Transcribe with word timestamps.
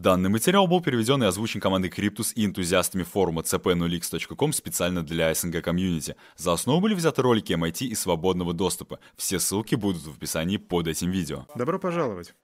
Данный 0.00 0.30
материал 0.30 0.66
был 0.66 0.80
переведен 0.80 1.22
и 1.22 1.26
озвучен 1.26 1.60
командой 1.60 1.90
Cryptus 1.90 2.32
и 2.34 2.46
энтузиастами 2.46 3.02
форума 3.02 3.42
cp0x.com 3.42 4.54
специально 4.54 5.02
для 5.02 5.34
СНГ 5.34 5.62
комьюнити. 5.62 6.16
За 6.36 6.54
основу 6.54 6.80
были 6.80 6.94
взяты 6.94 7.20
ролики 7.20 7.52
MIT 7.52 7.84
и 7.84 7.94
свободного 7.94 8.54
доступа. 8.54 8.98
Все 9.16 9.38
ссылки 9.38 9.74
будут 9.74 10.02
в 10.04 10.16
описании 10.16 10.56
под 10.56 10.86
этим 10.86 11.10
видео. 11.10 11.46
Добро 11.54 11.78
пожаловать. 11.78 12.34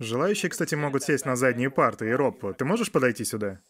Желающие, 0.00 0.50
кстати, 0.50 0.74
могут 0.74 1.04
сесть 1.04 1.24
на 1.24 1.36
задние 1.36 1.70
парты. 1.70 2.08
И, 2.08 2.12
Роб, 2.12 2.44
ты 2.58 2.64
можешь 2.64 2.90
подойти 2.90 3.24
сюда? 3.24 3.60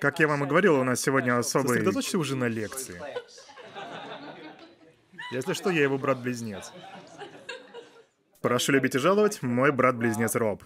Как 0.00 0.18
я 0.18 0.28
вам 0.28 0.44
и 0.44 0.46
говорил, 0.46 0.80
у 0.80 0.84
нас 0.84 0.98
сегодня 1.00 1.38
особый... 1.38 1.76
Сосредоточься 1.76 2.18
уже 2.18 2.36
на 2.36 2.48
лекции. 2.48 2.98
Если 5.30 5.52
что, 5.52 5.68
я 5.68 5.82
его 5.82 5.98
брат-близнец. 5.98 6.72
Прошу 8.40 8.72
любить 8.72 8.94
и 8.94 8.98
жаловать, 8.98 9.42
мой 9.42 9.72
брат-близнец 9.72 10.36
Роб. 10.36 10.62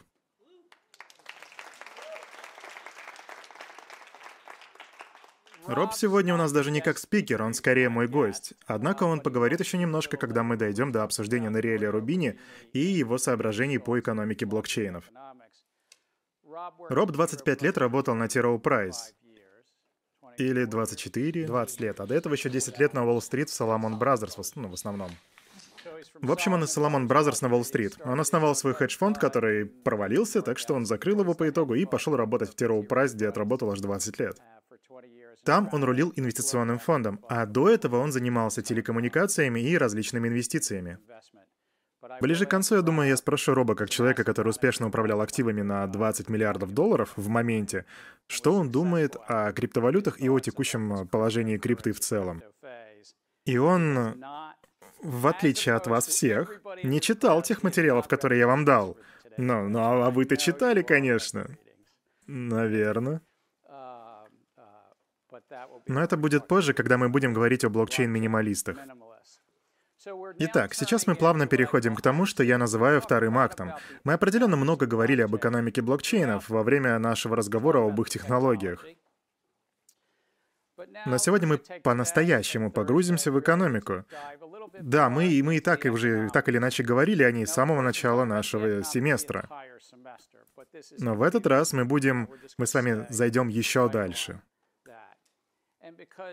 Роб 5.67 5.94
сегодня 5.94 6.35
у 6.35 6.36
нас 6.36 6.53
даже 6.53 6.71
не 6.71 6.80
как 6.80 6.99
спикер, 6.99 7.43
он 7.43 7.54
скорее 7.54 7.89
мой 7.89 8.08
гость. 8.08 8.53
Однако 8.66 9.04
он 9.04 9.21
поговорит 9.21 9.61
еще 9.61 9.79
немножко, 9.79 10.16
когда 10.16 10.43
мы 10.43 10.57
дойдем 10.57 10.93
до 10.93 11.03
обсуждения 11.03 11.50
Нориэля 11.50 11.90
Рубини 11.90 12.39
и 12.72 12.80
его 12.80 13.16
соображений 13.16 13.79
по 13.79 13.99
экономике 13.99 14.44
блокчейнов. 14.44 15.04
Роб 16.89 17.13
25 17.13 17.63
лет 17.63 17.79
работал 17.79 18.14
на 18.14 18.29
T. 18.29 18.41
Rowe 18.41 18.61
Price. 18.61 19.14
Или 20.36 20.64
24, 20.64 21.46
20 21.46 21.80
лет. 21.80 22.00
А 22.00 22.07
до 22.07 22.14
этого 22.14 22.35
еще 22.35 22.50
10 22.50 22.79
лет 22.79 22.93
на 22.93 23.04
Уолл-стрит 23.07 23.49
в 23.49 23.58
Salomon 23.58 23.99
Brothers, 23.99 24.52
ну, 24.57 24.68
в 24.68 24.75
основном. 24.75 25.11
В 26.20 26.32
общем, 26.32 26.52
он 26.54 26.64
из 26.64 26.76
Salomon 26.76 27.06
Brothers 27.06 27.38
на 27.42 27.48
Уолл-стрит. 27.48 27.96
Он 28.04 28.20
основал 28.20 28.54
свой 28.54 28.74
хедж-фонд, 28.74 29.18
который 29.18 29.66
провалился, 29.66 30.43
так 30.43 30.58
что 30.58 30.74
он 30.74 30.86
закрыл 30.86 31.20
его 31.20 31.34
по 31.34 31.48
итогу 31.48 31.74
и 31.74 31.84
пошел 31.84 32.16
работать 32.16 32.50
в 32.50 32.54
T. 32.54 32.82
Прайс, 32.82 33.14
где 33.14 33.28
отработал 33.28 33.70
аж 33.70 33.80
20 33.80 34.18
лет. 34.18 34.38
Там 35.44 35.68
он 35.72 35.82
рулил 35.82 36.12
инвестиционным 36.14 36.78
фондом, 36.78 37.20
а 37.28 37.46
до 37.46 37.68
этого 37.68 37.96
он 37.98 38.12
занимался 38.12 38.62
телекоммуникациями 38.62 39.60
и 39.60 39.77
различными 39.77 40.28
инвестициями. 40.28 40.98
Ближе 42.20 42.46
к 42.46 42.50
концу, 42.50 42.77
я 42.77 42.82
думаю, 42.82 43.08
я 43.08 43.16
спрошу 43.16 43.55
Роба, 43.55 43.74
как 43.74 43.88
человека, 43.88 44.24
который 44.24 44.48
успешно 44.48 44.88
управлял 44.88 45.20
активами 45.20 45.62
на 45.62 45.86
20 45.86 46.28
миллиардов 46.28 46.72
долларов 46.72 47.12
в 47.16 47.28
моменте, 47.28 47.84
что 48.27 48.55
он 48.55 48.70
думает 48.70 49.16
о 49.28 49.52
криптовалютах 49.52 50.20
и 50.20 50.28
о 50.28 50.40
текущем 50.40 51.06
положении 51.08 51.58
крипты 51.58 51.92
в 51.92 52.00
целом. 52.00 52.42
И 53.44 53.56
он 53.56 54.16
в 55.03 55.27
отличие 55.27 55.75
от 55.75 55.86
вас 55.86 56.06
всех, 56.06 56.61
не 56.83 57.00
читал 57.00 57.42
тех 57.42 57.62
материалов, 57.62 58.08
которые 58.08 58.39
я 58.39 58.47
вам 58.47 58.64
дал. 58.64 58.97
Ну, 59.36 59.69
ну 59.69 59.78
а 59.81 60.11
вы-то 60.11 60.36
читали, 60.36 60.83
конечно. 60.83 61.47
Наверное. 62.27 63.20
Но 65.86 66.03
это 66.03 66.17
будет 66.17 66.47
позже, 66.47 66.73
когда 66.73 66.98
мы 66.98 67.08
будем 67.08 67.33
говорить 67.33 67.64
о 67.64 67.70
блокчейн-минималистах. 67.70 68.78
Итак, 70.39 70.75
сейчас 70.75 71.06
мы 71.06 71.14
плавно 71.14 71.47
переходим 71.47 71.95
к 71.95 72.03
тому, 72.03 72.27
что 72.27 72.42
я 72.42 72.58
называю 72.58 73.00
вторым 73.00 73.39
актом. 73.39 73.73
Мы 74.05 74.14
определенно 74.14 74.56
много 74.56 74.86
говорили 74.86 75.23
об 75.23 75.36
экономике 75.36 75.80
блокчейнов 75.80 76.48
во 76.48 76.62
время 76.62 76.98
нашего 76.98 77.36
разговора 77.36 77.86
об 77.86 78.00
их 78.00 78.11
технологиях. 78.11 78.84
Но 81.06 81.19
сегодня 81.19 81.48
мы 81.48 81.58
по-настоящему 81.83 82.70
погрузимся 82.70 83.30
в 83.30 83.41
экономику. 83.41 84.05
Да, 84.80 85.08
мы, 85.11 85.41
мы 85.42 85.56
и 85.56 85.61
так 85.61 85.86
и 85.86 85.91
уже 85.91 86.30
так 86.30 86.48
или 86.48 86.58
иначе 86.58 86.83
говорили 86.83 87.22
о 87.22 87.33
ней 87.33 87.47
с 87.47 87.52
самого 87.52 87.80
начала 87.83 88.24
нашего 88.24 88.83
семестра. 88.83 89.48
Но 90.98 91.14
в 91.14 91.22
этот 91.22 91.47
раз 91.47 91.72
мы 91.72 91.84
будем, 91.84 92.28
мы 92.58 92.66
с 92.66 92.74
вами 92.74 93.06
зайдем 93.08 93.48
еще 93.48 93.89
дальше. 93.89 94.41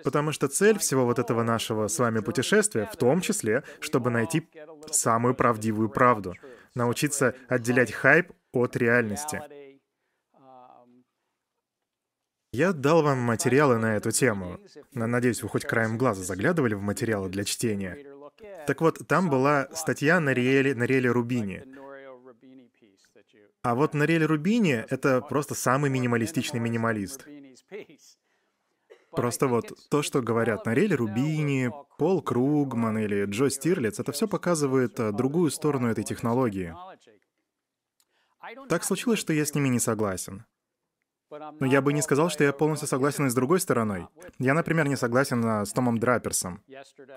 Потому 0.04 0.32
что 0.32 0.48
цель 0.48 0.78
всего 0.78 1.06
вот 1.06 1.20
этого 1.20 1.44
нашего 1.44 1.88
с 1.88 2.00
вами 2.00 2.20
путешествия 2.20 2.86
в 2.86 2.96
том 2.96 3.22
числе, 3.22 3.64
чтобы 3.80 4.10
найти 4.10 4.48
самую 4.92 5.36
правдивую 5.36 5.90
правду, 5.90 6.36
научиться 6.76 7.36
отделять 7.48 7.92
хайп 7.92 8.32
от 8.54 8.76
реальности. 8.76 9.42
Я 12.52 12.74
дал 12.74 13.04
вам 13.04 13.20
материалы 13.20 13.78
на 13.78 13.96
эту 13.96 14.12
тему. 14.12 14.60
Надеюсь, 14.94 15.44
вы 15.44 15.50
хоть 15.50 15.66
краем 15.66 15.98
глаза 15.98 16.24
заглядывали 16.24 16.74
в 16.74 16.82
материалы 16.82 17.30
для 17.30 17.44
чтения. 17.44 17.98
Так 18.66 18.82
вот, 18.82 19.08
там 19.08 19.30
была 19.30 19.68
статья 19.74 20.20
на 20.20 20.34
Риэле, 20.34 20.74
на 20.74 20.84
Риэле 20.84 21.12
Рубини. 21.12 21.64
А 23.62 23.76
вот 23.76 23.94
Нориэль 23.94 24.24
Рубини— 24.24 24.86
это 24.90 25.22
просто 25.22 25.54
самый 25.54 25.90
минималистичный 25.90 26.60
минималист. 26.60 27.28
Просто 29.12 29.48
вот 29.48 29.74
то, 29.90 30.02
что 30.02 30.22
говорят 30.22 30.66
Нориэль 30.66 30.96
Рубини, 30.96 31.72
Пол 31.98 32.22
Кругман 32.22 32.98
или 32.98 33.26
Джо 33.26 33.50
Стирлиц, 33.50 34.00
это 34.00 34.12
все 34.12 34.28
показывает 34.28 35.00
э, 35.00 35.12
другую 35.12 35.52
сторону 35.52 35.88
этой 35.88 36.04
технологии. 36.04 36.74
Так 38.70 38.84
случилось, 38.84 39.20
что 39.20 39.34
я 39.34 39.46
с 39.46 39.54
ними 39.54 39.68
не 39.68 39.80
согласен. 39.80 40.46
Но 41.32 41.68
я 41.68 41.82
бы 41.82 41.94
не 41.94 42.02
сказал, 42.02 42.30
что 42.30 42.44
я 42.44 42.54
полностью 42.54 42.88
согласен 42.88 43.28
и 43.28 43.30
с 43.30 43.36
другой 43.36 43.60
стороной. 43.60 44.08
Я, 44.40 44.54
например, 44.54 44.88
не 44.88 44.96
согласен 44.96 45.46
а, 45.46 45.66
с 45.66 45.72
Томом 45.72 46.00
Драпперсом. 46.00 46.64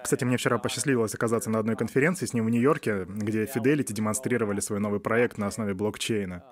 Кстати, 0.02 0.24
мне 0.24 0.36
вчера 0.36 0.58
посчастливилось 0.58 1.14
оказаться 1.14 1.50
на 1.50 1.58
одной 1.58 1.76
конференции 1.76 2.26
с 2.26 2.34
ним 2.34 2.46
в 2.46 2.50
Нью-Йорке, 2.50 3.04
где 3.06 3.44
Fidelity 3.44 3.92
демонстрировали 3.92 4.60
свой 4.60 4.80
новый 4.80 5.00
проект 5.00 5.38
на 5.38 5.46
основе 5.46 5.74
блокчейна. 5.74 6.44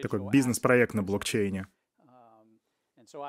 Такой 0.00 0.20
бизнес-проект 0.30 0.94
на 0.94 1.02
блокчейне. 1.02 1.66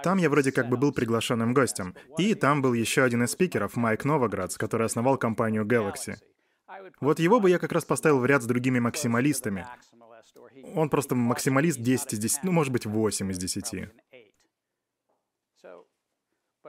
Там 0.03 0.17
я 0.17 0.29
вроде 0.29 0.51
как 0.51 0.69
бы 0.69 0.77
был 0.77 0.93
приглашенным 0.93 1.53
гостем. 1.53 1.95
И 2.17 2.35
там 2.35 2.61
был 2.61 2.73
еще 2.73 3.03
один 3.03 3.23
из 3.23 3.31
спикеров, 3.31 3.75
Майк 3.75 4.05
Новоградс, 4.05 4.57
который 4.57 4.85
основал 4.85 5.17
компанию 5.17 5.65
Galaxy. 5.65 6.15
Вот 7.01 7.19
его 7.19 7.39
бы 7.39 7.49
я 7.49 7.59
как 7.59 7.71
раз 7.71 7.83
поставил 7.83 8.19
в 8.19 8.25
ряд 8.25 8.43
с 8.43 8.45
другими 8.45 8.79
максималистами. 8.79 9.67
Он 10.75 10.89
просто 10.89 11.15
максималист 11.15 11.79
10 11.79 12.13
из 12.13 12.19
10, 12.19 12.43
ну, 12.43 12.51
может 12.51 12.71
быть, 12.71 12.85
8 12.85 13.31
из 13.31 13.37
10. 13.37 13.89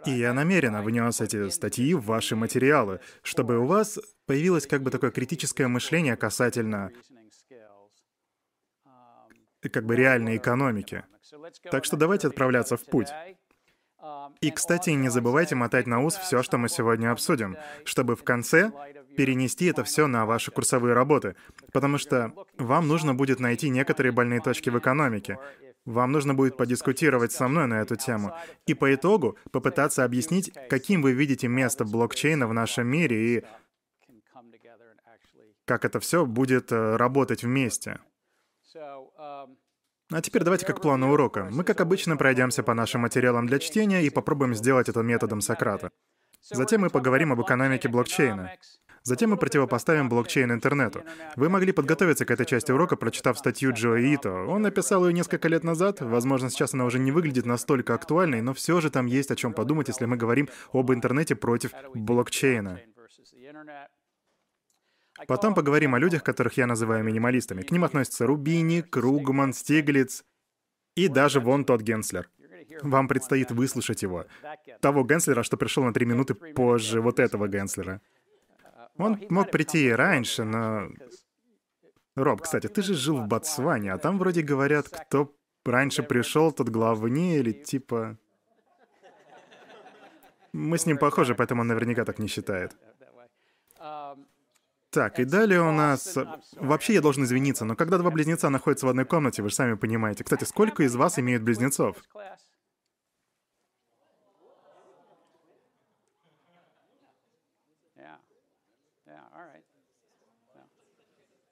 И 0.07 0.11
я 0.11 0.33
намеренно 0.35 0.83
внес 0.83 1.21
эти 1.21 1.49
статьи 1.49 1.95
в 1.95 2.05
ваши 2.05 2.35
материалы, 2.35 3.01
чтобы 3.23 3.59
у 3.59 3.67
вас 3.67 3.99
появилось 4.27 4.67
как 4.67 4.83
бы 4.83 4.91
такое 4.91 5.11
критическое 5.11 5.69
мышление 5.69 6.17
касательно 6.17 6.91
как 9.61 9.85
бы 9.85 9.95
реальной 9.95 10.39
экономики. 10.39 11.05
Так 11.71 11.85
что 11.85 11.97
давайте 11.97 12.27
отправляться 12.29 12.77
в 12.77 12.85
путь. 12.85 13.09
И, 14.41 14.51
кстати, 14.51 14.91
не 14.91 15.09
забывайте 15.09 15.55
мотать 15.55 15.87
на 15.87 16.03
ус 16.03 16.17
все, 16.17 16.43
что 16.43 16.59
мы 16.59 16.69
сегодня 16.69 17.13
обсудим, 17.13 17.57
чтобы 17.85 18.17
в 18.17 18.25
конце 18.25 18.73
перенести 19.17 19.67
это 19.67 19.85
все 19.85 20.07
на 20.07 20.27
ваши 20.27 20.51
курсовые 20.51 20.95
работы, 20.95 21.37
потому 21.73 21.99
что 21.99 22.33
вам 22.59 22.89
нужно 22.89 23.15
будет 23.15 23.41
найти 23.41 23.71
некоторые 23.71 24.13
больные 24.13 24.41
точки 24.41 24.71
в 24.71 24.79
экономике. 24.79 25.39
Вам 25.85 26.13
нужно 26.13 26.35
будет 26.35 26.57
подискутировать 26.57 27.33
со 27.33 27.49
мной 27.49 27.67
на 27.67 27.81
эту 27.81 27.97
тему 27.97 28.33
и 28.67 28.75
по 28.75 28.95
итогу 28.95 29.37
попытаться 29.51 30.05
объяснить, 30.05 30.53
каким 30.69 31.03
вы 31.03 31.13
видите 31.13 31.49
место 31.49 31.85
блокчейна 31.85 32.47
в 32.47 32.55
нашем 32.55 32.87
мире 32.87 33.37
и 33.37 33.45
как 35.65 35.85
это 35.85 36.01
все 36.01 36.27
будет 36.27 36.73
э, 36.73 36.97
работать 36.97 37.45
вместе. 37.45 38.01
А 40.13 40.21
теперь 40.21 40.43
давайте 40.43 40.67
как 40.67 40.83
плану 40.83 41.13
урока. 41.13 41.49
Мы, 41.51 41.65
как 41.65 41.81
обычно, 41.81 42.17
пройдемся 42.17 42.63
по 42.63 42.75
нашим 42.75 43.03
материалам 43.03 43.47
для 43.47 43.59
чтения 43.59 44.03
и 44.03 44.11
попробуем 44.11 44.55
сделать 44.55 44.89
это 44.89 45.01
методом 45.01 45.41
Сократа. 45.41 45.91
Затем 46.51 46.83
мы 46.83 46.91
поговорим 46.91 47.33
об 47.33 47.41
экономике 47.41 47.89
блокчейна. 47.89 48.53
Затем 49.05 49.31
мы 49.31 49.37
противопоставим 49.37 50.09
блокчейн 50.09 50.53
интернету. 50.53 51.03
Вы 51.35 51.49
могли 51.49 51.73
подготовиться 51.73 52.25
к 52.25 52.31
этой 52.31 52.47
части 52.47 52.71
урока, 52.71 52.97
прочитав 52.97 53.39
статью 53.39 53.73
Джо 53.73 53.97
Ито. 53.97 54.33
Он 54.47 54.63
написал 54.63 55.07
ее 55.07 55.13
несколько 55.13 55.49
лет 55.49 55.65
назад. 55.65 56.01
Возможно, 56.01 56.51
сейчас 56.51 56.75
она 56.75 56.85
уже 56.85 57.01
не 57.01 57.11
выглядит 57.11 57.45
настолько 57.45 57.95
актуальной, 57.95 58.43
но 58.43 58.55
все 58.55 58.81
же 58.81 58.91
там 58.91 59.07
есть 59.07 59.31
о 59.33 59.37
чем 59.37 59.55
подумать, 59.55 59.89
если 59.89 60.07
мы 60.07 60.17
говорим 60.17 60.49
об 60.73 60.93
интернете 60.93 61.35
против 61.35 61.73
блокчейна. 61.95 62.81
Потом 65.27 65.55
поговорим 65.55 65.95
о 65.95 65.99
людях, 65.99 66.23
которых 66.23 66.57
я 66.57 66.67
называю 66.67 67.05
минималистами. 67.05 67.63
К 67.63 67.71
ним 67.71 67.85
относятся 67.85 68.27
Рубини, 68.27 68.83
Кругман, 68.83 69.53
Стиглиц 69.53 70.25
и 70.97 71.09
даже 71.09 71.41
вон 71.41 71.65
тот 71.65 71.83
Генслер. 71.83 72.29
Вам 72.83 73.09
предстоит 73.09 73.51
выслушать 73.51 74.03
его. 74.03 74.27
Того 74.81 75.05
Генслера, 75.05 75.43
что 75.43 75.57
пришел 75.57 75.85
на 75.85 75.93
три 75.93 76.07
минуты 76.07 76.35
позже 76.35 77.01
вот 77.01 77.19
этого 77.19 77.49
Генслера. 77.49 78.01
Он 78.97 79.19
мог 79.31 79.51
прийти 79.51 79.87
и 79.87 79.91
раньше, 79.91 80.45
но... 80.45 80.89
Роб, 82.15 82.43
кстати, 82.43 82.67
ты 82.69 82.83
же 82.83 82.95
жил 82.95 83.19
в 83.23 83.27
Ботсване, 83.27 83.93
а 83.93 83.99
там 83.99 84.19
вроде 84.19 84.43
говорят, 84.43 84.89
кто 84.89 85.35
раньше 85.65 86.03
пришел, 86.03 86.53
тот 86.53 86.69
главнее 86.69 87.39
или 87.39 87.53
типа... 87.53 88.19
Мы 90.53 90.77
с 90.77 90.85
ним 90.85 90.99
похожи, 90.99 91.35
поэтому 91.35 91.63
он 91.63 91.69
наверняка 91.69 92.05
так 92.05 92.19
не 92.19 92.29
считает. 92.29 92.77
Так, 94.91 95.19
и 95.19 95.25
далее 95.25 95.63
у 95.63 95.73
нас... 95.73 96.19
Вообще 96.57 96.93
я 96.93 97.01
должен 97.01 97.25
извиниться, 97.25 97.65
но 97.65 97.75
когда 97.75 97.97
два 97.97 98.11
близнеца 98.11 98.51
находятся 98.51 98.85
в 98.85 98.91
одной 98.91 99.07
комнате, 99.07 99.43
вы 99.43 99.49
же 99.49 99.55
сами 99.55 99.75
понимаете. 99.75 100.23
Кстати, 100.23 100.45
сколько 100.45 100.83
из 100.83 100.95
вас 100.95 101.19
имеют 101.19 101.43
близнецов? 101.43 101.97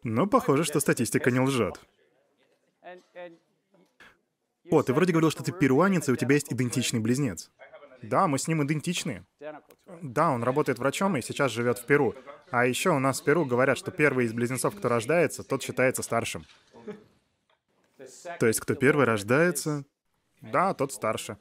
Ну, 0.02 0.26
похоже, 0.26 0.64
что 0.64 0.80
статистика 0.80 1.30
не 1.30 1.40
лжет. 1.40 1.80
О, 4.70 4.82
ты 4.82 4.92
вроде 4.92 5.12
говорил, 5.12 5.30
что 5.30 5.42
ты 5.42 5.52
перуанец, 5.52 6.08
и 6.08 6.12
у 6.12 6.16
тебя 6.16 6.34
есть 6.34 6.52
идентичный 6.52 7.00
близнец. 7.00 7.50
Да, 8.02 8.26
мы 8.26 8.38
с 8.38 8.48
ним 8.48 8.64
идентичны. 8.64 9.26
Да, 10.00 10.30
он 10.30 10.42
работает 10.42 10.78
врачом 10.78 11.16
и 11.16 11.22
сейчас 11.22 11.50
живет 11.52 11.78
в 11.78 11.86
Перу. 11.86 12.14
А 12.50 12.66
еще 12.66 12.90
у 12.90 12.98
нас 12.98 13.20
в 13.20 13.24
Перу 13.24 13.44
говорят, 13.44 13.76
что 13.76 13.90
первый 13.90 14.24
из 14.24 14.32
близнецов, 14.32 14.74
кто 14.74 14.88
рождается, 14.88 15.42
тот 15.42 15.62
считается 15.62 16.02
старшим. 16.02 16.46
То 18.38 18.46
есть, 18.46 18.60
кто 18.60 18.74
первый 18.74 19.04
рождается, 19.04 19.84
да, 20.40 20.72
тот 20.72 20.92
старше. 20.92 21.36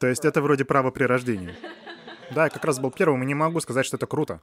То 0.00 0.06
есть, 0.06 0.24
это 0.24 0.40
вроде 0.40 0.64
право 0.64 0.90
при 0.90 1.04
рождении. 1.04 1.54
Да, 2.30 2.44
я 2.44 2.50
как 2.50 2.64
раз 2.64 2.78
был 2.78 2.90
первым 2.90 3.22
и 3.22 3.26
не 3.26 3.34
могу 3.34 3.60
сказать, 3.60 3.84
что 3.84 3.96
это 3.96 4.06
круто. 4.06 4.40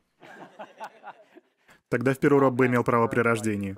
Тогда 1.96 2.14
в 2.14 2.20
Перу 2.20 2.40
Роб 2.40 2.56
бы 2.56 2.66
имел 2.66 2.84
право 2.84 3.08
при 3.08 3.22
рождении. 3.22 3.78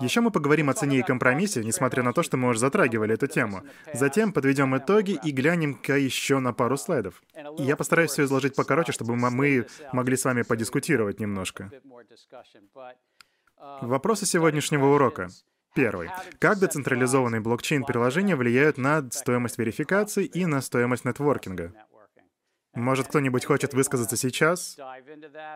Еще 0.00 0.20
мы 0.20 0.32
поговорим 0.32 0.70
о 0.70 0.74
цене 0.74 0.98
и 0.98 1.02
компромиссе, 1.02 1.62
несмотря 1.62 2.02
на 2.02 2.12
то, 2.12 2.24
что 2.24 2.36
мы 2.36 2.48
уже 2.48 2.58
затрагивали 2.58 3.14
эту 3.14 3.28
тему. 3.28 3.62
Затем 3.94 4.32
подведем 4.32 4.76
итоги 4.76 5.16
и 5.22 5.30
глянем-ка 5.30 5.98
еще 5.98 6.40
на 6.40 6.52
пару 6.52 6.76
слайдов. 6.76 7.22
И 7.58 7.62
я 7.62 7.76
постараюсь 7.76 8.10
все 8.10 8.24
изложить 8.24 8.56
покороче, 8.56 8.90
чтобы 8.90 9.14
мы 9.14 9.64
могли 9.92 10.16
с 10.16 10.24
вами 10.24 10.42
подискутировать 10.42 11.20
немножко. 11.20 11.70
Вопросы 13.82 14.26
сегодняшнего 14.26 14.86
урока. 14.86 15.28
Первый. 15.76 16.10
Как 16.40 16.58
децентрализованные 16.58 17.40
блокчейн-приложения 17.40 18.34
влияют 18.34 18.78
на 18.78 19.08
стоимость 19.12 19.58
верификации 19.58 20.24
и 20.24 20.44
на 20.44 20.60
стоимость 20.60 21.04
нетворкинга? 21.04 21.72
Может, 22.76 23.08
кто-нибудь 23.08 23.44
хочет 23.44 23.74
высказаться 23.74 24.16
сейчас? 24.16 24.78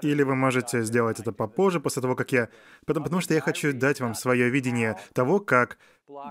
Или 0.02 0.22
вы 0.22 0.34
можете 0.34 0.82
сделать 0.82 1.20
это 1.20 1.32
попозже, 1.32 1.78
после 1.78 2.02
того, 2.02 2.16
как 2.16 2.32
я... 2.32 2.48
Потому, 2.86 3.04
потому 3.04 3.20
что 3.20 3.34
я 3.34 3.40
хочу 3.40 3.72
дать 3.72 4.00
вам 4.00 4.14
свое 4.14 4.48
видение 4.48 4.98
того, 5.12 5.38
как 5.38 5.78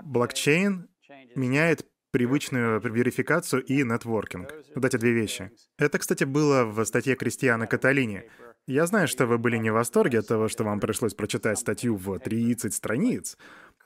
блокчейн 0.04 0.88
меняет 1.36 1.86
привычную 2.10 2.80
верификацию 2.80 3.62
и 3.64 3.84
нетворкинг. 3.84 4.52
Вот 4.74 4.84
эти 4.84 4.96
две 4.96 5.12
вещи. 5.12 5.52
Это, 5.78 5.98
кстати, 5.98 6.24
было 6.24 6.64
в 6.64 6.84
статье 6.84 7.14
Кристиана 7.14 7.66
Каталини. 7.66 8.24
Я 8.66 8.86
знаю, 8.86 9.08
что 9.08 9.26
вы 9.26 9.38
были 9.38 9.56
не 9.56 9.70
в 9.70 9.74
восторге 9.74 10.18
от 10.18 10.28
того, 10.28 10.48
что 10.48 10.64
вам 10.64 10.80
пришлось 10.80 11.14
прочитать 11.14 11.58
статью 11.58 11.96
в 11.96 12.18
30 12.18 12.74
страниц, 12.74 13.36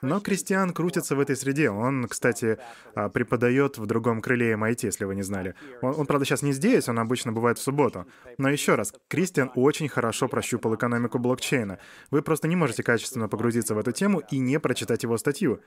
но 0.04 0.20
Кристиан 0.20 0.72
крутится 0.72 1.16
в 1.16 1.20
этой 1.20 1.36
среде. 1.36 1.70
Он, 1.70 2.06
кстати, 2.08 2.58
а, 2.94 3.08
преподает 3.08 3.78
в 3.78 3.86
другом 3.86 4.20
крыле 4.20 4.52
MIT, 4.52 4.86
если 4.86 5.04
вы 5.04 5.14
не 5.14 5.22
знали. 5.22 5.54
Он, 5.82 5.94
он, 5.98 6.06
правда, 6.06 6.24
сейчас 6.24 6.42
не 6.42 6.52
здесь, 6.52 6.88
он 6.88 6.98
обычно 6.98 7.32
бывает 7.32 7.58
в 7.58 7.62
субботу. 7.62 8.06
Но 8.38 8.48
еще 8.48 8.74
раз, 8.74 8.92
Кристиан 9.08 9.50
очень 9.54 9.88
хорошо 9.88 10.28
прощупал 10.28 10.74
экономику 10.74 11.18
блокчейна. 11.18 11.78
Вы 12.10 12.22
просто 12.22 12.48
не 12.48 12.56
можете 12.56 12.82
качественно 12.82 13.28
погрузиться 13.28 13.74
в 13.74 13.78
эту 13.78 13.92
тему 13.92 14.22
и 14.30 14.38
не 14.38 14.60
прочитать 14.60 15.02
его 15.02 15.16
статью. 15.16 15.60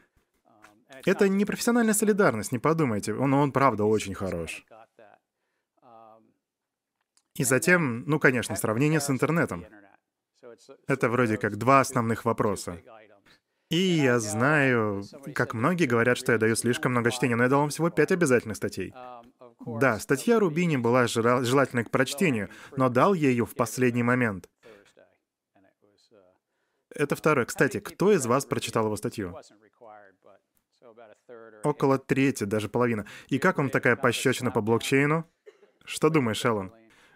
Это 1.05 1.27
не 1.27 1.45
профессиональная 1.45 1.93
солидарность, 1.93 2.51
не 2.51 2.59
подумайте. 2.59 3.13
Он, 3.13 3.33
он 3.33 3.51
правда 3.51 3.83
очень 3.83 4.13
хорош. 4.13 4.65
И 7.35 7.43
затем, 7.43 8.03
ну, 8.07 8.19
конечно, 8.19 8.55
сравнение 8.55 8.99
с 8.99 9.09
интернетом. 9.09 9.65
Это 10.87 11.09
вроде 11.09 11.37
как 11.37 11.57
два 11.57 11.81
основных 11.81 12.25
вопроса. 12.25 12.81
И 13.69 13.77
я 13.77 14.19
знаю, 14.19 15.03
как 15.35 15.53
многие 15.53 15.85
говорят, 15.85 16.17
что 16.17 16.31
я 16.31 16.37
даю 16.37 16.55
слишком 16.55 16.91
много 16.93 17.11
чтения, 17.11 17.35
но 17.35 17.43
я 17.43 17.49
дал 17.49 17.59
вам 17.61 17.69
всего 17.69 17.89
пять 17.89 18.11
обязательных 18.11 18.55
статей. 18.55 18.93
Да, 19.65 19.99
статья 19.99 20.39
Рубини 20.39 20.77
была 20.77 21.07
желательной 21.07 21.83
к 21.83 21.91
прочтению, 21.91 22.49
но 22.77 22.87
дал 22.87 23.13
я 23.13 23.29
ее 23.29 23.45
в 23.45 23.55
последний 23.55 24.03
момент. 24.03 24.49
Это 26.89 27.15
второе. 27.15 27.45
Кстати, 27.45 27.79
кто 27.79 28.13
из 28.13 28.25
вас 28.25 28.45
прочитал 28.45 28.85
его 28.85 28.95
статью? 28.95 29.37
Около 31.63 31.97
трети, 31.97 32.45
даже 32.45 32.69
половина. 32.69 33.05
И 33.27 33.37
как 33.37 33.57
вам 33.57 33.69
такая 33.69 33.97
пощечина 33.97 34.49
по 34.51 34.61
блокчейну? 34.61 35.29
Что 35.83 36.09
думаешь, 36.09 36.45
Эллен? 36.45 36.71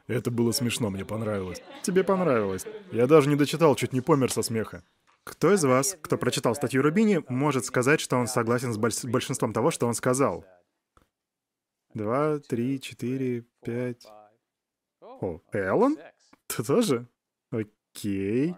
Это 0.08 0.30
было 0.30 0.52
смешно, 0.52 0.90
мне 0.90 1.06
понравилось. 1.06 1.62
Тебе 1.84 2.04
понравилось. 2.04 2.66
Я 2.92 3.08
даже 3.08 3.30
не 3.30 3.38
дочитал, 3.38 3.76
чуть 3.76 3.94
не 3.94 4.02
помер 4.02 4.32
со 4.32 4.42
смеха. 4.42 4.84
Кто 5.24 5.54
из 5.54 5.64
вас, 5.64 5.98
кто 6.02 6.18
прочитал 6.18 6.56
статью 6.56 6.82
Рубини, 6.82 7.24
может 7.30 7.66
сказать, 7.66 8.00
что 8.00 8.18
он 8.18 8.28
согласен 8.28 8.74
с 8.74 8.78
большинством 8.78 9.54
того, 9.54 9.72
что 9.72 9.88
он 9.88 9.94
сказал? 9.94 10.46
Два, 11.94 12.40
три, 12.40 12.80
четыре, 12.80 13.46
пять... 13.64 14.08
О, 15.02 15.40
Эллен? 15.52 15.98
Ты 16.48 16.64
тоже? 16.64 17.08
Окей. 17.52 18.56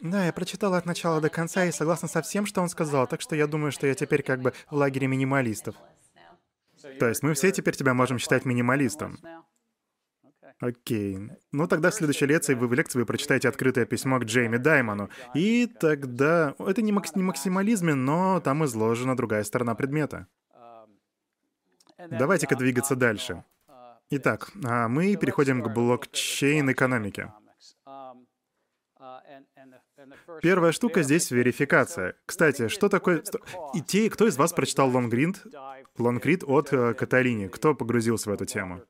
Да, 0.00 0.26
я 0.26 0.32
прочитала 0.32 0.78
от 0.78 0.86
начала 0.86 1.20
до 1.20 1.30
конца 1.30 1.64
и 1.64 1.72
согласна 1.72 2.08
со 2.08 2.22
всем, 2.22 2.46
что 2.46 2.60
он 2.60 2.68
сказал, 2.68 3.06
так 3.06 3.20
что 3.20 3.34
я 3.34 3.46
думаю, 3.46 3.72
что 3.72 3.86
я 3.86 3.94
теперь 3.94 4.22
как 4.22 4.40
бы 4.40 4.52
в 4.70 4.74
лагере 4.74 5.06
минималистов. 5.06 5.74
То 6.98 7.08
есть 7.08 7.22
мы 7.22 7.34
все 7.34 7.52
теперь 7.52 7.76
тебя 7.76 7.94
можем 7.94 8.18
считать 8.18 8.44
минималистом. 8.44 9.18
Окей. 10.62 11.18
Ну 11.50 11.66
тогда 11.66 11.90
в 11.90 11.94
следующей 11.94 12.26
лекции 12.26 12.54
вы 12.54 12.68
в 12.68 12.72
лекции 12.72 13.00
вы 13.00 13.04
прочитаете 13.04 13.48
открытое 13.48 13.84
письмо 13.84 14.20
к 14.20 14.24
Джейми 14.24 14.58
Даймону. 14.58 15.10
И 15.34 15.66
тогда... 15.66 16.54
Это 16.60 16.82
не, 16.82 16.92
макс... 16.92 17.16
не 17.16 17.22
максимализме, 17.24 17.94
но 17.94 18.40
там 18.40 18.64
изложена 18.64 19.16
другая 19.16 19.42
сторона 19.42 19.74
предмета. 19.74 20.28
Давайте-ка 21.98 22.54
двигаться 22.54 22.94
дальше. 22.94 23.42
Итак, 24.10 24.52
а 24.64 24.86
мы 24.86 25.16
переходим 25.16 25.62
к 25.62 25.68
блокчейн-экономике. 25.68 27.32
Первая 30.42 30.70
штука 30.70 31.02
здесь— 31.02 31.30
верификация. 31.32 32.14
Кстати, 32.24 32.68
что 32.68 32.88
такое... 32.88 33.24
И 33.74 33.80
те, 33.80 34.08
кто 34.10 34.28
из 34.28 34.36
вас 34.36 34.52
прочитал 34.52 34.90
лонгрид? 34.90 35.44
Лонгрид 35.98 36.44
от 36.44 36.72
э, 36.72 36.94
Каталини. 36.94 37.48
Кто 37.48 37.74
погрузился 37.74 38.30
в 38.30 38.32
эту 38.32 38.46
тему? 38.46 38.82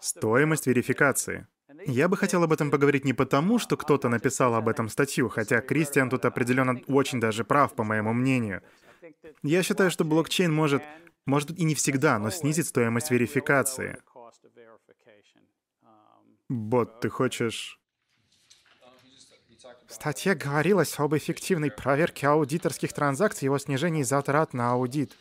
Стоимость 0.00 0.66
верификации. 0.66 1.46
Я 1.86 2.08
бы 2.08 2.16
хотел 2.16 2.42
об 2.42 2.52
этом 2.52 2.70
поговорить 2.70 3.04
не 3.04 3.12
потому, 3.12 3.58
что 3.58 3.76
кто-то 3.76 4.08
написал 4.08 4.54
об 4.54 4.68
этом 4.68 4.88
статью, 4.88 5.28
хотя 5.28 5.60
Кристиан 5.60 6.10
тут 6.10 6.24
определенно 6.24 6.80
очень 6.88 7.20
даже 7.20 7.44
прав, 7.44 7.74
по 7.74 7.84
моему 7.84 8.12
мнению. 8.12 8.62
Я 9.42 9.62
считаю, 9.62 9.90
что 9.90 10.04
блокчейн 10.04 10.52
может, 10.52 10.82
может 11.26 11.50
и 11.58 11.64
не 11.64 11.74
всегда, 11.74 12.18
но 12.18 12.30
снизить 12.30 12.66
стоимость 12.66 13.10
верификации. 13.10 13.98
Бот, 16.48 17.00
ты 17.00 17.08
хочешь... 17.08 17.78
В 19.86 19.94
статье 19.94 20.34
говорилось 20.34 20.98
об 20.98 21.16
эффективной 21.16 21.70
проверке 21.70 22.28
аудиторских 22.28 22.92
транзакций 22.92 23.44
и 23.44 23.46
его 23.46 23.58
снижении 23.58 24.02
затрат 24.02 24.54
на 24.54 24.72
аудит. 24.72 25.16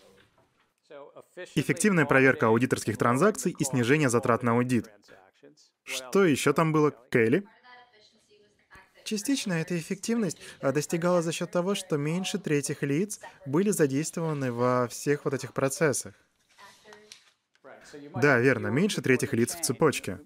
Эффективная 1.55 2.05
проверка 2.05 2.47
аудиторских 2.47 2.97
транзакций 2.97 3.55
и 3.57 3.63
снижение 3.63 4.09
затрат 4.09 4.43
на 4.43 4.51
аудит. 4.51 4.89
Что 5.83 6.25
еще 6.25 6.53
там 6.53 6.71
было, 6.71 6.91
Келли? 7.11 7.45
Частично 9.03 9.53
эта 9.53 9.75
эффективность 9.77 10.38
а, 10.61 10.71
достигала 10.71 11.23
за 11.23 11.31
счет 11.31 11.49
того, 11.49 11.73
что 11.73 11.97
меньше 11.97 12.38
третьих 12.38 12.83
лиц 12.83 13.19
были 13.47 13.71
задействованы 13.71 14.51
во 14.51 14.88
всех 14.88 15.25
вот 15.25 15.33
этих 15.33 15.53
процессах. 15.53 16.13
Да, 18.21 18.38
верно, 18.38 18.67
меньше 18.67 19.01
третьих 19.01 19.33
лиц 19.33 19.55
в 19.55 19.61
цепочке. 19.61 20.19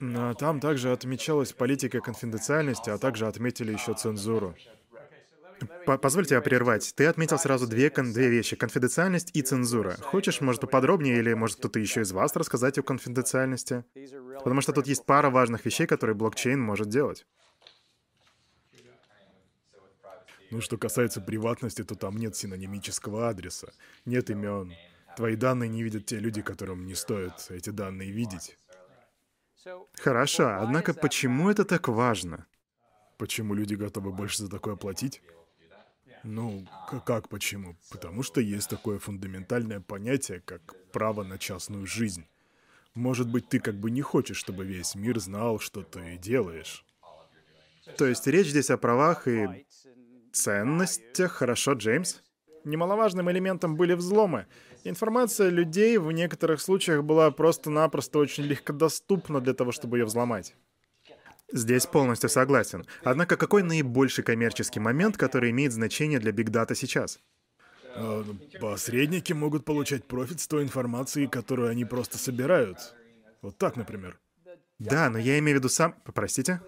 Но 0.00 0.34
там 0.34 0.60
также 0.60 0.92
отмечалась 0.92 1.52
политика 1.52 2.00
конфиденциальности, 2.00 2.90
а 2.90 2.98
также 2.98 3.26
отметили 3.26 3.72
еще 3.72 3.94
цензуру. 3.94 4.54
Позвольте 5.86 6.30
тебя 6.30 6.40
прервать. 6.40 6.92
Ты 6.94 7.06
отметил 7.06 7.38
сразу 7.38 7.66
две, 7.66 7.90
две 7.90 8.28
вещи— 8.28 8.56
конфиденциальность 8.56 9.30
и 9.34 9.42
цензура. 9.42 9.96
Хочешь, 10.00 10.40
может, 10.40 10.60
поподробнее, 10.60 11.18
или, 11.18 11.34
может, 11.34 11.58
кто-то 11.58 11.78
еще 11.78 12.02
из 12.02 12.12
вас 12.12 12.36
рассказать 12.36 12.78
о 12.78 12.82
конфиденциальности? 12.82 13.84
Потому 14.38 14.60
что 14.60 14.72
тут 14.72 14.86
есть 14.86 15.04
пара 15.06 15.30
важных 15.30 15.64
вещей, 15.64 15.86
которые 15.86 16.14
блокчейн 16.14 16.60
может 16.60 16.88
делать. 16.88 17.26
Ну, 20.50 20.60
что 20.60 20.78
касается 20.78 21.20
приватности, 21.20 21.84
то 21.84 21.94
там 21.94 22.16
нет 22.16 22.34
синонимического 22.34 23.28
адреса, 23.28 23.72
нет 24.06 24.30
имен. 24.30 24.72
Твои 25.16 25.36
данные 25.36 25.68
не 25.68 25.82
видят 25.82 26.06
те 26.06 26.18
люди, 26.18 26.40
которым 26.42 26.86
не 26.86 26.94
стоит 26.94 27.32
эти 27.50 27.70
данные 27.70 28.10
видеть. 28.10 28.56
Хорошо, 29.94 30.56
однако 30.60 30.94
почему 30.94 31.50
это 31.50 31.64
так 31.64 31.88
важно? 31.88 32.46
Почему 33.18 33.52
люди 33.52 33.74
готовы 33.74 34.12
больше 34.12 34.38
за 34.38 34.48
такое 34.48 34.76
платить? 34.76 35.20
Ну, 36.24 36.66
как 37.06 37.28
почему? 37.28 37.76
Потому 37.90 38.22
что 38.22 38.40
есть 38.40 38.68
такое 38.68 38.98
фундаментальное 38.98 39.80
понятие, 39.80 40.40
как 40.40 40.74
право 40.92 41.22
на 41.22 41.38
частную 41.38 41.86
жизнь. 41.86 42.26
Может 42.94 43.28
быть, 43.28 43.48
ты 43.48 43.60
как 43.60 43.76
бы 43.76 43.90
не 43.90 44.02
хочешь, 44.02 44.36
чтобы 44.36 44.64
весь 44.64 44.94
мир 44.94 45.18
знал, 45.20 45.60
что 45.60 45.82
ты 45.82 46.18
делаешь. 46.18 46.84
То 47.96 48.06
есть 48.06 48.26
речь 48.26 48.48
здесь 48.48 48.70
о 48.70 48.76
правах 48.76 49.28
и 49.28 49.66
ценностях, 50.32 51.32
хорошо, 51.32 51.72
Джеймс? 51.72 52.20
Немаловажным 52.64 53.30
элементом 53.30 53.76
были 53.76 53.94
взломы. 53.94 54.46
Информация 54.84 55.48
людей 55.48 55.96
в 55.98 56.10
некоторых 56.12 56.60
случаях 56.60 57.02
была 57.04 57.30
просто-напросто 57.30 58.18
очень 58.18 58.44
легкодоступна 58.44 59.40
для 59.40 59.54
того, 59.54 59.72
чтобы 59.72 59.98
ее 59.98 60.04
взломать. 60.04 60.54
Здесь 61.50 61.86
полностью 61.86 62.28
согласен. 62.28 62.84
Однако 63.02 63.36
какой 63.36 63.62
наибольший 63.62 64.22
коммерческий 64.22 64.80
момент, 64.80 65.16
который 65.16 65.50
имеет 65.50 65.72
значение 65.72 66.18
для 66.18 66.32
Big 66.32 66.50
Data 66.50 66.74
сейчас? 66.74 67.20
А, 67.94 68.24
посредники 68.60 69.32
могут 69.32 69.64
получать 69.64 70.04
профит 70.04 70.40
с 70.40 70.46
той 70.46 70.62
информации, 70.62 71.26
которую 71.26 71.70
они 71.70 71.84
просто 71.84 72.18
собирают. 72.18 72.78
Вот 73.40 73.56
так, 73.56 73.76
например. 73.76 74.18
Да, 74.78 75.08
но 75.10 75.18
я 75.18 75.38
имею 75.38 75.56
в 75.56 75.60
виду 75.60 75.68
сам... 75.68 75.94
Простите? 76.14 76.60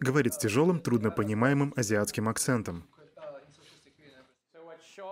Говорит 0.00 0.34
с 0.34 0.38
тяжелым, 0.38 0.80
труднопонимаемым 0.80 1.72
азиатским 1.76 2.28
акцентом. 2.28 2.88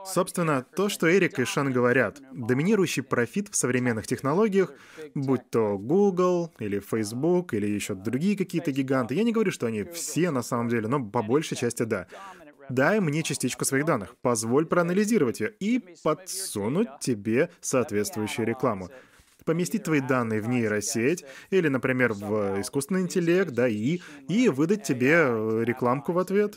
Собственно, 0.05 0.65
то, 0.77 0.89
что 0.89 1.11
Эрик 1.11 1.39
и 1.39 1.45
Шан 1.45 1.73
говорят, 1.73 2.21
доминирующий 2.33 3.03
профит 3.03 3.49
в 3.49 3.57
современных 3.57 4.07
технологиях, 4.07 4.73
будь 5.15 5.49
то 5.51 5.79
Google 5.79 6.53
или 6.59 6.81
Facebook 6.81 7.55
или 7.55 7.67
еще 7.67 7.95
другие 7.95 8.37
какие-то 8.37 8.73
гиганты, 8.73 9.15
я 9.15 9.23
не 9.23 9.33
говорю, 9.33 9.51
что 9.53 9.67
они 9.67 9.85
все 9.85 10.31
на 10.31 10.43
самом 10.43 10.69
деле, 10.69 10.89
но 10.89 11.05
по 11.05 11.23
большей 11.23 11.57
части 11.57 11.85
да. 11.85 12.07
Дай 12.69 13.01
мне 13.01 13.23
частичку 13.23 13.65
своих 13.65 13.85
данных, 13.85 14.17
позволь 14.23 14.67
проанализировать 14.67 15.41
ее 15.41 15.51
и 15.61 15.83
подсунуть 16.03 16.89
тебе 17.01 17.51
соответствующую 17.61 18.47
рекламу 18.47 18.89
поместить 19.45 19.83
твои 19.83 20.01
данные 20.01 20.41
в 20.41 20.49
нейросеть 20.49 21.25
или, 21.51 21.67
например, 21.69 22.13
в 22.13 22.61
искусственный 22.61 23.03
интеллект, 23.03 23.51
да, 23.51 23.69
и, 23.69 24.01
и 24.29 24.49
выдать 24.49 24.85
тебе 24.85 25.25
рекламку 25.65 26.13
в 26.13 26.19
ответ. 26.19 26.57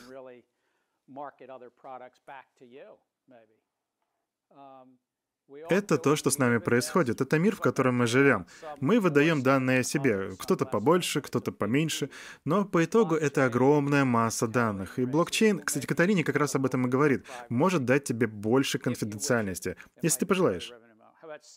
Это 5.68 5.98
то, 5.98 6.16
что 6.16 6.30
с 6.30 6.38
нами 6.38 6.58
происходит. 6.58 7.20
Это 7.20 7.38
мир, 7.38 7.54
в 7.54 7.60
котором 7.60 7.98
мы 7.98 8.06
живем. 8.06 8.46
Мы 8.80 8.98
выдаем 8.98 9.42
данные 9.42 9.80
о 9.80 9.84
себе. 9.84 10.30
Кто-то 10.38 10.66
побольше, 10.66 11.20
кто-то 11.20 11.52
поменьше. 11.52 12.10
Но 12.44 12.64
по 12.64 12.84
итогу 12.84 13.14
это 13.14 13.44
огромная 13.44 14.04
масса 14.04 14.48
данных. 14.48 14.98
И 14.98 15.04
блокчейн, 15.04 15.60
кстати, 15.60 15.86
Каталини 15.86 16.24
как 16.24 16.36
раз 16.36 16.56
об 16.56 16.66
этом 16.66 16.86
и 16.86 16.90
говорит, 16.90 17.24
может 17.48 17.84
дать 17.84 18.04
тебе 18.04 18.26
больше 18.26 18.78
конфиденциальности, 18.78 19.76
если 20.02 20.20
ты 20.20 20.26
пожелаешь. 20.26 20.72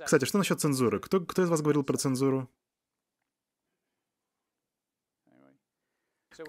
Кстати, 0.03 0.25
что 0.25 0.37
насчет 0.37 0.59
цензуры? 0.59 0.99
Кто, 0.99 1.21
кто 1.21 1.41
из 1.41 1.49
вас 1.49 1.61
говорил 1.61 1.83
про 1.83 1.97
цензуру? 1.97 2.49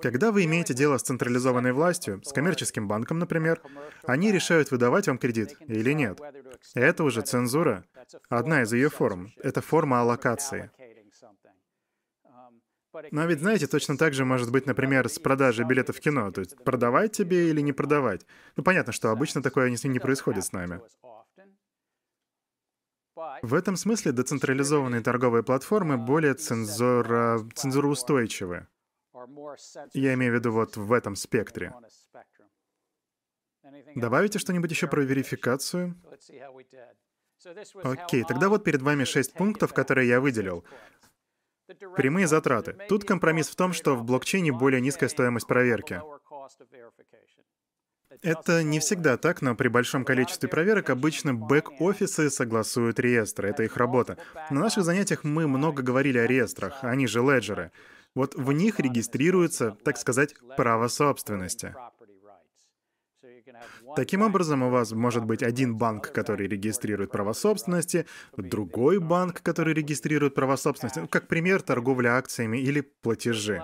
Когда 0.00 0.32
вы 0.32 0.44
имеете 0.44 0.74
дело 0.74 0.98
с 0.98 1.02
централизованной 1.02 1.72
властью, 1.72 2.20
с 2.24 2.32
коммерческим 2.32 2.86
банком, 2.86 3.18
например, 3.18 3.60
они 4.04 4.32
решают, 4.32 4.70
выдавать 4.70 5.08
вам 5.08 5.18
кредит 5.18 5.56
или 5.66 5.92
нет. 5.92 6.20
Это 6.74 7.04
уже 7.04 7.22
цензура. 7.22 7.84
Одна 8.28 8.62
из 8.62 8.72
ее 8.72 8.88
форм. 8.88 9.32
Это 9.42 9.60
форма 9.60 10.00
аллокации. 10.00 10.70
Но 13.12 13.24
ведь 13.24 13.40
знаете, 13.40 13.66
точно 13.66 13.96
так 13.96 14.14
же 14.14 14.24
может 14.24 14.50
быть, 14.50 14.66
например, 14.66 15.08
с 15.08 15.18
продажей 15.18 15.64
билетов 15.64 15.96
в 15.96 16.00
кино. 16.00 16.30
То 16.32 16.40
есть 16.40 16.56
продавать 16.64 17.12
тебе 17.12 17.50
или 17.50 17.60
не 17.60 17.72
продавать. 17.72 18.26
Ну, 18.56 18.64
понятно, 18.64 18.92
что 18.92 19.10
обычно 19.10 19.42
такое 19.42 19.70
не 19.70 19.98
происходит 19.98 20.44
с 20.44 20.52
нами. 20.52 20.80
В 23.42 23.54
этом 23.54 23.76
смысле 23.76 24.12
децентрализованные 24.12 25.02
торговые 25.02 25.42
платформы 25.42 25.98
более 25.98 26.34
цензура... 26.34 27.40
цензуроустойчивы. 27.54 28.66
Я 29.92 30.14
имею 30.14 30.32
в 30.32 30.34
виду 30.36 30.52
вот 30.52 30.76
в 30.76 30.92
этом 30.92 31.16
спектре. 31.16 31.74
Добавите 33.94 34.38
что-нибудь 34.38 34.70
еще 34.70 34.86
про 34.86 35.02
верификацию? 35.02 35.94
Окей, 37.82 38.24
тогда 38.24 38.48
вот 38.48 38.64
перед 38.64 38.82
вами 38.82 39.04
шесть 39.04 39.32
пунктов, 39.32 39.72
которые 39.72 40.08
я 40.08 40.20
выделил. 40.20 40.64
Прямые 41.96 42.26
затраты. 42.26 42.76
Тут 42.88 43.04
компромисс 43.04 43.48
в 43.48 43.56
том, 43.56 43.72
что 43.72 43.94
в 43.94 44.04
блокчейне 44.04 44.52
более 44.52 44.80
низкая 44.80 45.08
стоимость 45.08 45.46
проверки. 45.46 46.02
Это 48.22 48.64
не 48.64 48.80
всегда 48.80 49.16
так, 49.16 49.40
но 49.40 49.54
при 49.54 49.68
большом 49.68 50.04
количестве 50.04 50.48
проверок 50.48 50.90
обычно 50.90 51.32
бэк-офисы 51.32 52.28
согласуют 52.28 52.98
реестры, 52.98 53.50
это 53.50 53.62
их 53.62 53.76
работа. 53.76 54.18
На 54.50 54.60
наших 54.60 54.84
занятиях 54.84 55.22
мы 55.22 55.46
много 55.46 55.82
говорили 55.82 56.18
о 56.18 56.26
реестрах, 56.26 56.82
они 56.82 57.06
же 57.06 57.20
леджеры. 57.20 57.70
Вот 58.14 58.34
в 58.34 58.52
них 58.52 58.80
регистрируется, 58.80 59.76
так 59.84 59.96
сказать, 59.96 60.34
право 60.56 60.88
собственности. 60.88 61.74
Таким 63.96 64.22
образом, 64.22 64.62
у 64.62 64.70
вас 64.70 64.92
может 64.92 65.24
быть 65.24 65.42
один 65.42 65.76
банк, 65.76 66.12
который 66.12 66.46
регистрирует 66.46 67.10
право 67.10 67.32
собственности, 67.32 68.06
другой 68.36 68.98
банк, 68.98 69.42
который 69.42 69.74
регистрирует 69.74 70.34
право 70.34 70.56
собственности, 70.56 71.06
как 71.10 71.28
пример, 71.28 71.62
торговля 71.62 72.16
акциями 72.16 72.58
или 72.58 72.80
платежи. 72.80 73.62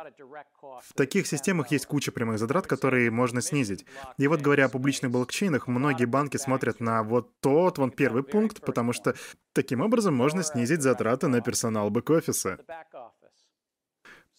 В 0.83 0.95
таких 0.95 1.27
системах 1.27 1.71
есть 1.71 1.87
куча 1.87 2.13
прямых 2.13 2.39
затрат, 2.39 2.67
которые 2.67 3.11
можно 3.11 3.41
снизить. 3.41 3.87
И 4.19 4.29
вот 4.29 4.41
говоря 4.41 4.67
о 4.67 4.69
публичных 4.69 5.11
блокчейнах, 5.11 5.69
многие 5.69 6.05
банки 6.05 6.37
смотрят 6.37 6.81
на 6.81 7.03
вот 7.03 7.41
тот, 7.41 7.79
вон 7.79 7.91
первый 7.91 8.23
пункт, 8.23 8.61
потому 8.61 8.93
что 8.93 9.15
таким 9.53 9.81
образом 9.81 10.15
можно 10.15 10.43
снизить 10.43 10.83
затраты 10.83 11.29
на 11.29 11.41
персонал 11.41 11.91
бэк-офиса. 11.91 12.59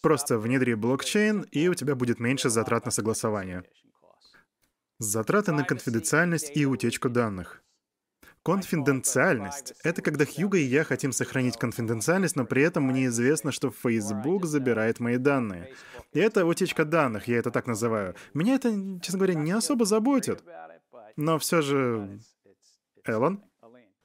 Просто 0.00 0.38
внедри 0.38 0.74
блокчейн, 0.74 1.42
и 1.50 1.68
у 1.68 1.74
тебя 1.74 1.94
будет 1.94 2.20
меньше 2.20 2.50
затрат 2.50 2.84
на 2.84 2.90
согласование. 2.90 3.64
Затраты 4.98 5.52
на 5.52 5.64
конфиденциальность 5.64 6.56
и 6.56 6.66
утечку 6.66 7.08
данных. 7.08 7.62
Конфиденциальность— 8.44 9.74
это 9.84 10.00
когда 10.00 10.24
Хьюго 10.24 10.58
и 10.58 10.62
я 10.62 10.84
хотим 10.84 11.12
сохранить 11.12 11.58
конфиденциальность, 11.58 12.36
но 12.36 12.46
при 12.46 12.62
этом 12.62 12.84
мне 12.84 13.06
известно, 13.06 13.52
что 13.52 13.70
Facebook 13.70 14.46
забирает 14.46 15.00
мои 15.00 15.18
данные. 15.18 15.74
И 16.12 16.18
это 16.18 16.46
утечка 16.46 16.84
данных, 16.84 17.28
я 17.28 17.38
это 17.38 17.50
так 17.50 17.66
называю. 17.66 18.14
Меня 18.34 18.54
это, 18.54 18.70
честно 19.02 19.18
говоря, 19.18 19.34
не 19.34 19.50
особо 19.50 19.84
заботит. 19.84 20.42
Но 21.16 21.38
все 21.38 21.60
же... 21.60 22.20
Эллен? 23.04 23.42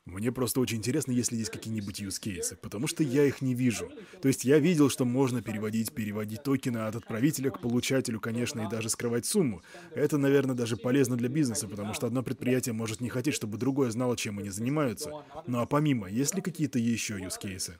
Мне 0.06 0.34
просто 0.34 0.60
очень 0.60 0.80
интересно, 0.80 1.14
если 1.14 1.38
есть 1.38 1.50
какие-нибудь 1.50 2.02
cases, 2.02 2.58
потому 2.62 2.88
что 2.88 3.04
я 3.04 3.24
их 3.24 3.42
не 3.42 3.54
вижу. 3.54 3.90
То 4.22 4.28
есть 4.28 4.44
я 4.44 4.60
видел, 4.60 4.90
что 4.90 5.06
можно 5.06 5.42
переводить, 5.42 5.94
переводить 5.94 6.44
токены 6.44 6.80
от 6.80 6.96
отправителя 6.96 7.52
к 7.52 7.62
получателю, 7.62 8.20
конечно, 8.20 8.62
и 8.62 8.70
даже 8.70 8.90
скрывать 8.90 9.26
сумму. 9.26 9.62
Это, 9.96 10.18
наверное, 10.18 10.56
даже 10.56 10.76
полезно 10.76 11.16
для 11.16 11.30
бизнеса, 11.30 11.70
потому 11.70 11.94
что 11.94 12.08
одно 12.08 12.22
предприятие 12.22 12.74
может 12.74 13.00
не 13.00 13.10
хотеть, 13.10 13.34
чтобы 13.34 13.58
другое 13.58 13.92
знало, 13.92 14.18
чем 14.18 14.40
они 14.40 14.50
занимаются. 14.50 15.10
Ну 15.48 15.60
а 15.60 15.66
помимо, 15.66 16.10
есть 16.10 16.36
ли 16.36 16.42
какие-то 16.42 16.80
еще 16.80 17.18
cases? 17.18 17.76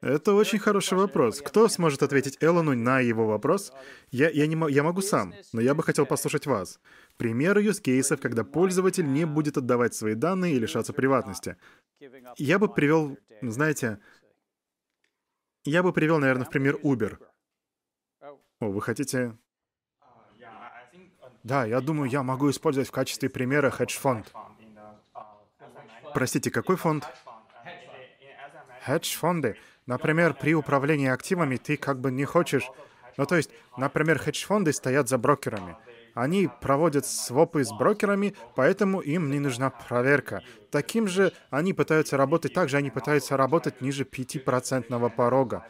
Это 0.00 0.34
очень 0.34 0.58
хороший 0.60 0.96
вопрос. 0.96 1.42
Кто 1.42 1.68
сможет 1.68 2.02
ответить 2.02 2.40
Эллону 2.40 2.76
на 2.76 3.00
его 3.00 3.26
вопрос? 3.26 3.72
Я, 4.10 4.30
я, 4.30 4.46
не, 4.46 4.72
я 4.72 4.82
могу 4.82 5.02
сам, 5.02 5.34
но 5.52 5.60
я 5.60 5.74
бы 5.74 5.82
хотел 5.82 6.06
послушать 6.06 6.46
вас. 6.46 6.80
Примеры 7.16 7.62
юзкейсов, 7.62 8.20
когда 8.20 8.44
пользователь 8.44 9.12
не 9.12 9.26
будет 9.26 9.56
отдавать 9.56 9.94
свои 9.94 10.14
данные 10.14 10.54
и 10.54 10.58
лишаться 10.58 10.92
приватности. 10.92 11.56
Я 12.36 12.58
бы 12.60 12.72
привел, 12.72 13.18
знаете, 13.42 13.98
я 15.64 15.82
бы 15.82 15.92
привел, 15.92 16.18
наверное, 16.18 16.44
в 16.46 16.50
пример 16.50 16.76
Uber. 16.76 17.18
О, 18.60 18.68
вы 18.68 18.80
хотите... 18.80 19.36
Да, 21.42 21.64
я 21.64 21.80
думаю, 21.80 22.10
я 22.10 22.22
могу 22.22 22.50
использовать 22.50 22.88
в 22.88 22.92
качестве 22.92 23.28
примера 23.28 23.70
хедж-фонд. 23.70 24.32
Простите, 26.14 26.50
какой 26.50 26.76
фонд? 26.76 27.04
Хедж-фонды. 28.84 29.56
Например, 29.88 30.34
при 30.34 30.54
управлении 30.54 31.08
активами 31.08 31.56
ты 31.56 31.78
как 31.78 31.98
бы 31.98 32.10
не 32.10 32.26
хочешь... 32.26 32.70
Ну, 33.16 33.24
то 33.24 33.36
есть, 33.36 33.50
например, 33.78 34.18
хедж-фонды 34.18 34.74
стоят 34.74 35.08
за 35.08 35.16
брокерами. 35.16 35.76
Они 36.14 36.50
проводят 36.60 37.06
свопы 37.06 37.64
с 37.64 37.72
брокерами, 37.72 38.34
поэтому 38.54 39.00
им 39.00 39.30
не 39.30 39.40
нужна 39.40 39.70
проверка. 39.70 40.42
Таким 40.70 41.08
же 41.08 41.32
они 41.48 41.72
пытаются 41.72 42.18
работать, 42.18 42.52
также 42.52 42.76
они 42.76 42.90
пытаются 42.90 43.38
работать 43.38 43.80
ниже 43.80 44.04
5% 44.04 45.10
порога. 45.10 45.64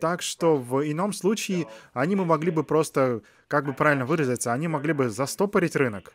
Так 0.00 0.22
что 0.22 0.56
в 0.56 0.88
ином 0.88 1.12
случае 1.12 1.66
они 1.92 2.14
мы 2.14 2.24
могли 2.24 2.52
бы 2.52 2.62
просто, 2.62 3.22
как 3.48 3.64
бы 3.66 3.72
правильно 3.72 4.06
выразиться, 4.06 4.52
они 4.52 4.68
могли 4.68 4.92
бы 4.92 5.10
застопорить 5.10 5.74
рынок. 5.74 6.12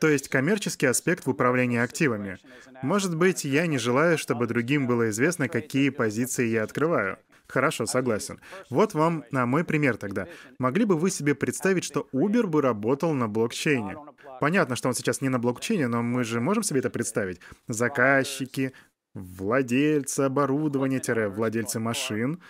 То 0.00 0.08
есть 0.08 0.28
коммерческий 0.28 0.86
аспект 0.86 1.26
в 1.26 1.30
управлении 1.30 1.78
активами. 1.78 2.38
Может 2.82 3.16
быть, 3.16 3.44
я 3.44 3.66
не 3.66 3.78
желаю, 3.78 4.18
чтобы 4.18 4.46
другим 4.46 4.86
было 4.86 5.08
известно, 5.10 5.48
какие 5.48 5.90
позиции 5.90 6.46
я 6.46 6.62
открываю. 6.62 7.18
Хорошо, 7.46 7.86
согласен. 7.86 8.40
Вот 8.70 8.94
вам 8.94 9.24
на 9.30 9.46
мой 9.46 9.64
пример 9.64 9.96
тогда. 9.96 10.26
Могли 10.58 10.84
бы 10.84 10.96
вы 10.96 11.10
себе 11.10 11.34
представить, 11.34 11.84
что 11.84 12.08
Uber 12.12 12.46
бы 12.46 12.62
работал 12.62 13.12
на 13.12 13.28
блокчейне? 13.28 13.96
Понятно, 14.40 14.76
что 14.76 14.88
он 14.88 14.94
сейчас 14.94 15.20
не 15.20 15.28
на 15.28 15.38
блокчейне, 15.38 15.86
но 15.86 16.02
мы 16.02 16.24
же 16.24 16.40
можем 16.40 16.62
себе 16.62 16.80
это 16.80 16.90
представить. 16.90 17.40
Заказчики, 17.68 18.72
владельцы 19.14 20.20
оборудования-владельцы 20.20 21.78
машин, 21.78 22.42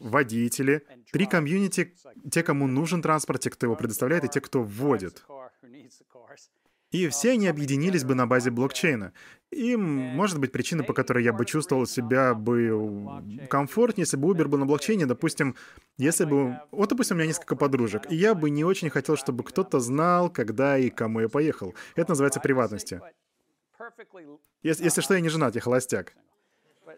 водители, 0.00 0.86
три 1.12 1.26
комьюнити, 1.26 1.94
те, 2.30 2.42
кому 2.42 2.66
нужен 2.66 3.02
транспорт, 3.02 3.40
те, 3.40 3.50
кто 3.50 3.66
его 3.66 3.76
предоставляет, 3.76 4.24
и 4.24 4.28
те, 4.28 4.40
кто 4.40 4.62
вводит. 4.62 5.24
И 6.92 7.08
все 7.08 7.32
они 7.32 7.48
объединились 7.48 8.04
бы 8.04 8.14
на 8.14 8.26
базе 8.26 8.50
блокчейна. 8.50 9.12
И, 9.50 9.76
может 9.76 10.38
быть, 10.38 10.52
причина, 10.52 10.84
по 10.84 10.92
которой 10.92 11.24
я 11.24 11.32
бы 11.32 11.44
чувствовал 11.44 11.86
себя 11.86 12.34
бы 12.34 13.48
комфортнее, 13.48 14.02
если 14.02 14.16
бы 14.18 14.28
Uber 14.28 14.46
был 14.46 14.58
на 14.58 14.66
блокчейне, 14.66 15.06
допустим, 15.06 15.56
если 15.98 16.26
бы... 16.26 16.58
Вот, 16.70 16.90
допустим, 16.90 17.16
у 17.16 17.18
меня 17.18 17.28
несколько 17.28 17.56
подружек, 17.56 18.10
и 18.10 18.14
я 18.14 18.34
бы 18.34 18.50
не 18.50 18.64
очень 18.64 18.90
хотел, 18.90 19.16
чтобы 19.16 19.42
кто-то 19.42 19.80
знал, 19.80 20.30
когда 20.30 20.78
и 20.78 20.90
кому 20.90 21.20
я 21.20 21.28
поехал. 21.28 21.74
Это 21.96 22.10
называется 22.10 22.40
приватностью. 22.40 23.02
Если, 24.62 24.84
если 24.84 25.00
что, 25.00 25.14
я 25.14 25.20
не 25.20 25.28
женат, 25.28 25.54
я 25.54 25.60
холостяк. 25.60 26.14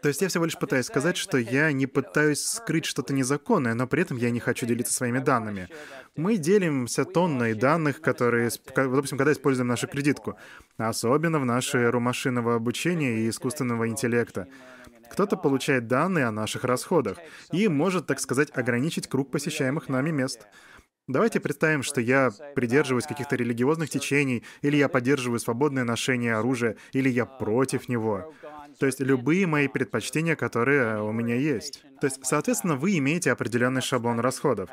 То 0.05 0.09
есть 0.09 0.21
я 0.21 0.29
всего 0.29 0.45
лишь 0.45 0.59
пытаюсь 0.59 0.85
сказать, 0.85 1.17
что 1.17 1.39
я 1.39 1.73
не 1.73 1.87
пытаюсь 1.87 2.45
скрыть 2.45 2.85
что-то 2.85 3.15
незаконное, 3.15 3.73
но 3.73 3.87
при 3.87 4.03
этом 4.03 4.19
я 4.19 4.29
не 4.29 4.39
хочу 4.39 4.67
делиться 4.67 4.93
своими 4.93 5.19
данными. 5.19 5.71
Мы 6.15 6.37
делимся 6.37 7.07
тонной 7.07 7.55
данных, 7.55 8.03
которые, 8.03 8.51
допустим, 8.77 9.17
когда 9.17 9.33
используем 9.33 9.69
нашу 9.69 9.89
кредитку, 9.89 10.37
особенно 10.77 11.39
в 11.39 11.47
нашу 11.47 11.79
эру 11.79 12.01
машинного 12.01 12.55
обучения 12.55 13.21
и 13.21 13.31
искусственного 13.31 13.89
интеллекта. 13.89 14.47
Кто-то 15.11 15.39
получает 15.39 15.87
данные 15.87 16.27
о 16.27 16.33
наших 16.33 16.65
расходах 16.65 17.17
и 17.51 17.67
может, 17.69 18.07
так 18.07 18.21
сказать, 18.21 18.51
ограничить 18.55 19.09
круг 19.09 19.31
посещаемых 19.31 19.89
нами 19.89 20.11
мест. 20.11 20.47
Давайте 21.07 21.39
представим, 21.39 21.83
что 21.83 22.01
я 22.01 22.31
придерживаюсь 22.55 23.05
каких-то 23.05 23.37
религиозных 23.37 23.91
течений, 23.91 24.43
или 24.63 24.79
я 24.79 24.89
поддерживаю 24.89 25.39
свободное 25.39 25.85
ношение 25.85 26.37
оружия, 26.37 26.77
или 26.93 27.11
я 27.11 27.27
против 27.27 27.91
него. 27.91 28.33
То 28.79 28.87
есть 28.87 29.01
любые 29.01 29.47
мои 29.47 29.69
предпочтения, 29.69 30.35
которые 30.35 31.03
у 31.03 31.13
меня 31.13 31.35
есть. 31.35 31.83
То 32.01 32.07
есть, 32.07 32.21
соответственно, 32.25 32.77
вы 32.77 32.97
имеете 32.97 33.33
определенный 33.33 33.83
шаблон 33.83 34.19
расходов. 34.19 34.71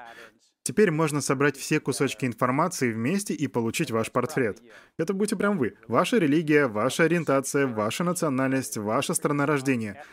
Теперь 0.63 0.91
можно 0.91 1.21
собрать 1.21 1.57
все 1.57 1.79
кусочки 1.79 2.25
информации 2.25 2.93
вместе 2.93 3.33
и 3.33 3.47
получить 3.47 3.91
ваш 3.91 4.11
портрет. 4.11 4.61
Это 4.97 5.13
будете 5.13 5.35
прям 5.35 5.57
вы. 5.57 5.73
Ваша 5.88 6.17
религия, 6.17 6.67
ваша 6.67 7.03
ориентация, 7.03 7.67
ваша 7.67 8.03
национальность, 8.03 8.77
ваша 8.77 9.15
страна 9.15 9.45
рождения. 9.45 10.03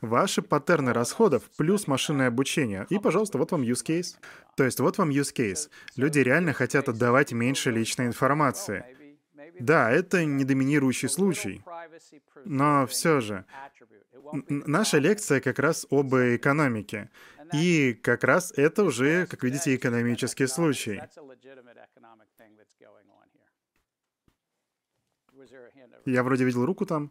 Ваши 0.00 0.42
паттерны 0.42 0.92
расходов 0.92 1.50
плюс 1.56 1.86
машинное 1.86 2.28
обучение. 2.28 2.86
И, 2.90 2.98
пожалуйста, 2.98 3.38
вот 3.38 3.52
вам 3.52 3.62
use 3.62 3.84
case. 3.84 4.16
То 4.56 4.64
есть 4.64 4.80
вот 4.80 4.98
вам 4.98 5.10
use 5.10 5.34
case. 5.34 5.70
Люди 5.96 6.18
реально 6.18 6.52
хотят 6.52 6.88
отдавать 6.88 7.32
меньше 7.32 7.70
личной 7.70 8.06
информации. 8.06 8.84
Да, 9.58 9.90
это 9.90 10.24
не 10.24 10.44
доминирующий 10.44 11.08
случай. 11.08 11.62
Но 12.44 12.86
все 12.86 13.20
же, 13.20 13.44
наша 14.48 14.98
лекция 14.98 15.40
как 15.40 15.58
раз 15.58 15.86
об 15.90 16.14
экономике. 16.14 17.10
И 17.54 17.94
как 17.94 18.24
раз 18.24 18.52
это 18.56 18.82
уже, 18.84 19.26
как 19.26 19.44
видите, 19.44 19.74
экономический 19.74 20.46
случай. 20.46 21.00
Я 26.04 26.22
вроде 26.22 26.44
видел 26.44 26.64
руку 26.64 26.86
там. 26.86 27.10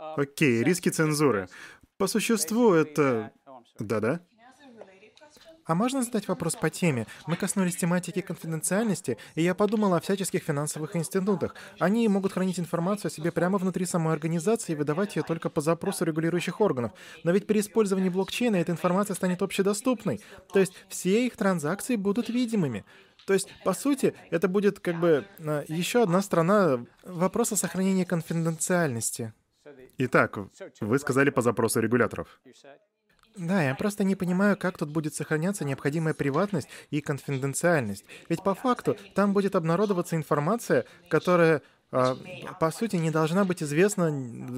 Окей, 0.00 0.62
риски 0.62 0.88
цензуры. 0.88 1.48
По 1.98 2.06
существу 2.06 2.72
это... 2.72 3.32
Да-да? 3.78 4.20
А 5.66 5.74
можно 5.76 6.02
задать 6.02 6.26
вопрос 6.26 6.56
по 6.56 6.68
теме? 6.68 7.06
Мы 7.28 7.36
коснулись 7.36 7.76
тематики 7.76 8.22
конфиденциальности, 8.22 9.18
и 9.36 9.42
я 9.42 9.54
подумал 9.54 9.94
о 9.94 10.00
всяческих 10.00 10.42
финансовых 10.42 10.96
институтах. 10.96 11.54
Они 11.78 12.08
могут 12.08 12.32
хранить 12.32 12.58
информацию 12.58 13.08
о 13.08 13.12
себе 13.12 13.30
прямо 13.30 13.56
внутри 13.58 13.86
самой 13.86 14.14
организации 14.14 14.72
и 14.72 14.74
выдавать 14.74 15.14
ее 15.14 15.22
только 15.22 15.48
по 15.48 15.60
запросу 15.60 16.04
регулирующих 16.04 16.60
органов. 16.60 16.92
Но 17.22 17.30
ведь 17.30 17.46
при 17.46 17.60
использовании 17.60 18.08
блокчейна 18.08 18.56
эта 18.56 18.72
информация 18.72 19.14
станет 19.14 19.42
общедоступной. 19.42 20.20
То 20.52 20.58
есть 20.58 20.72
все 20.88 21.26
их 21.26 21.36
транзакции 21.36 21.94
будут 21.94 22.30
видимыми. 22.30 22.84
То 23.26 23.34
есть, 23.34 23.48
по 23.64 23.74
сути, 23.74 24.14
это 24.30 24.48
будет 24.48 24.80
как 24.80 24.98
бы 24.98 25.24
а, 25.38 25.62
еще 25.68 26.02
одна 26.02 26.20
сторона 26.20 26.84
вопроса 27.04 27.54
сохранения 27.54 28.04
конфиденциальности. 28.04 29.34
Итак, 29.98 30.38
вы 30.80 30.98
сказали 30.98 31.30
по 31.30 31.42
запросу 31.42 31.80
регуляторов. 31.80 32.40
Да, 33.36 33.62
я 33.62 33.74
просто 33.74 34.04
не 34.04 34.16
понимаю, 34.16 34.56
как 34.56 34.76
тут 34.76 34.90
будет 34.90 35.14
сохраняться 35.14 35.64
необходимая 35.64 36.14
приватность 36.14 36.68
и 36.90 37.00
конфиденциальность. 37.00 38.04
Ведь 38.28 38.42
по 38.42 38.54
факту 38.54 38.96
там 39.14 39.32
будет 39.32 39.54
обнародоваться 39.54 40.16
информация, 40.16 40.84
которая, 41.08 41.62
э, 41.92 42.14
по 42.58 42.70
сути, 42.70 42.96
не 42.96 43.10
должна 43.10 43.44
быть 43.44 43.62
известна 43.62 44.10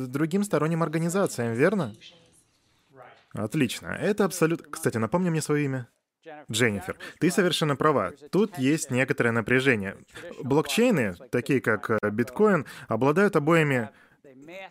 другим 0.08 0.42
сторонним 0.42 0.82
организациям, 0.82 1.52
верно? 1.52 1.94
Отлично. 3.34 3.88
Это 3.88 4.24
абсолютно... 4.24 4.70
Кстати, 4.70 4.98
напомни 4.98 5.30
мне 5.30 5.42
свое 5.42 5.64
имя. 5.64 5.88
Дженнифер, 6.50 6.96
ты 7.18 7.30
совершенно 7.30 7.76
права. 7.76 8.12
Тут 8.30 8.56
есть 8.58 8.90
некоторое 8.90 9.32
напряжение. 9.32 9.96
Блокчейны, 10.42 11.14
такие 11.30 11.60
как 11.60 11.90
э, 11.90 11.98
биткоин, 12.10 12.66
обладают 12.88 13.36
обоими 13.36 13.90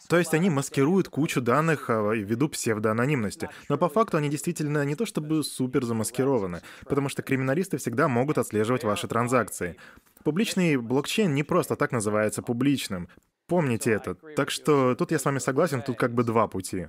то 0.07 0.17
есть 0.17 0.33
они 0.33 0.49
маскируют 0.49 1.09
кучу 1.09 1.41
данных 1.41 1.89
а, 1.89 2.13
ввиду 2.13 2.47
псевдоанонимности. 2.49 3.49
Но 3.69 3.77
по 3.77 3.89
факту 3.89 4.17
они 4.17 4.29
действительно 4.29 4.85
не 4.85 4.95
то 4.95 5.05
чтобы 5.05 5.43
супер 5.43 5.83
замаскированы, 5.83 6.61
потому 6.85 7.09
что 7.09 7.21
криминалисты 7.21 7.77
всегда 7.77 8.07
могут 8.07 8.37
отслеживать 8.37 8.83
ваши 8.83 9.07
транзакции. 9.07 9.75
Публичный 10.23 10.77
блокчейн 10.77 11.33
не 11.33 11.43
просто 11.43 11.75
так 11.75 11.91
называется 11.91 12.41
публичным. 12.41 13.09
Помните 13.47 13.91
это. 13.91 14.15
Так 14.35 14.51
что 14.51 14.95
тут 14.95 15.11
я 15.11 15.19
с 15.19 15.25
вами 15.25 15.39
согласен, 15.39 15.81
тут 15.81 15.97
как 15.97 16.13
бы 16.13 16.23
два 16.23 16.47
пути. 16.47 16.87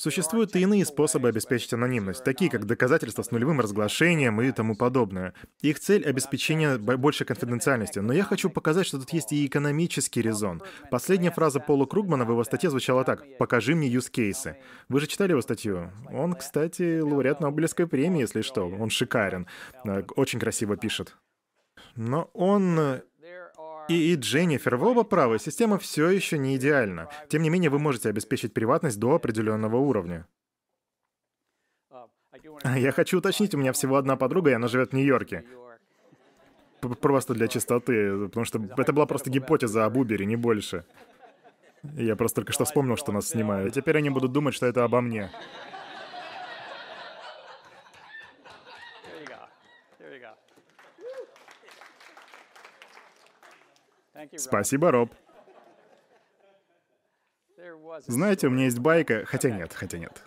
Существуют 0.00 0.56
и 0.56 0.60
иные 0.60 0.86
способы 0.86 1.28
обеспечить 1.28 1.74
анонимность, 1.74 2.24
такие 2.24 2.50
как 2.50 2.64
доказательства 2.64 3.22
с 3.22 3.32
нулевым 3.32 3.60
разглашением 3.60 4.40
и 4.40 4.50
тому 4.50 4.74
подобное. 4.74 5.34
Их 5.60 5.78
цель— 5.78 6.04
обеспечение 6.06 6.78
большей 6.78 7.26
конфиденциальности, 7.26 7.98
но 7.98 8.14
я 8.14 8.24
хочу 8.24 8.48
показать, 8.48 8.86
что 8.86 8.98
тут 8.98 9.10
есть 9.10 9.30
и 9.32 9.44
экономический 9.44 10.22
резон. 10.22 10.62
Последняя 10.90 11.30
фраза 11.30 11.60
Пола 11.60 11.84
Кругмана 11.84 12.24
в 12.24 12.30
его 12.30 12.42
статье 12.44 12.70
звучала 12.70 13.04
так 13.04 13.36
«Покажи 13.36 13.74
мне 13.74 13.88
юзкейсы». 13.88 14.56
Вы 14.88 15.00
же 15.00 15.06
читали 15.06 15.32
его 15.32 15.42
статью? 15.42 15.92
Он, 16.10 16.32
кстати, 16.32 17.00
лауреат 17.00 17.40
Нобелевской 17.42 17.86
премии, 17.86 18.22
если 18.22 18.40
что. 18.40 18.70
Он 18.70 18.88
шикарен. 18.88 19.48
Э, 19.84 20.02
очень 20.16 20.40
красиво 20.40 20.78
пишет. 20.78 21.14
Но 21.94 22.30
он 22.32 22.78
э, 22.78 23.02
и, 23.90 24.12
и 24.12 24.16
Дженнифер, 24.16 24.76
вы 24.76 24.90
оба 24.90 25.04
правы, 25.04 25.38
система 25.38 25.78
все 25.78 26.08
еще 26.10 26.38
не 26.38 26.56
идеальна. 26.56 27.08
Тем 27.28 27.42
не 27.42 27.50
менее, 27.50 27.70
вы 27.70 27.78
можете 27.78 28.08
обеспечить 28.08 28.54
приватность 28.54 28.98
до 28.98 29.14
определенного 29.14 29.76
уровня. 29.76 30.26
Я 32.64 32.92
хочу 32.92 33.18
уточнить, 33.18 33.54
у 33.54 33.58
меня 33.58 33.72
всего 33.72 33.96
одна 33.96 34.16
подруга, 34.16 34.50
и 34.50 34.54
она 34.54 34.68
живет 34.68 34.90
в 34.90 34.94
Нью-Йорке. 34.94 35.44
Просто 36.80 37.34
для 37.34 37.48
чистоты, 37.48 38.26
потому 38.28 38.44
что 38.46 38.60
это 38.76 38.92
была 38.92 39.06
просто 39.06 39.28
гипотеза 39.28 39.84
об 39.84 39.96
Убере, 39.96 40.24
не 40.24 40.36
больше. 40.36 40.84
Я 41.82 42.14
просто 42.16 42.36
только 42.36 42.52
что 42.52 42.64
вспомнил, 42.64 42.96
что 42.96 43.12
нас 43.12 43.28
снимают. 43.28 43.68
И 43.68 43.80
теперь 43.80 43.98
они 43.98 44.10
будут 44.10 44.32
думать, 44.32 44.54
что 44.54 44.66
это 44.66 44.84
обо 44.84 45.00
мне. 45.00 45.30
Спасибо, 54.36 54.90
Роб. 54.90 55.14
Знаете, 58.06 58.46
у 58.46 58.50
меня 58.50 58.64
есть 58.64 58.78
байка, 58.78 59.24
хотя 59.26 59.50
нет, 59.50 59.72
хотя 59.72 59.98
нет. 59.98 60.22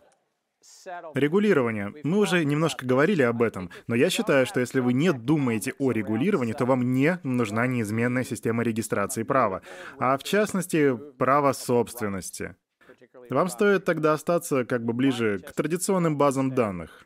Регулирование. 1.13 1.93
Мы 2.03 2.17
уже 2.17 2.43
немножко 2.43 2.85
говорили 2.85 3.21
об 3.21 3.41
этом, 3.41 3.69
но 3.87 3.95
я 3.95 4.09
считаю, 4.09 4.45
что 4.45 4.59
если 4.59 4.79
вы 4.79 4.93
не 4.93 5.13
думаете 5.13 5.73
о 5.79 5.91
регулировании, 5.91 6.53
то 6.53 6.65
вам 6.65 6.93
не 6.93 7.19
нужна 7.23 7.67
неизменная 7.67 8.23
система 8.23 8.63
регистрации 8.63 9.23
права, 9.23 9.61
а 9.97 10.17
в 10.17 10.23
частности, 10.23 10.95
право 11.17 11.53
собственности. 11.53 12.55
Вам 13.29 13.49
стоит 13.49 13.85
тогда 13.85 14.13
остаться 14.13 14.65
как 14.65 14.83
бы 14.83 14.93
ближе 14.93 15.39
к 15.39 15.53
традиционным 15.53 16.17
базам 16.17 16.53
данных. 16.53 17.05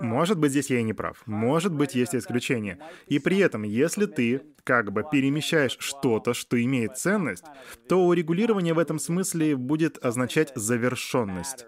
Может 0.00 0.38
быть, 0.38 0.50
здесь 0.50 0.70
я 0.70 0.78
и 0.78 0.82
не 0.82 0.92
прав. 0.92 1.22
Может 1.26 1.72
быть, 1.74 1.94
есть 1.94 2.14
исключения. 2.14 2.78
И 3.06 3.18
при 3.18 3.38
этом, 3.38 3.62
если 3.62 4.06
ты 4.06 4.42
как 4.64 4.92
бы 4.92 5.04
перемещаешь 5.10 5.76
что-то, 5.78 6.34
что 6.34 6.62
имеет 6.62 6.96
ценность, 6.96 7.44
то 7.88 8.06
урегулирование 8.06 8.74
в 8.74 8.78
этом 8.78 8.98
смысле 8.98 9.56
будет 9.56 10.02
означать 10.04 10.52
завершенность. 10.54 11.66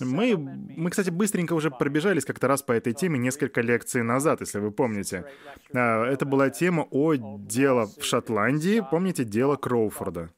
Мы, 0.00 0.36
мы, 0.36 0.90
кстати, 0.90 1.10
быстренько 1.10 1.52
уже 1.52 1.70
пробежались 1.70 2.24
как-то 2.24 2.48
раз 2.48 2.62
по 2.62 2.72
этой 2.72 2.92
теме 2.94 3.18
несколько 3.18 3.60
лекций 3.60 4.02
назад, 4.02 4.40
если 4.40 4.58
вы 4.58 4.72
помните. 4.72 5.24
А, 5.72 6.04
это 6.04 6.26
была 6.26 6.50
тема 6.50 6.86
о 6.90 7.14
дело 7.14 7.86
в 7.86 8.02
Шотландии, 8.02 8.84
помните 8.90 9.24
дело 9.24 9.56
Кроуфорда. 9.56 10.30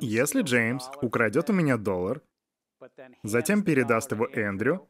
Если 0.00 0.42
Джеймс 0.42 0.84
украдет 1.00 1.48
у 1.48 1.54
меня 1.54 1.78
доллар, 1.78 2.20
затем 3.22 3.62
передаст 3.62 4.12
его 4.12 4.26
Эндрю, 4.26 4.88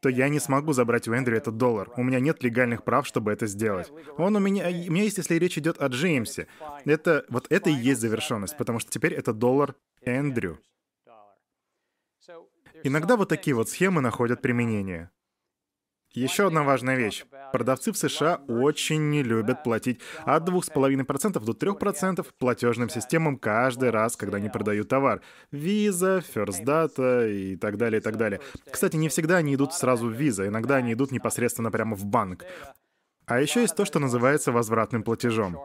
то 0.00 0.08
я 0.08 0.28
не 0.28 0.40
смогу 0.40 0.72
забрать 0.72 1.08
у 1.08 1.12
Эндрю 1.12 1.36
этот 1.36 1.56
доллар. 1.56 1.90
У 1.96 2.02
меня 2.02 2.20
нет 2.20 2.42
легальных 2.42 2.84
прав, 2.84 3.06
чтобы 3.06 3.32
это 3.32 3.46
сделать. 3.46 3.92
Он 4.18 4.34
у 4.36 4.40
меня... 4.40 4.66
У 4.66 4.92
меня 4.92 5.04
есть, 5.04 5.18
если 5.18 5.36
речь 5.36 5.58
идет 5.58 5.80
о 5.80 5.86
Джеймсе. 5.86 6.48
Это... 6.84 7.24
Вот 7.28 7.46
это 7.50 7.70
и 7.70 7.74
есть 7.74 8.00
завершенность, 8.00 8.56
потому 8.56 8.78
что 8.78 8.90
теперь 8.90 9.14
это 9.14 9.32
доллар 9.32 9.74
Эндрю. 10.02 10.58
Иногда 12.82 13.16
вот 13.16 13.28
такие 13.28 13.54
вот 13.54 13.68
схемы 13.68 14.00
находят 14.00 14.42
применение. 14.42 15.10
Еще 16.14 16.46
одна 16.46 16.62
важная 16.62 16.96
вещь. 16.96 17.24
Продавцы 17.52 17.90
в 17.90 17.96
США 17.96 18.40
очень 18.46 19.08
не 19.08 19.22
любят 19.22 19.64
платить 19.64 20.00
от 20.24 20.46
2,5% 20.46 21.40
до 21.40 21.52
3% 21.52 22.26
платежным 22.38 22.90
системам 22.90 23.38
каждый 23.38 23.90
раз, 23.90 24.16
когда 24.16 24.36
они 24.36 24.50
продают 24.50 24.88
товар. 24.88 25.22
Visa, 25.52 26.22
First 26.34 26.64
Data 26.64 27.30
и 27.30 27.56
так 27.56 27.78
далее, 27.78 28.00
и 28.00 28.02
так 28.02 28.18
далее. 28.18 28.40
Кстати, 28.70 28.96
не 28.96 29.08
всегда 29.08 29.38
они 29.38 29.54
идут 29.54 29.72
сразу 29.72 30.08
в 30.08 30.12
Visa, 30.12 30.46
иногда 30.46 30.76
они 30.76 30.92
идут 30.92 31.12
непосредственно 31.12 31.70
прямо 31.70 31.96
в 31.96 32.04
банк. 32.04 32.44
А 33.26 33.40
еще 33.40 33.62
есть 33.62 33.76
то, 33.76 33.86
что 33.86 33.98
называется 33.98 34.52
возвратным 34.52 35.02
платежом. 35.02 35.58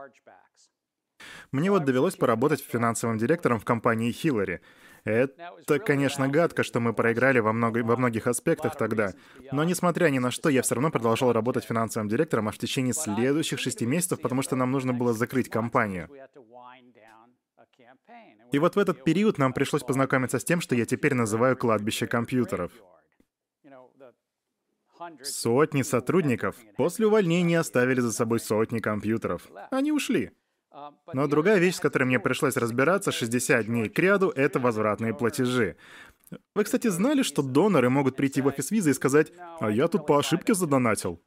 Мне 1.52 1.72
вот 1.72 1.86
довелось 1.86 2.16
поработать 2.16 2.62
финансовым 2.62 3.18
директором 3.18 3.60
в 3.60 3.66
компании 3.66 4.12
Hillary. 4.12 4.60
Это, 5.08 5.80
конечно, 5.80 6.28
гадко, 6.28 6.64
что 6.64 6.80
мы 6.82 6.94
проиграли 6.94 7.40
во, 7.40 7.54
много, 7.54 7.80
во 7.84 7.96
многих 7.96 8.28
аспектах 8.28 8.76
тогда. 8.76 9.14
Но 9.52 9.64
несмотря 9.64 10.10
ни 10.10 10.20
на 10.20 10.32
что, 10.32 10.50
я 10.50 10.62
все 10.62 10.76
равно 10.76 10.92
продолжал 10.92 11.32
работать 11.32 11.64
финансовым 11.64 12.10
директором 12.10 12.50
аж 12.50 12.56
в 12.56 12.60
течение 12.60 12.94
следующих 12.94 13.60
шести 13.60 13.86
месяцев, 13.86 14.20
потому 14.22 14.42
что 14.42 14.56
нам 14.56 14.72
нужно 14.72 14.94
было 14.94 15.14
закрыть 15.14 15.50
компанию. 15.50 16.10
И 18.52 18.60
вот 18.60 18.76
в 18.76 18.80
этот 18.80 19.04
период 19.04 19.38
нам 19.38 19.54
пришлось 19.54 19.84
познакомиться 19.84 20.40
с 20.40 20.44
тем, 20.44 20.62
что 20.62 20.76
я 20.76 20.86
теперь 20.86 21.14
называю 21.14 21.56
кладбище 21.56 22.08
компьютеров. 22.08 22.72
Сотни 25.22 25.84
сотрудников 25.84 26.56
после 26.76 27.08
увольнения 27.08 27.60
оставили 27.60 28.02
за 28.02 28.12
собой 28.12 28.40
сотни 28.40 28.80
компьютеров. 28.80 29.48
Они 29.70 29.92
ушли. 29.92 30.32
Но 31.14 31.28
другая 31.28 31.60
вещь, 31.60 31.76
с 31.76 31.80
которой 31.80 32.04
мне 32.04 32.20
пришлось 32.20 32.58
разбираться 32.58 33.12
60 33.12 33.66
дней 33.66 33.90
к 33.90 33.98
ряду, 34.00 34.30
это 34.30 34.60
возвратные 34.60 35.14
платежи. 35.14 35.76
Вы, 36.56 36.64
кстати, 36.64 36.88
знали, 36.88 37.24
что 37.24 37.42
доноры 37.42 37.90
могут 37.90 38.16
прийти 38.16 38.42
в 38.42 38.48
офис 38.48 38.72
визы 38.72 38.92
и 38.92 38.94
сказать, 38.94 39.32
«А 39.60 39.72
я 39.72 39.88
тут 39.88 40.06
по 40.06 40.18
ошибке 40.18 40.54
задонатил». 40.54 41.22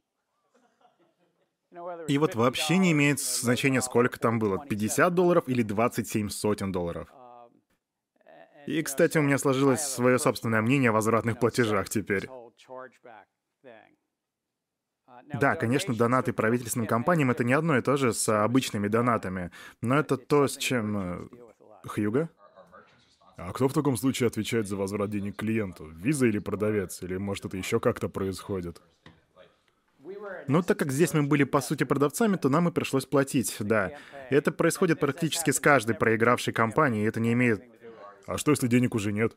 И 2.09 2.19
вот 2.19 2.35
вообще 2.35 2.79
не 2.79 2.93
имеет 2.93 3.21
значения, 3.21 3.81
сколько 3.81 4.19
там 4.19 4.39
было, 4.39 4.59
50 4.59 5.15
долларов 5.15 5.45
или 5.47 5.63
27 5.63 6.29
сотен 6.29 6.73
долларов. 6.73 7.09
И, 8.67 8.83
кстати, 8.83 9.19
у 9.19 9.23
меня 9.23 9.39
сложилось 9.39 9.81
свое 9.81 10.19
собственное 10.19 10.61
мнение 10.61 10.91
о 10.91 10.93
возвратных 10.93 11.39
платежах 11.39 11.89
теперь. 11.89 12.29
Да, 15.35 15.57
конечно, 15.57 15.95
донаты 15.95 16.33
правительственным 16.33 16.87
компаниям— 16.87 17.31
это 17.33 17.45
не 17.45 17.53
одно 17.53 17.77
и 17.77 17.83
то 17.83 17.97
же 17.97 18.13
с 18.13 18.29
обычными 18.29 18.89
донатами, 18.89 19.51
но 19.81 19.99
это 19.99 20.17
то, 20.17 20.49
с 20.49 20.57
чем... 20.57 20.97
Э, 20.97 21.29
Хьюга? 21.87 22.29
А 23.37 23.53
кто 23.53 23.69
в 23.69 23.73
таком 23.73 23.97
случае 23.97 24.27
отвечает 24.27 24.69
за 24.69 24.77
возврат 24.77 25.11
денег 25.11 25.37
клиенту? 25.37 25.87
Виза 25.87 26.27
или 26.27 26.39
продавец? 26.39 27.03
Или, 27.03 27.17
может, 27.17 27.47
это 27.47 27.57
еще 27.57 27.81
как-то 27.81 28.09
происходит? 28.09 28.83
Ну, 30.47 30.63
так 30.63 30.79
как 30.79 30.93
здесь 30.93 31.15
мы 31.15 31.23
были, 31.23 31.45
по 31.45 31.61
сути, 31.61 31.85
продавцами, 31.85 32.37
то 32.37 32.49
нам 32.49 32.69
и 32.69 32.73
пришлось 32.73 33.07
платить, 33.07 33.57
да. 33.61 33.93
Это 34.29 34.53
происходит 34.53 35.01
практически 35.01 35.51
с 35.51 35.61
каждой 35.61 35.95
проигравшей 35.95 36.53
компанией, 36.53 37.05
и 37.05 37.09
это 37.09 37.21
не 37.21 37.33
имеет... 37.33 37.63
А 38.27 38.37
что, 38.37 38.51
если 38.51 38.67
денег 38.67 38.95
уже 38.95 39.13
нет? 39.13 39.37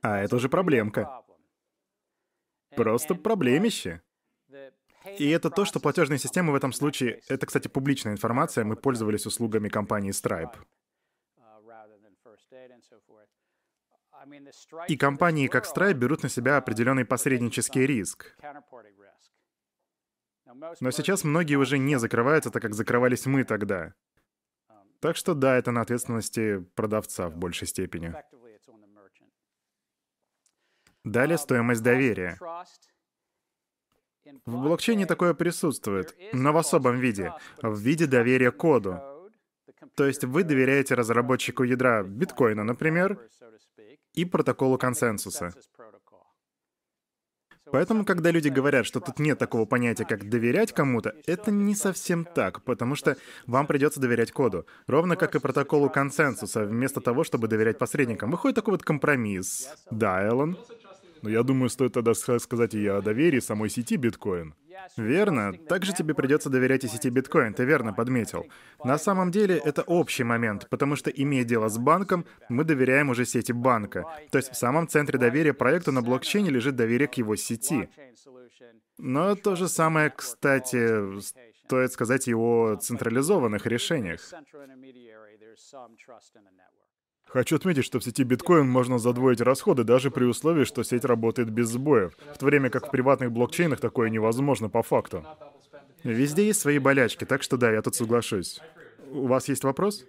А 0.00 0.18
это 0.18 0.36
уже 0.36 0.48
проблемка. 0.48 1.21
Просто 2.76 3.14
проблемище. 3.14 4.02
И 5.18 5.28
это 5.30 5.50
то, 5.50 5.64
что 5.64 5.80
платежные 5.80 6.18
системы 6.18 6.52
в 6.52 6.54
этом 6.54 6.72
случае... 6.72 7.22
Это, 7.28 7.46
кстати, 7.46 7.68
публичная 7.68 8.12
информация. 8.12 8.64
Мы 8.64 8.76
пользовались 8.76 9.26
услугами 9.26 9.68
компании 9.68 10.12
Stripe. 10.12 10.56
И 14.88 14.96
компании, 14.96 15.48
как 15.48 15.66
Stripe, 15.66 15.94
берут 15.94 16.22
на 16.22 16.28
себя 16.28 16.56
определенный 16.56 17.04
посреднический 17.04 17.86
риск. 17.86 18.36
Но 20.80 20.90
сейчас 20.90 21.24
многие 21.24 21.56
уже 21.56 21.78
не 21.78 21.98
закрываются, 21.98 22.50
так 22.50 22.62
как 22.62 22.74
закрывались 22.74 23.26
мы 23.26 23.44
тогда. 23.44 23.94
Так 25.00 25.16
что 25.16 25.34
да, 25.34 25.56
это 25.56 25.72
на 25.72 25.80
ответственности 25.80 26.58
продавца 26.76 27.28
в 27.28 27.36
большей 27.36 27.66
степени. 27.66 28.14
Далее 31.04 31.38
стоимость 31.38 31.82
доверия. 31.82 32.38
В 34.46 34.62
блокчейне 34.62 35.06
такое 35.06 35.34
присутствует, 35.34 36.14
но 36.32 36.52
в 36.52 36.56
особом 36.56 36.98
виде, 36.98 37.32
в 37.60 37.78
виде 37.78 38.06
доверия 38.06 38.52
коду. 38.52 39.00
То 39.96 40.06
есть 40.06 40.24
вы 40.24 40.44
доверяете 40.44 40.94
разработчику 40.94 41.64
ядра 41.64 42.02
биткоина, 42.04 42.62
например, 42.62 43.18
и 44.14 44.24
протоколу 44.24 44.78
консенсуса. 44.78 45.52
Поэтому, 47.72 48.04
когда 48.04 48.30
люди 48.30 48.48
говорят, 48.48 48.84
что 48.84 49.00
тут 49.00 49.18
нет 49.18 49.38
такого 49.38 49.64
понятия, 49.64 50.04
как 50.04 50.28
доверять 50.28 50.72
кому-то, 50.72 51.14
это 51.26 51.50
не 51.50 51.74
совсем 51.74 52.26
так, 52.26 52.62
потому 52.64 52.94
что 52.94 53.16
вам 53.46 53.66
придется 53.66 53.98
доверять 53.98 54.30
коду. 54.30 54.66
Ровно 54.86 55.16
как 55.16 55.34
и 55.34 55.40
протоколу 55.40 55.88
консенсуса, 55.88 56.64
вместо 56.64 57.00
того, 57.00 57.24
чтобы 57.24 57.48
доверять 57.48 57.78
посредникам. 57.78 58.30
Выходит 58.30 58.56
такой 58.56 58.72
вот 58.72 58.82
компромисс. 58.82 59.70
Да, 59.90 60.22
Эллен? 60.22 60.58
Но 61.22 61.30
я 61.30 61.42
думаю, 61.42 61.70
стоит 61.70 61.92
тогда 61.92 62.14
сказать 62.14 62.74
и 62.74 62.86
о 62.86 63.00
доверии 63.00 63.40
самой 63.40 63.70
сети 63.70 63.96
биткоин. 63.96 64.54
Верно. 64.96 65.52
Также 65.68 65.92
тебе 65.92 66.14
придется 66.14 66.50
доверять 66.50 66.84
и 66.84 66.88
сети 66.88 67.10
биткоин, 67.10 67.54
ты 67.54 67.64
верно 67.64 67.92
подметил. 67.92 68.46
На 68.84 68.98
самом 68.98 69.30
деле 69.30 69.56
это 69.56 69.82
общий 69.82 70.24
момент, 70.24 70.68
потому 70.68 70.96
что, 70.96 71.10
имея 71.10 71.44
дело 71.44 71.68
с 71.68 71.78
банком, 71.78 72.24
мы 72.48 72.64
доверяем 72.64 73.10
уже 73.10 73.24
сети 73.24 73.52
банка. 73.52 74.04
То 74.30 74.38
есть 74.38 74.50
в 74.50 74.56
самом 74.56 74.88
центре 74.88 75.18
доверия 75.18 75.52
проекту 75.52 75.92
на 75.92 76.02
блокчейне 76.02 76.50
лежит 76.50 76.76
доверие 76.76 77.08
к 77.08 77.14
его 77.14 77.36
сети. 77.36 77.88
Но 78.98 79.34
то 79.34 79.56
же 79.56 79.68
самое, 79.68 80.10
кстати, 80.10 81.20
стоит 81.64 81.92
сказать 81.92 82.28
и 82.28 82.34
о 82.34 82.76
централизованных 82.76 83.66
решениях. 83.66 84.20
Хочу 87.26 87.56
отметить, 87.56 87.84
что 87.84 87.98
в 87.98 88.04
сети 88.04 88.24
биткоин 88.24 88.68
можно 88.68 88.98
задвоить 88.98 89.40
расходы 89.40 89.84
даже 89.84 90.10
при 90.10 90.24
условии, 90.24 90.64
что 90.64 90.82
сеть 90.82 91.04
работает 91.04 91.50
без 91.50 91.68
сбоев, 91.68 92.16
в 92.34 92.38
то 92.38 92.46
время 92.46 92.68
как 92.68 92.88
в 92.88 92.90
приватных 92.90 93.32
блокчейнах 93.32 93.80
такое 93.80 94.10
невозможно 94.10 94.68
по 94.68 94.82
факту. 94.82 95.24
Везде 96.04 96.46
есть 96.46 96.60
свои 96.60 96.78
болячки, 96.78 97.24
так 97.24 97.42
что 97.42 97.56
да, 97.56 97.70
я 97.70 97.80
тут 97.80 97.94
соглашусь. 97.94 98.60
У 99.10 99.26
вас 99.26 99.48
есть 99.48 99.64
вопрос? 99.64 100.04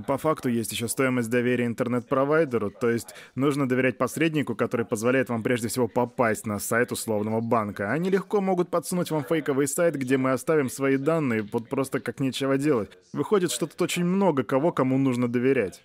По 0.00 0.16
факту 0.16 0.48
есть 0.48 0.72
еще 0.72 0.88
стоимость 0.88 1.28
доверия 1.28 1.66
интернет-провайдеру, 1.66 2.70
то 2.70 2.88
есть 2.88 3.14
нужно 3.34 3.68
доверять 3.68 3.98
посреднику, 3.98 4.54
который 4.54 4.86
позволяет 4.86 5.28
вам 5.28 5.42
прежде 5.42 5.68
всего 5.68 5.86
попасть 5.86 6.46
на 6.46 6.58
сайт 6.58 6.92
условного 6.92 7.40
банка. 7.40 7.92
Они 7.92 8.08
легко 8.08 8.40
могут 8.40 8.70
подсунуть 8.70 9.10
вам 9.10 9.24
фейковый 9.24 9.68
сайт, 9.68 9.96
где 9.96 10.16
мы 10.16 10.32
оставим 10.32 10.70
свои 10.70 10.96
данные, 10.96 11.46
вот 11.52 11.68
просто 11.68 12.00
как 12.00 12.20
нечего 12.20 12.56
делать. 12.56 12.90
Выходит, 13.12 13.52
что 13.52 13.66
тут 13.66 13.82
очень 13.82 14.04
много 14.04 14.44
кого, 14.44 14.72
кому 14.72 14.96
нужно 14.96 15.28
доверять. 15.28 15.82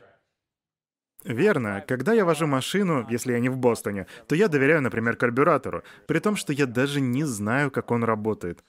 Верно. 1.28 1.84
Когда 1.86 2.14
я 2.14 2.24
вожу 2.24 2.48
машину, 2.48 3.06
если 3.10 3.34
я 3.34 3.40
не 3.40 3.50
в 3.50 3.58
Бостоне, 3.58 4.08
то 4.28 4.36
я 4.36 4.48
доверяю, 4.48 4.82
например, 4.82 5.18
карбюратору, 5.18 5.84
при 6.06 6.20
том, 6.20 6.38
что 6.38 6.54
я 6.54 6.66
даже 6.66 7.02
не 7.02 7.26
знаю, 7.26 7.70
как 7.70 7.92
он 7.92 8.06
работает. 8.06 8.64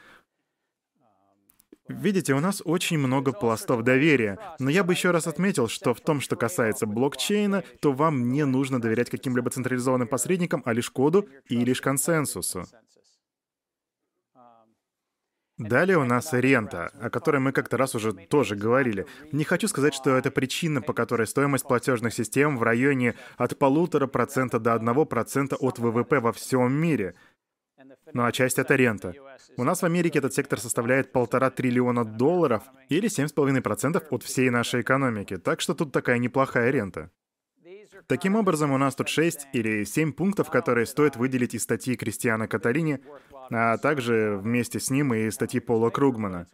Видите, 1.88 2.34
у 2.34 2.40
нас 2.40 2.60
очень 2.64 2.98
много 2.98 3.32
пластов 3.32 3.82
доверия, 3.82 4.38
но 4.58 4.70
я 4.70 4.84
бы 4.84 4.92
еще 4.92 5.10
раз 5.10 5.26
отметил, 5.26 5.68
что 5.68 5.94
в 5.94 6.00
том, 6.00 6.20
что 6.20 6.36
касается 6.36 6.86
блокчейна, 6.86 7.64
то 7.80 7.92
вам 7.92 8.30
не 8.30 8.44
нужно 8.44 8.80
доверять 8.80 9.10
каким-либо 9.10 9.50
централизованным 9.50 10.08
посредникам, 10.08 10.62
а 10.66 10.72
лишь 10.72 10.90
коду 10.90 11.28
и 11.48 11.64
лишь 11.64 11.80
консенсусу. 11.80 12.66
Далее 15.58 15.98
у 15.98 16.04
нас 16.04 16.32
рента, 16.32 16.92
о 17.00 17.10
которой 17.10 17.38
мы 17.38 17.50
как-то 17.50 17.76
раз 17.76 17.96
уже 17.96 18.12
тоже 18.12 18.54
говорили. 18.54 19.06
Не 19.32 19.42
хочу 19.42 19.66
сказать, 19.66 19.92
что 19.92 20.16
это 20.16 20.30
причина, 20.30 20.80
по 20.80 20.92
которой 20.92 21.26
стоимость 21.26 21.66
платежных 21.66 22.14
систем 22.14 22.56
в 22.56 22.62
районе 22.62 23.16
от 23.36 23.58
полутора 23.58 24.06
процента 24.06 24.60
до 24.60 24.74
одного 24.74 25.04
процента 25.04 25.56
от 25.56 25.80
ВВП 25.80 26.20
во 26.20 26.32
всем 26.32 26.72
мире. 26.72 27.16
Ну 28.12 28.24
а 28.24 28.32
часть— 28.32 28.58
это 28.60 28.74
рента. 28.74 29.14
У 29.56 29.64
нас 29.64 29.82
в 29.82 29.84
Америке 29.84 30.18
этот 30.18 30.34
сектор 30.34 30.60
составляет 30.60 31.12
полтора 31.12 31.50
триллиона 31.50 32.04
долларов 32.04 32.62
или 32.88 33.08
7,5% 33.08 34.06
от 34.10 34.22
всей 34.22 34.50
нашей 34.50 34.82
экономики, 34.82 35.36
так 35.36 35.60
что 35.60 35.74
тут 35.74 35.92
такая 35.92 36.18
неплохая 36.18 36.70
рента. 36.70 37.10
Таким 38.06 38.36
образом, 38.36 38.72
у 38.72 38.78
нас 38.78 38.94
тут 38.94 39.08
6 39.08 39.48
или 39.52 39.84
7 39.84 40.12
пунктов, 40.12 40.50
которые 40.50 40.86
стоит 40.86 41.16
выделить 41.16 41.54
из 41.54 41.62
статьи 41.62 41.96
Кристиана 41.96 42.48
Каталини, 42.48 43.00
а 43.50 43.76
также 43.78 44.38
вместе 44.38 44.80
с 44.80 44.90
ним 44.90 45.12
и 45.14 45.30
статьи 45.30 45.60
Пола 45.60 45.90
Кругмана. 45.90 46.46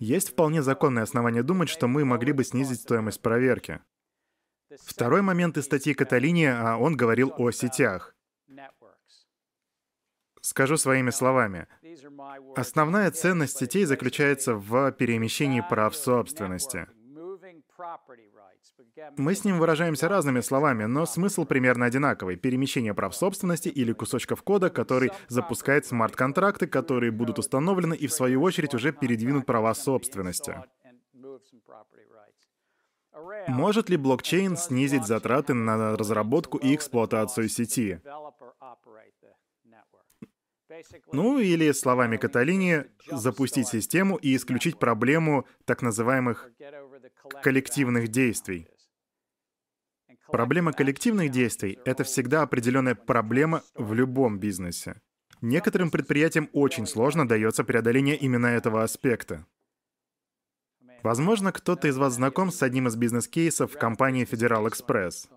Есть 0.00 0.30
вполне 0.30 0.62
законное 0.62 1.04
основание 1.04 1.42
думать, 1.42 1.68
что 1.68 1.86
мы 1.86 2.04
могли 2.04 2.32
бы 2.32 2.42
снизить 2.44 2.80
стоимость 2.80 3.22
проверки. 3.22 3.80
Второй 4.84 5.22
момент 5.22 5.56
из 5.56 5.64
статьи 5.64 5.94
Каталини, 5.94 6.46
а 6.46 6.76
он 6.76 6.96
говорил 6.96 7.32
о 7.36 7.50
сетях. 7.50 8.14
Скажу 10.40 10.76
своими 10.76 11.10
словами. 11.10 11.66
Основная 12.54 13.10
ценность 13.10 13.58
сетей 13.58 13.84
заключается 13.84 14.54
в 14.54 14.92
перемещении 14.92 15.60
прав 15.60 15.96
собственности. 15.96 16.86
Мы 19.16 19.34
с 19.34 19.44
ним 19.44 19.58
выражаемся 19.58 20.08
разными 20.08 20.40
словами, 20.40 20.84
но 20.84 21.04
смысл 21.06 21.44
примерно 21.44 21.86
одинаковый. 21.86 22.36
Перемещение 22.36 22.94
прав 22.94 23.14
собственности 23.14 23.68
или 23.68 23.92
кусочков 23.92 24.42
кода, 24.42 24.70
который 24.70 25.10
запускает 25.28 25.86
смарт-контракты, 25.86 26.66
которые 26.66 27.12
будут 27.12 27.38
установлены 27.38 27.94
и 27.94 28.06
в 28.06 28.12
свою 28.12 28.42
очередь 28.42 28.74
уже 28.74 28.92
передвинут 28.92 29.46
права 29.46 29.74
собственности. 29.74 30.62
Может 33.48 33.88
ли 33.88 33.96
блокчейн 33.96 34.56
снизить 34.56 35.06
затраты 35.06 35.54
на 35.54 35.96
разработку 35.96 36.58
и 36.58 36.74
эксплуатацию 36.74 37.48
сети? 37.48 38.00
Ну 41.12 41.38
или, 41.38 41.70
словами 41.72 42.16
Каталини, 42.16 42.86
запустить 43.10 43.68
систему 43.68 44.16
и 44.16 44.34
исключить 44.34 44.78
проблему 44.78 45.46
так 45.64 45.80
называемых 45.80 46.50
коллективных 47.42 48.08
действий. 48.08 48.68
Проблема 50.26 50.72
коллективных 50.72 51.30
действий— 51.30 51.78
это 51.84 52.02
всегда 52.02 52.42
определенная 52.42 52.96
проблема 52.96 53.62
в 53.74 53.94
любом 53.94 54.38
бизнесе. 54.40 55.00
Некоторым 55.40 55.90
предприятиям 55.90 56.48
очень 56.52 56.86
сложно 56.86 57.28
дается 57.28 57.62
преодоление 57.62 58.16
именно 58.16 58.46
этого 58.46 58.82
аспекта. 58.82 59.46
Возможно, 61.02 61.52
кто-то 61.52 61.88
из 61.88 61.96
вас 61.96 62.14
знаком 62.14 62.50
с 62.50 62.62
одним 62.62 62.88
из 62.88 62.96
бизнес-кейсов 62.96 63.76
компании 63.78 64.26
Federal 64.26 64.66
Express. 64.66 65.28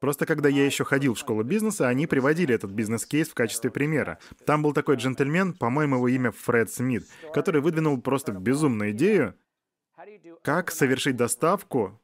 Просто 0.00 0.26
когда 0.26 0.48
я 0.48 0.66
еще 0.66 0.84
ходил 0.84 1.14
в 1.14 1.18
школу 1.18 1.42
бизнеса, 1.42 1.88
они 1.88 2.06
приводили 2.06 2.54
этот 2.54 2.70
бизнес-кейс 2.70 3.28
в 3.28 3.34
качестве 3.34 3.70
примера. 3.70 4.18
Там 4.44 4.62
был 4.62 4.72
такой 4.72 4.96
джентльмен, 4.96 5.54
по-моему, 5.54 5.96
его 5.96 6.08
имя 6.08 6.30
Фред 6.32 6.70
Смит, 6.70 7.06
который 7.32 7.60
выдвинул 7.60 8.00
просто 8.00 8.32
безумную 8.32 8.90
идею, 8.90 9.34
как 10.42 10.70
совершить 10.70 11.16
доставку 11.16 12.00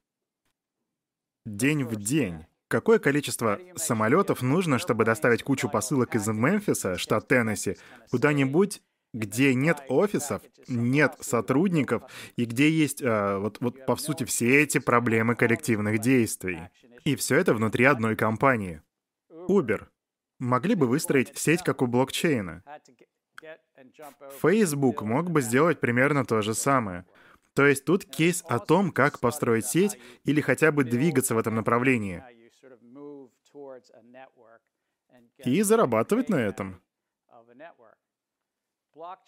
день 1.45 1.85
в 1.85 1.97
день. 1.97 2.47
Какое 2.69 2.99
количество 2.99 3.61
самолетов 3.77 4.41
нужно, 4.41 4.79
чтобы 4.79 5.05
доставить 5.05 5.43
кучу 5.43 5.69
посылок 5.69 6.15
из 6.15 6.27
Мемфиса, 6.27 6.97
штат 6.97 7.29
Теннесси, 7.29 7.77
куда-нибудь 8.11 8.81
где 9.13 9.55
нет 9.55 9.83
офисов, 9.89 10.43
нет 10.69 11.17
сотрудников 11.21 12.03
и 12.37 12.45
где 12.45 12.71
есть, 12.71 13.03
э, 13.03 13.39
вот, 13.39 13.59
вот 13.61 13.85
по 13.87 13.97
сути, 13.97 14.25
все 14.25 14.63
эти 14.63 14.79
проблемы 14.79 15.35
коллективных 15.35 15.99
действий. 15.99 16.61
И 17.05 17.17
все 17.17 17.37
это 17.37 17.55
внутри 17.55 17.85
одной 17.85 18.17
компании. 18.17 18.83
Uber. 19.31 19.87
Могли 20.39 20.75
бы 20.75 20.87
выстроить 20.87 21.37
сеть, 21.37 21.63
как 21.63 21.83
у 21.83 21.87
блокчейна. 21.87 22.63
Facebook 24.41 25.03
мог 25.03 25.31
бы 25.31 25.43
сделать 25.43 25.81
примерно 25.81 26.25
то 26.25 26.43
же 26.43 26.55
самое. 26.55 27.05
То 27.55 27.67
есть 27.67 27.85
тут 27.85 28.05
кейс 28.05 28.43
о 28.49 28.59
том, 28.59 28.93
как 28.93 29.21
построить 29.21 29.67
сеть 29.67 29.99
или 30.25 30.41
хотя 30.41 30.73
бы 30.73 30.85
двигаться 30.85 31.35
в 31.35 31.39
этом 31.39 31.55
направлении. 31.55 32.23
И 35.45 35.63
зарабатывать 35.63 36.29
на 36.29 36.37
этом. 36.37 36.81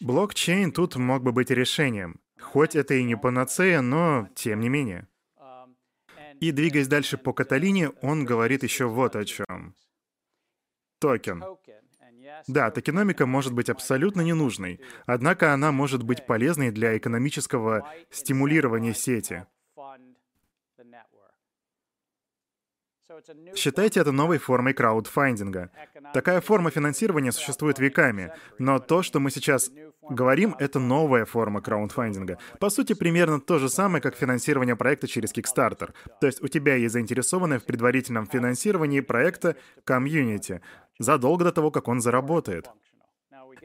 Блокчейн 0.01 0.73
тут 0.73 0.97
мог 0.97 1.23
бы 1.23 1.33
быть 1.33 1.51
решением. 1.51 2.21
Хоть 2.41 2.77
это 2.77 2.95
и 2.95 3.05
не 3.05 3.17
панацея, 3.17 3.81
но 3.81 4.29
тем 4.35 4.61
не 4.61 4.69
менее. 4.69 5.09
И 6.41 6.51
двигаясь 6.51 6.89
дальше 6.89 7.17
по 7.17 7.33
Каталини, 7.33 7.91
он 8.03 8.25
говорит 8.25 8.63
еще 8.63 8.87
вот 8.87 9.17
о 9.17 9.25
чем. 9.25 9.75
Токен. 10.99 11.43
Да, 12.47 12.71
токеномика 12.71 13.27
может 13.27 13.53
быть 13.53 13.69
абсолютно 13.69 14.21
ненужной, 14.21 14.81
однако 15.07 15.53
она 15.53 15.73
может 15.73 16.03
быть 16.03 16.27
полезной 16.27 16.71
для 16.71 16.97
экономического 16.97 17.89
стимулирования 18.11 18.95
сети. 18.95 19.47
Считайте 23.55 24.01
это 24.01 24.13
новой 24.13 24.39
формой 24.39 24.73
краудфандинга. 24.73 25.71
Такая 26.13 26.41
форма 26.41 26.71
финансирования 26.71 27.33
существует 27.33 27.79
веками, 27.79 28.33
но 28.59 28.79
то, 28.79 29.03
что 29.03 29.21
мы 29.21 29.31
сейчас 29.31 29.71
говорим, 30.09 30.57
это 30.59 30.79
новая 30.79 31.25
форма 31.25 31.61
краудфандинга. 31.61 32.39
По 32.61 32.71
сути, 32.71 32.95
примерно 32.95 33.41
то 33.41 33.59
же 33.59 33.69
самое, 33.69 34.01
как 34.01 34.17
финансирование 34.17 34.77
проекта 34.77 35.07
через 35.07 35.33
Kickstarter. 35.33 35.93
То 36.21 36.27
есть 36.27 36.43
у 36.43 36.49
тебя 36.49 36.77
есть 36.77 36.95
заинтересованное 36.95 37.59
в 37.59 37.65
предварительном 37.65 38.27
финансировании 38.27 39.01
проекта 39.01 39.57
комьюнити 39.85 40.61
задолго 40.99 41.45
до 41.45 41.53
того, 41.53 41.71
как 41.71 41.89
он 41.89 42.01
заработает. 42.01 42.71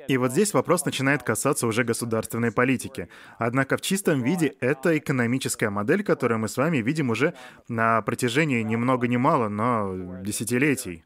И 0.10 0.18
вот 0.18 0.32
здесь 0.32 0.56
вопрос 0.56 0.86
начинает 0.86 1.22
касаться 1.22 1.68
уже 1.68 1.84
государственной 1.84 2.52
политики. 2.52 3.10
Однако 3.38 3.78
в 3.78 3.82
чистом 3.82 4.24
виде 4.24 4.56
это 4.60 4.98
экономическая 4.98 5.70
модель, 5.70 6.04
которую 6.04 6.40
мы 6.40 6.48
с 6.48 6.58
вами 6.58 6.78
видим 6.78 7.12
уже 7.12 7.36
на 7.68 8.02
протяжении 8.02 8.64
ни 8.64 8.76
много 8.76 9.08
ни 9.08 9.18
мало, 9.18 9.50
но 9.50 10.20
десятилетий. 10.24 11.06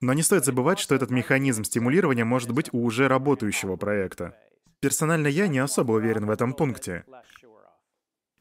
Но 0.00 0.12
не 0.12 0.22
стоит 0.22 0.44
забывать, 0.44 0.80
что 0.80 0.96
этот 0.96 1.10
механизм 1.10 1.62
стимулирования 1.62 2.24
может 2.24 2.50
быть 2.50 2.68
у 2.72 2.82
уже 2.82 3.06
работающего 3.06 3.76
проекта. 3.76 4.36
Персонально 4.80 5.28
я 5.28 5.46
не 5.46 5.60
особо 5.60 5.92
уверен 5.92 6.26
в 6.26 6.30
этом 6.30 6.52
пункте. 6.52 7.04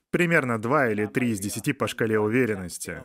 Примерно 0.09 0.59
2 0.59 0.89
или 0.89 1.05
3 1.05 1.29
из 1.29 1.39
10 1.39 1.77
по 1.77 1.87
шкале 1.87 2.19
уверенности. 2.19 3.03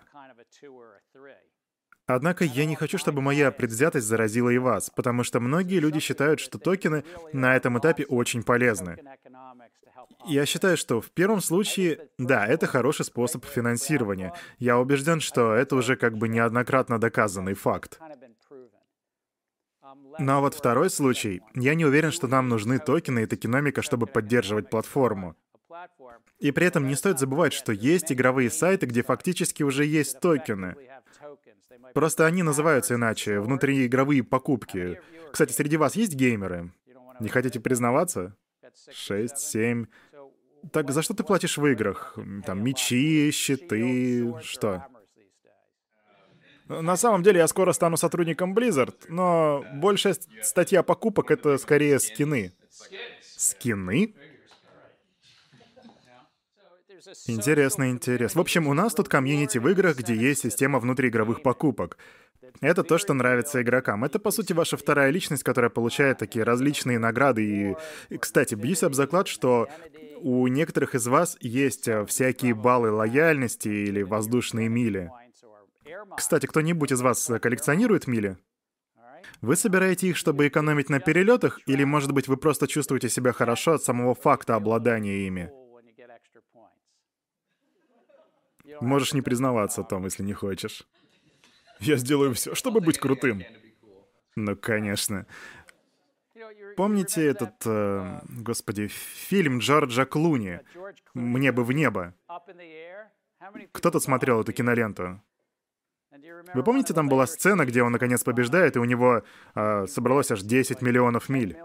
Однако 2.06 2.44
я 2.44 2.66
не 2.66 2.76
хочу, 2.76 2.98
чтобы 2.98 3.22
моя 3.22 3.50
предвзятость 3.50 4.06
заразила 4.06 4.50
и 4.50 4.58
вас, 4.58 4.90
потому 4.90 5.24
что 5.24 5.40
многие 5.40 5.78
люди 5.78 6.00
считают, 6.00 6.40
что 6.40 6.58
токены 6.58 7.04
на 7.32 7.56
этом 7.56 7.78
этапе 7.78 8.04
очень 8.04 8.42
полезны. 8.42 8.98
Я 10.26 10.46
считаю, 10.46 10.76
что 10.76 11.00
в 11.00 11.10
первом 11.10 11.40
случае, 11.40 12.08
да, 12.18 12.46
это 12.46 12.66
хороший 12.66 13.04
способ 13.04 13.44
финансирования. 13.44 14.34
Я 14.58 14.78
убежден, 14.78 15.20
что 15.20 15.54
это 15.54 15.76
уже 15.76 15.96
как 15.96 16.16
бы 16.16 16.28
неоднократно 16.28 16.98
доказанный 16.98 17.54
факт. 17.54 17.98
Но 20.18 20.40
вот 20.40 20.54
второй 20.54 20.90
случай, 20.90 21.42
я 21.54 21.74
не 21.74 21.84
уверен, 21.84 22.10
что 22.10 22.26
нам 22.26 22.48
нужны 22.48 22.78
токены 22.78 23.22
и 23.22 23.26
токеномика, 23.26 23.82
чтобы 23.82 24.06
поддерживать 24.06 24.70
платформу. 24.70 25.36
И 26.38 26.50
при 26.52 26.66
этом 26.66 26.86
не 26.86 26.94
стоит 26.94 27.18
забывать, 27.18 27.52
что 27.52 27.72
есть 27.72 28.12
игровые 28.12 28.50
сайты, 28.50 28.86
где 28.86 29.02
фактически 29.02 29.62
уже 29.62 29.84
есть 29.84 30.20
токены. 30.20 30.76
Просто 31.92 32.26
они 32.26 32.42
называются 32.42 32.94
иначе, 32.94 33.40
внутриигровые 33.40 34.22
покупки. 34.22 35.00
Кстати, 35.32 35.52
среди 35.52 35.76
вас 35.76 35.96
есть 35.96 36.14
геймеры? 36.14 36.72
Не 37.20 37.28
хотите 37.28 37.60
признаваться? 37.60 38.36
Шесть, 38.90 39.38
семь. 39.38 39.86
Так 40.72 40.90
за 40.90 41.02
что 41.02 41.14
ты 41.14 41.22
платишь 41.24 41.58
в 41.58 41.66
играх? 41.66 42.16
Там 42.46 42.64
мечи, 42.64 43.30
щиты, 43.30 44.34
что? 44.42 44.86
На 46.66 46.96
самом 46.96 47.22
деле 47.22 47.40
я 47.40 47.48
скоро 47.48 47.72
стану 47.72 47.96
сотрудником 47.96 48.56
Blizzard, 48.56 48.94
но 49.08 49.64
большая 49.74 50.16
статья 50.42 50.82
покупок— 50.82 51.30
это 51.32 51.58
скорее 51.58 51.98
скины. 51.98 52.52
Скины? 53.20 54.14
Интересно, 57.26 57.90
интересно. 57.90 58.38
В 58.38 58.42
общем, 58.42 58.66
у 58.66 58.74
нас 58.74 58.94
тут 58.94 59.08
комьюнити 59.08 59.58
в 59.58 59.68
играх, 59.68 59.98
где 59.98 60.14
есть 60.14 60.42
система 60.42 60.78
внутриигровых 60.78 61.42
покупок. 61.42 61.98
Это 62.60 62.82
то, 62.82 62.98
что 62.98 63.14
нравится 63.14 63.62
игрокам. 63.62 64.04
Это, 64.04 64.18
по 64.18 64.30
сути, 64.30 64.52
ваша 64.52 64.76
вторая 64.76 65.10
личность, 65.10 65.42
которая 65.42 65.70
получает 65.70 66.18
такие 66.18 66.44
различные 66.44 66.98
награды. 66.98 67.76
И, 68.10 68.16
кстати, 68.16 68.54
бьюсь 68.54 68.82
об 68.82 68.94
заклад, 68.94 69.28
что 69.28 69.68
у 70.20 70.46
некоторых 70.46 70.94
из 70.94 71.06
вас 71.06 71.36
есть 71.40 71.88
э, 71.88 72.04
всякие 72.06 72.54
баллы 72.54 72.90
лояльности 72.90 73.68
или 73.68 74.02
воздушные 74.02 74.68
мили. 74.68 75.10
Кстати, 76.16 76.46
кто-нибудь 76.46 76.92
из 76.92 77.00
вас 77.00 77.30
коллекционирует 77.40 78.06
мили? 78.06 78.38
Вы 79.40 79.56
собираете 79.56 80.08
их, 80.08 80.16
чтобы 80.16 80.48
экономить 80.48 80.88
на 80.88 81.00
перелетах, 81.00 81.60
или, 81.66 81.84
может 81.84 82.12
быть, 82.12 82.28
вы 82.28 82.36
просто 82.36 82.66
чувствуете 82.66 83.08
себя 83.08 83.32
хорошо 83.32 83.74
от 83.74 83.82
самого 83.82 84.14
факта 84.14 84.54
обладания 84.54 85.26
ими? 85.26 85.50
Можешь 88.80 89.12
не 89.14 89.22
признаваться, 89.22 89.82
Том, 89.82 90.04
если 90.04 90.22
не 90.22 90.32
хочешь. 90.32 90.86
Я 91.80 91.96
сделаю 91.96 92.34
все, 92.34 92.54
чтобы 92.54 92.80
быть 92.80 92.98
крутым. 92.98 93.42
Ну, 94.36 94.56
конечно. 94.56 95.26
Помните 96.76 97.24
этот, 97.24 97.54
э, 97.64 98.20
господи, 98.28 98.88
фильм 98.88 99.58
Джорджа 99.58 100.04
Клуни 100.04 100.60
«Мне 101.14 101.52
бы 101.52 101.62
в 101.64 101.72
небо»? 101.72 102.14
Кто-то 103.72 104.00
смотрел 104.00 104.40
эту 104.40 104.52
киноленту? 104.52 105.20
Вы 106.54 106.62
помните, 106.62 106.94
там 106.94 107.08
была 107.08 107.26
сцена, 107.26 107.64
где 107.64 107.82
он 107.82 107.92
наконец 107.92 108.22
побеждает, 108.24 108.76
и 108.76 108.78
у 108.78 108.84
него 108.84 109.22
э, 109.54 109.86
собралось 109.86 110.30
аж 110.30 110.42
10 110.42 110.82
миллионов 110.82 111.28
миль? 111.28 111.56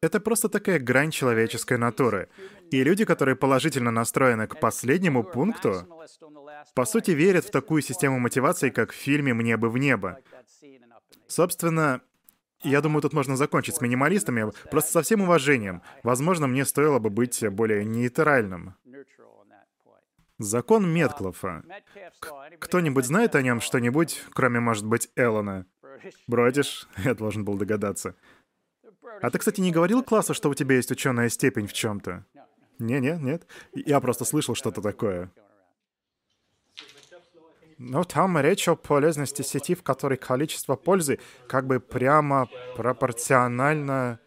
Это 0.00 0.20
просто 0.20 0.48
такая 0.48 0.78
грань 0.78 1.10
человеческой 1.10 1.78
натуры. 1.78 2.28
И 2.70 2.82
люди, 2.84 3.04
которые 3.04 3.36
положительно 3.36 3.90
настроены 3.90 4.46
к 4.46 4.60
последнему 4.60 5.24
пункту, 5.24 5.86
по 6.74 6.84
сути 6.84 7.12
верят 7.12 7.46
в 7.46 7.50
такую 7.50 7.82
систему 7.82 8.18
мотивации, 8.18 8.70
как 8.70 8.92
в 8.92 8.96
фильме 8.96 9.34
«Мне 9.34 9.56
бы 9.56 9.70
в 9.70 9.78
небо». 9.78 10.18
Собственно, 11.26 12.02
я 12.62 12.80
думаю, 12.80 13.02
тут 13.02 13.12
можно 13.12 13.36
закончить 13.36 13.76
с 13.76 13.80
минималистами, 13.80 14.52
просто 14.70 14.92
со 14.92 15.02
всем 15.02 15.22
уважением. 15.22 15.82
Возможно, 16.02 16.46
мне 16.46 16.64
стоило 16.64 16.98
бы 16.98 17.10
быть 17.10 17.46
более 17.48 17.84
нейтральным. 17.84 18.74
Закон 20.38 20.92
Метклофа. 20.92 21.62
Кто-нибудь 22.58 23.06
знает 23.06 23.34
о 23.34 23.42
нем 23.42 23.60
что-нибудь, 23.60 24.22
кроме, 24.32 24.60
может 24.60 24.86
быть, 24.86 25.10
Эллона? 25.16 25.66
Бродишь? 26.26 26.88
Я 27.04 27.14
должен 27.14 27.44
был 27.44 27.56
догадаться. 27.56 28.16
А 29.20 29.30
ты, 29.30 29.38
кстати, 29.38 29.60
не 29.60 29.72
говорил 29.72 30.02
классу, 30.02 30.34
что 30.34 30.48
у 30.48 30.54
тебя 30.54 30.76
есть 30.76 30.90
ученая 30.90 31.28
степень 31.28 31.66
в 31.66 31.72
чем-то? 31.72 32.24
Не-не, 32.78 33.16
нет. 33.16 33.46
Я 33.74 34.00
просто 34.00 34.24
слышал 34.24 34.54
что-то 34.54 34.80
такое. 34.80 35.30
Ну, 37.78 38.04
там 38.04 38.38
речь 38.38 38.68
о 38.68 38.76
полезности 38.76 39.42
сети, 39.42 39.74
в 39.74 39.82
которой 39.82 40.16
количество 40.16 40.76
пользы 40.76 41.18
как 41.48 41.66
бы 41.66 41.80
прямо 41.80 42.48
пропорционально 42.76 44.20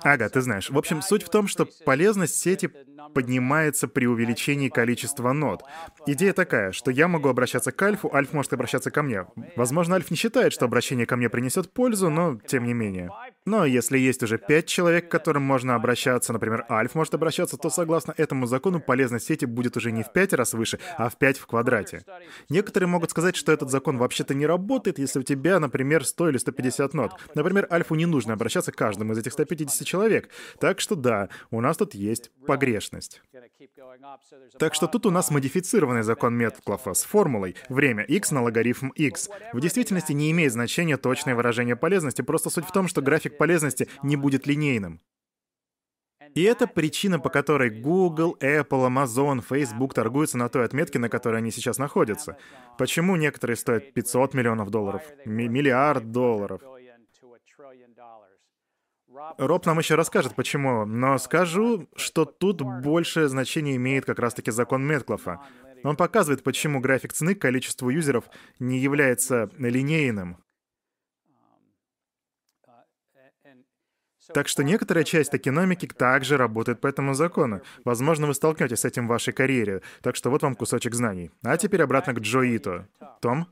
Ага, 0.00 0.28
ты 0.28 0.40
знаешь. 0.40 0.70
В 0.70 0.78
общем, 0.78 1.02
суть 1.02 1.22
в 1.22 1.28
том, 1.28 1.46
что 1.46 1.66
полезность 1.84 2.36
сети 2.36 2.70
поднимается 3.14 3.88
при 3.88 4.06
увеличении 4.06 4.68
количества 4.68 5.32
нод. 5.32 5.62
Идея 6.06 6.32
такая, 6.32 6.72
что 6.72 6.90
я 6.90 7.08
могу 7.08 7.28
обращаться 7.28 7.72
к 7.72 7.82
Альфу, 7.82 8.10
Альф 8.12 8.32
может 8.32 8.52
обращаться 8.52 8.90
ко 8.90 9.02
мне. 9.02 9.26
Возможно, 9.56 9.96
Альф 9.96 10.10
не 10.10 10.16
считает, 10.16 10.52
что 10.52 10.64
обращение 10.66 11.06
ко 11.06 11.16
мне 11.16 11.28
принесет 11.28 11.72
пользу, 11.72 12.10
но 12.10 12.38
тем 12.46 12.64
не 12.64 12.74
менее. 12.74 13.10
Но 13.44 13.64
если 13.64 13.98
есть 13.98 14.22
уже 14.22 14.38
пять 14.38 14.66
человек, 14.66 15.08
к 15.08 15.10
которым 15.10 15.42
можно 15.42 15.74
обращаться, 15.74 16.32
например, 16.32 16.64
Альф 16.70 16.94
может 16.94 17.14
обращаться, 17.14 17.56
то 17.56 17.70
согласно 17.70 18.14
этому 18.16 18.46
закону 18.46 18.80
полезность 18.80 19.26
сети 19.26 19.46
будет 19.46 19.76
уже 19.76 19.90
не 19.90 20.02
в 20.02 20.12
пять 20.12 20.32
раз 20.32 20.52
выше, 20.52 20.78
а 20.96 21.08
в 21.08 21.16
пять 21.16 21.38
в 21.38 21.46
квадрате. 21.46 22.04
Некоторые 22.48 22.88
могут 22.88 23.10
сказать, 23.10 23.34
что 23.34 23.50
этот 23.50 23.70
закон 23.70 23.98
вообще-то 23.98 24.34
не 24.34 24.46
работает, 24.46 24.98
если 24.98 25.18
у 25.18 25.22
тебя, 25.22 25.58
например, 25.58 26.04
100 26.04 26.28
или 26.30 26.38
150 26.38 26.94
нот. 26.94 27.12
Например, 27.34 27.66
Альфу 27.70 27.94
не 27.94 28.06
нужно 28.06 28.34
обращаться 28.34 28.70
к 28.70 28.76
каждому 28.76 29.12
из 29.12 29.21
этих 29.22 29.32
150 29.32 29.86
человек. 29.86 30.28
Так 30.60 30.80
что 30.80 30.94
да, 30.94 31.28
у 31.50 31.60
нас 31.60 31.76
тут 31.76 31.94
есть 31.94 32.30
погрешность. 32.46 33.22
Так 34.58 34.74
что 34.74 34.86
тут 34.86 35.06
у 35.06 35.10
нас 35.10 35.30
модифицированный 35.30 36.02
закон 36.02 36.36
Метклофа 36.36 36.94
с 36.94 37.04
формулой 37.04 37.56
время 37.68 38.04
x 38.04 38.30
на 38.30 38.42
логарифм 38.42 38.88
x. 38.90 39.30
В 39.52 39.60
действительности 39.60 40.12
не 40.12 40.30
имеет 40.30 40.52
значения 40.52 40.96
точное 40.96 41.34
выражение 41.34 41.76
полезности, 41.76 42.22
просто 42.22 42.50
суть 42.50 42.66
в 42.66 42.72
том, 42.72 42.88
что 42.88 43.02
график 43.02 43.38
полезности 43.38 43.88
не 44.02 44.16
будет 44.16 44.46
линейным. 44.46 45.00
И 46.34 46.42
это 46.44 46.66
причина, 46.66 47.18
по 47.20 47.28
которой 47.28 47.68
Google, 47.68 48.36
Apple, 48.40 48.88
Amazon, 48.88 49.42
Facebook 49.46 49.92
торгуются 49.92 50.38
на 50.38 50.48
той 50.48 50.64
отметке, 50.64 50.98
на 50.98 51.10
которой 51.10 51.38
они 51.38 51.50
сейчас 51.50 51.78
находятся. 51.78 52.38
Почему 52.78 53.16
некоторые 53.16 53.56
стоят 53.56 53.92
500 53.92 54.32
миллионов 54.32 54.70
долларов, 54.70 55.02
миллиард 55.26 56.10
долларов? 56.10 56.62
Роб 59.38 59.66
нам 59.66 59.78
еще 59.78 59.94
расскажет, 59.94 60.34
почему, 60.34 60.84
но 60.84 61.18
скажу, 61.18 61.88
что 61.96 62.24
тут 62.24 62.62
большее 62.62 63.28
значение 63.28 63.76
имеет 63.76 64.04
как 64.04 64.18
раз-таки 64.18 64.50
закон 64.50 64.86
Метклофа. 64.86 65.40
Он 65.84 65.96
показывает, 65.96 66.42
почему 66.42 66.80
график 66.80 67.12
цены 67.12 67.34
к 67.34 67.40
количеству 67.40 67.90
юзеров 67.90 68.24
не 68.58 68.78
является 68.78 69.50
линейным. 69.58 70.38
Так 74.32 74.48
что 74.48 74.62
некоторая 74.62 75.04
часть 75.04 75.34
экономики 75.34 75.86
также 75.86 76.36
работает 76.36 76.80
по 76.80 76.86
этому 76.86 77.12
закону. 77.12 77.60
Возможно, 77.84 78.28
вы 78.28 78.34
столкнетесь 78.34 78.80
с 78.80 78.84
этим 78.84 79.06
в 79.06 79.10
вашей 79.10 79.32
карьере. 79.32 79.82
Так 80.00 80.16
что 80.16 80.30
вот 80.30 80.42
вам 80.42 80.54
кусочек 80.54 80.94
знаний. 80.94 81.30
А 81.42 81.56
теперь 81.56 81.82
обратно 81.82 82.14
к 82.14 82.20
Джо 82.20 82.40
Ито. 82.42 82.88
Том? 83.20 83.48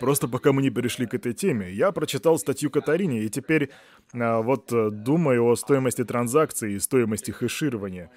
Просто 0.00 0.28
пока 0.28 0.52
мы 0.52 0.62
не 0.62 0.70
перешли 0.70 1.06
к 1.06 1.14
этой 1.14 1.32
теме, 1.32 1.72
я 1.72 1.92
прочитал 1.92 2.38
статью 2.38 2.70
Катарине, 2.70 3.22
и 3.22 3.28
теперь 3.28 3.70
а, 4.12 4.40
вот 4.40 4.72
э, 4.72 4.90
думаю 4.90 5.44
о 5.44 5.56
стоимости 5.56 6.04
транзакций 6.04 6.74
и 6.74 6.78
стоимости 6.78 7.30
хэширования. 7.30 8.10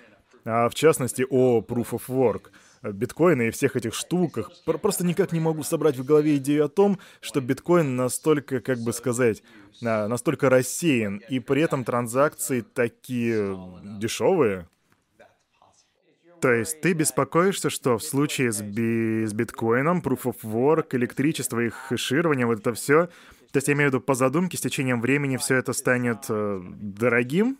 А 0.45 0.69
в 0.69 0.75
частности, 0.75 1.25
о 1.29 1.61
Proof 1.61 1.91
of 1.91 2.03
Work, 2.07 2.51
биткоина 2.83 3.43
и 3.43 3.51
всех 3.51 3.75
этих 3.75 3.93
штуках. 3.93 4.51
Просто 4.65 5.05
никак 5.05 5.31
не 5.31 5.39
могу 5.39 5.63
собрать 5.63 5.97
в 5.97 6.05
голове 6.05 6.37
идею 6.37 6.65
о 6.65 6.69
том, 6.69 6.99
что 7.19 7.41
биткоин 7.41 7.95
настолько, 7.95 8.59
как 8.59 8.79
бы 8.79 8.93
сказать, 8.93 9.43
а, 9.83 10.07
настолько 10.07 10.49
рассеян, 10.49 11.21
и 11.29 11.39
при 11.39 11.61
этом 11.61 11.83
транзакции 11.83 12.61
такие 12.61 13.57
дешевые. 13.99 14.67
То 16.41 16.51
есть 16.51 16.81
ты 16.81 16.93
беспокоишься, 16.93 17.69
что 17.69 17.97
в 17.97 18.03
случае 18.03 18.51
с, 18.51 18.61
би 18.61 19.25
с 19.25 19.33
биткоином, 19.33 20.01
Proof 20.01 20.23
of 20.23 20.37
Work, 20.41 20.87
электричество, 20.95 21.59
их 21.59 21.75
хэширование, 21.75 22.47
вот 22.47 22.59
это 22.59 22.73
все, 22.73 23.09
то 23.51 23.57
есть 23.57 23.67
я 23.67 23.73
имею 23.73 23.89
в 23.89 23.93
виду 23.93 24.01
по 24.01 24.15
задумке, 24.15 24.57
с 24.57 24.61
течением 24.61 25.01
времени 25.01 25.37
все 25.37 25.57
это 25.57 25.73
станет 25.73 26.25
э, 26.29 26.61
дорогим? 26.63 27.57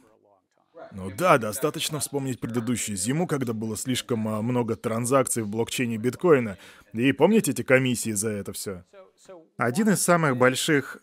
Ну 0.93 1.11
да, 1.15 1.37
достаточно 1.37 1.99
вспомнить 1.99 2.39
предыдущую 2.39 2.97
зиму, 2.97 3.27
когда 3.27 3.53
было 3.53 3.77
слишком 3.77 4.27
а, 4.27 4.41
много 4.41 4.75
транзакций 4.75 5.43
в 5.43 5.47
блокчейне 5.47 5.97
биткоина. 5.97 6.57
И 6.93 7.11
помните 7.11 7.51
эти 7.51 7.61
комиссии 7.61 8.11
за 8.11 8.29
это 8.29 8.51
все? 8.51 8.83
Один 9.57 9.89
из 9.89 10.01
самых 10.01 10.37
больших 10.37 10.97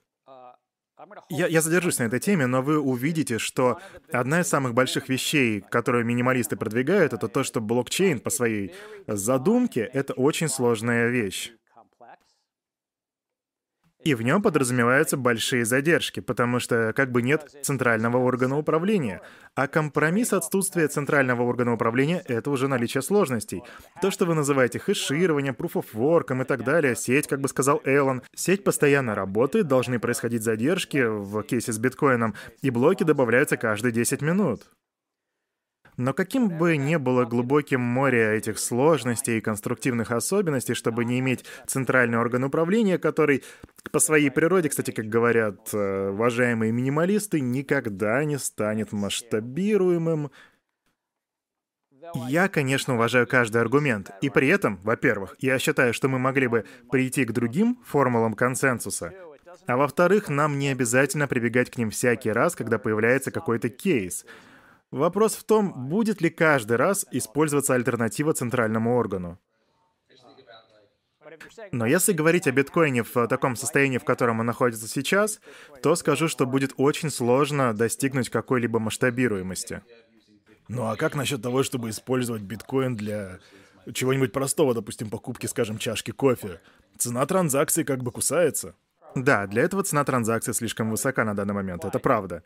я, 1.28 1.46
я 1.46 1.60
задержусь 1.60 1.98
на 1.98 2.04
этой 2.04 2.20
теме, 2.20 2.46
но 2.46 2.62
вы 2.62 2.78
увидите, 2.80 3.38
что 3.38 3.80
одна 4.10 4.40
из 4.40 4.48
самых 4.48 4.74
больших 4.74 5.08
вещей, 5.08 5.60
которую 5.60 6.04
минималисты 6.04 6.56
продвигают, 6.56 7.12
это 7.12 7.28
то, 7.28 7.44
что 7.44 7.60
блокчейн 7.60 8.18
по 8.18 8.30
своей 8.30 8.74
задумке— 9.06 9.80
это 9.92 10.12
очень 10.14 10.48
сложная 10.48 11.08
вещь. 11.08 11.52
И 14.04 14.14
в 14.14 14.22
нем 14.22 14.42
подразумеваются 14.42 15.16
большие 15.16 15.64
задержки, 15.64 16.20
потому 16.20 16.60
что 16.60 16.92
как 16.94 17.10
бы 17.10 17.20
нет 17.20 17.50
центрального 17.62 18.18
органа 18.18 18.56
управления. 18.56 19.20
А 19.56 19.66
компромисс 19.66 20.32
отсутствия 20.32 20.86
центрального 20.86 21.42
органа 21.42 21.72
управления— 21.72 22.22
это 22.26 22.50
уже 22.50 22.68
наличие 22.68 23.02
сложностей. 23.02 23.62
То, 24.00 24.12
что 24.12 24.24
вы 24.24 24.34
называете 24.34 24.78
хэшированием, 24.78 25.54
proof 25.54 25.72
of 25.72 25.86
work 25.94 26.40
и 26.40 26.44
так 26.44 26.62
далее, 26.62 26.94
сеть, 26.94 27.26
как 27.26 27.40
бы 27.40 27.48
сказал 27.48 27.80
Эллен, 27.84 28.22
сеть 28.36 28.62
постоянно 28.62 29.16
работает, 29.16 29.66
должны 29.66 29.98
происходить 29.98 30.44
задержки 30.44 31.04
в 31.04 31.42
кейсе 31.42 31.72
с 31.72 31.78
биткоином, 31.78 32.34
и 32.62 32.70
блоки 32.70 33.02
добавляются 33.02 33.56
каждые 33.56 33.90
10 33.90 34.22
минут. 34.22 34.68
Но 35.98 36.14
каким 36.14 36.48
бы 36.48 36.76
ни 36.76 36.94
было 36.94 37.24
глубоким 37.24 37.80
море 37.80 38.36
этих 38.36 38.60
сложностей 38.60 39.38
и 39.38 39.40
конструктивных 39.40 40.12
особенностей, 40.12 40.74
чтобы 40.74 41.04
не 41.04 41.18
иметь 41.18 41.44
центральный 41.66 42.18
орган 42.18 42.44
управления, 42.44 42.98
который 42.98 43.42
по 43.90 43.98
своей 43.98 44.30
природе, 44.30 44.68
кстати, 44.68 44.92
как 44.92 45.06
говорят 45.06 45.74
э, 45.74 46.10
уважаемые 46.10 46.70
минималисты, 46.70 47.40
никогда 47.40 48.22
не 48.24 48.38
станет 48.38 48.92
масштабируемым, 48.92 50.30
я, 52.28 52.48
конечно, 52.48 52.94
уважаю 52.94 53.26
каждый 53.26 53.60
аргумент. 53.60 54.12
И 54.22 54.30
при 54.30 54.46
этом, 54.48 54.78
во-первых, 54.84 55.34
я 55.40 55.58
считаю, 55.58 55.92
что 55.92 56.08
мы 56.08 56.20
могли 56.20 56.46
бы 56.46 56.64
прийти 56.92 57.24
к 57.24 57.32
другим 57.32 57.76
формулам 57.84 58.34
консенсуса, 58.34 59.12
а 59.66 59.76
во-вторых, 59.76 60.28
нам 60.28 60.60
не 60.60 60.68
обязательно 60.68 61.26
прибегать 61.26 61.70
к 61.70 61.76
ним 61.76 61.90
всякий 61.90 62.30
раз, 62.30 62.54
когда 62.54 62.78
появляется 62.78 63.32
какой-то 63.32 63.68
кейс. 63.68 64.24
Вопрос 64.90 65.34
в 65.34 65.44
том, 65.44 65.88
будет 65.88 66.20
ли 66.20 66.30
каждый 66.30 66.76
раз 66.76 67.06
использоваться 67.10 67.74
альтернатива 67.74 68.32
центральному 68.32 68.96
органу. 68.96 69.38
Но 71.72 71.86
если 71.86 72.14
говорить 72.14 72.46
о 72.46 72.52
биткоине 72.52 73.02
в 73.02 73.26
таком 73.28 73.54
состоянии, 73.54 73.98
в 73.98 74.04
котором 74.04 74.40
он 74.40 74.46
находится 74.46 74.88
сейчас, 74.88 75.40
то 75.82 75.94
скажу, 75.94 76.28
что 76.28 76.46
будет 76.46 76.72
очень 76.76 77.10
сложно 77.10 77.74
достигнуть 77.74 78.30
какой-либо 78.30 78.78
масштабируемости. 78.78 79.82
Ну 80.68 80.86
а 80.86 80.96
как 80.96 81.14
насчет 81.14 81.42
того, 81.42 81.62
чтобы 81.62 81.90
использовать 81.90 82.42
биткоин 82.42 82.96
для 82.96 83.40
чего-нибудь 83.92 84.32
простого, 84.32 84.74
допустим, 84.74 85.10
покупки, 85.10 85.46
скажем, 85.46 85.78
чашки 85.78 86.10
кофе? 86.10 86.60
Цена 86.96 87.24
транзакции 87.26 87.84
как 87.84 88.02
бы 88.02 88.10
кусается. 88.10 88.74
Да, 89.14 89.46
для 89.46 89.62
этого 89.62 89.82
цена 89.82 90.04
транзакции 90.04 90.52
слишком 90.52 90.90
высока 90.90 91.24
на 91.24 91.34
данный 91.34 91.54
момент, 91.54 91.84
это 91.84 91.98
правда. 91.98 92.42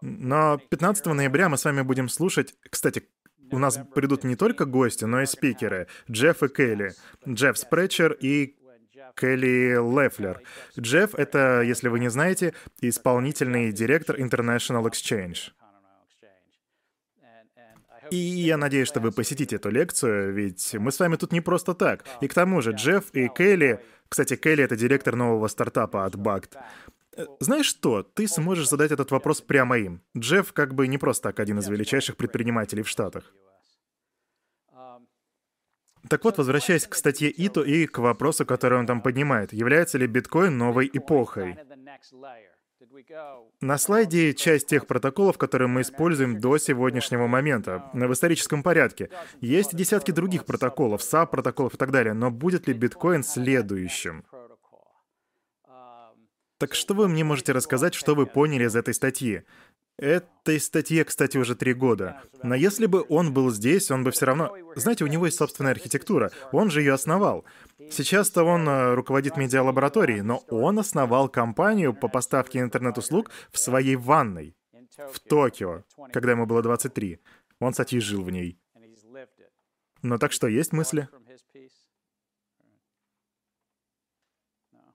Но 0.00 0.58
15 0.58 1.06
ноября 1.06 1.48
мы 1.48 1.56
с 1.56 1.64
вами 1.64 1.82
будем 1.82 2.08
слушать... 2.08 2.54
Кстати, 2.70 3.04
у 3.50 3.58
нас 3.58 3.80
придут 3.94 4.24
не 4.24 4.36
только 4.36 4.64
гости, 4.64 5.04
но 5.04 5.22
и 5.22 5.26
спикеры. 5.26 5.86
Джефф 6.10 6.42
и 6.42 6.48
Келли. 6.48 6.94
Джефф 7.26 7.58
Спречер 7.58 8.12
и 8.12 8.56
Келли 9.16 9.76
Лефлер. 9.76 10.42
Джефф— 10.78 11.14
это, 11.16 11.62
если 11.62 11.88
вы 11.88 11.98
не 12.00 12.10
знаете, 12.10 12.54
исполнительный 12.80 13.72
директор 13.72 14.16
International 14.16 14.84
Exchange. 14.84 15.52
И 18.10 18.16
я 18.16 18.56
надеюсь, 18.56 18.88
что 18.88 19.00
вы 19.00 19.12
посетите 19.12 19.56
эту 19.56 19.70
лекцию, 19.70 20.32
ведь 20.32 20.74
мы 20.74 20.92
с 20.92 20.98
вами 20.98 21.16
тут 21.16 21.32
не 21.32 21.40
просто 21.40 21.74
так. 21.74 22.04
И 22.22 22.28
к 22.28 22.34
тому 22.34 22.62
же 22.62 22.72
Джефф 22.72 23.10
и 23.12 23.28
Келли... 23.28 23.80
Кстати, 24.08 24.36
Келли— 24.36 24.64
это 24.64 24.76
директор 24.76 25.16
нового 25.16 25.48
стартапа 25.48 26.06
от 26.06 26.14
Bakkt. 26.14 26.56
Э, 27.18 27.26
знаешь 27.40 27.66
что, 27.66 28.02
ты 28.02 28.28
сможешь 28.28 28.68
задать 28.68 28.92
этот 28.92 29.10
вопрос 29.10 29.40
прямо 29.40 29.76
им. 29.76 30.02
Джефф 30.16 30.52
как 30.52 30.74
бы 30.74 30.86
не 30.86 30.98
просто 30.98 31.24
так 31.24 31.40
один 31.40 31.58
из 31.58 31.68
величайших 31.68 32.16
предпринимателей 32.16 32.82
в 32.82 32.88
Штатах. 32.88 33.34
Так 36.08 36.24
вот, 36.24 36.38
возвращаясь 36.38 36.86
к 36.86 36.94
статье 36.94 37.28
Ито 37.28 37.62
и 37.62 37.86
к 37.86 37.98
вопросу, 37.98 38.46
который 38.46 38.78
он 38.78 38.86
там 38.86 39.02
поднимает, 39.02 39.52
является 39.52 39.98
ли 39.98 40.06
биткоин 40.06 40.56
новой 40.56 40.88
эпохой? 40.92 41.58
На 43.60 43.76
слайде 43.76 44.32
часть 44.32 44.68
тех 44.68 44.86
протоколов, 44.86 45.36
которые 45.36 45.66
мы 45.66 45.80
используем 45.80 46.38
до 46.38 46.56
сегодняшнего 46.58 47.26
момента, 47.26 47.90
в 47.92 48.12
историческом 48.12 48.62
порядке. 48.62 49.10
Есть 49.40 49.74
десятки 49.74 50.12
других 50.12 50.44
протоколов, 50.44 51.02
SAP-протоколов 51.02 51.74
и 51.74 51.76
так 51.76 51.90
далее, 51.90 52.14
но 52.14 52.30
будет 52.30 52.68
ли 52.68 52.74
биткоин 52.74 53.24
следующим? 53.24 54.24
Так 56.58 56.74
что 56.74 56.94
вы 56.94 57.08
мне 57.08 57.22
можете 57.22 57.52
рассказать, 57.52 57.94
что 57.94 58.14
вы 58.14 58.26
поняли 58.26 58.64
из 58.64 58.74
этой 58.74 58.92
статьи? 58.92 59.42
Этой 59.96 60.60
статье, 60.60 61.04
кстати, 61.04 61.38
уже 61.38 61.56
три 61.56 61.72
года. 61.72 62.22
Но 62.42 62.54
если 62.54 62.86
бы 62.86 63.04
он 63.08 63.32
был 63.32 63.50
здесь, 63.50 63.90
он 63.90 64.04
бы 64.04 64.10
все 64.10 64.26
равно... 64.26 64.54
Знаете, 64.76 65.04
у 65.04 65.08
него 65.08 65.26
есть 65.26 65.38
собственная 65.38 65.72
архитектура. 65.72 66.30
Он 66.52 66.70
же 66.70 66.80
ее 66.80 66.92
основал. 66.92 67.44
Сейчас-то 67.90 68.44
он 68.44 68.68
э, 68.68 68.94
руководит 68.94 69.36
медиалабораторией, 69.36 70.20
но 70.20 70.38
он 70.50 70.78
основал 70.78 71.28
компанию 71.28 71.94
по 71.94 72.08
поставке 72.08 72.60
интернет-услуг 72.60 73.30
в 73.50 73.58
своей 73.58 73.96
ванной. 73.96 74.56
В 75.12 75.18
Токио, 75.20 75.84
когда 76.12 76.32
ему 76.32 76.46
было 76.46 76.62
23. 76.62 77.20
Он, 77.60 77.72
кстати, 77.72 77.98
жил 77.98 78.22
в 78.22 78.30
ней. 78.30 78.58
Ну 80.02 80.18
так 80.18 80.32
что, 80.32 80.46
есть 80.46 80.72
мысли? 80.72 81.08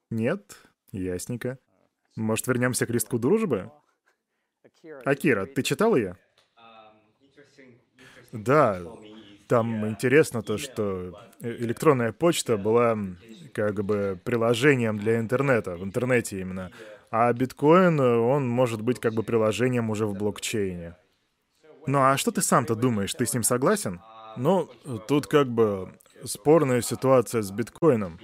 Нет? 0.10 0.58
Ясненько. 0.94 1.60
Может, 2.16 2.48
вернемся 2.48 2.86
к 2.86 2.92
листку 2.92 3.20
дружбы? 3.20 3.72
Акира, 5.04 5.46
ты 5.46 5.64
читал 5.64 5.96
ее? 5.96 6.16
Да, 8.32 8.82
там 9.48 9.88
интересно 9.88 10.42
то, 10.42 10.58
что 10.58 11.20
электронная 11.42 12.14
почта 12.14 12.58
была 12.58 12.98
как 13.54 13.84
бы 13.84 14.20
приложением 14.24 14.98
для 14.98 15.20
интернета, 15.20 15.76
в 15.76 15.84
интернете 15.84 16.40
именно. 16.40 16.72
А 17.12 17.32
биткоин, 17.34 18.00
он 18.00 18.48
может 18.48 18.82
быть 18.82 19.00
как 19.00 19.14
бы 19.14 19.24
приложением 19.24 19.90
уже 19.90 20.06
в 20.06 20.16
блокчейне. 20.16 20.96
Ну 21.86 22.00
а 22.00 22.18
что 22.18 22.32
ты 22.32 22.42
сам-то 22.42 22.76
думаешь? 22.76 23.14
Ты 23.14 23.26
с 23.26 23.34
ним 23.34 23.44
согласен? 23.44 24.02
Ну, 24.38 24.70
тут 25.08 25.28
как 25.28 25.48
бы 25.50 25.94
спорная 26.24 26.82
ситуация 26.82 27.42
с 27.42 27.52
биткоином. 27.52 28.20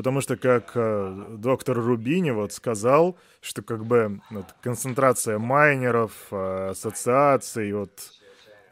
Потому 0.00 0.22
что, 0.22 0.38
как 0.38 0.72
э, 0.76 1.26
доктор 1.36 1.76
Рубини 1.76 2.30
вот 2.30 2.54
сказал, 2.54 3.18
что 3.42 3.60
как 3.60 3.84
бы 3.84 4.22
вот, 4.30 4.46
концентрация 4.62 5.38
майнеров, 5.38 6.12
э, 6.30 6.68
ассоциаций, 6.70 7.70
вот 7.74 7.90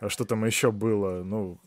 а 0.01 0.09
что 0.09 0.25
там 0.25 0.47
еще 0.47 0.73
было, 0.73 1.23
ну... 1.23 1.61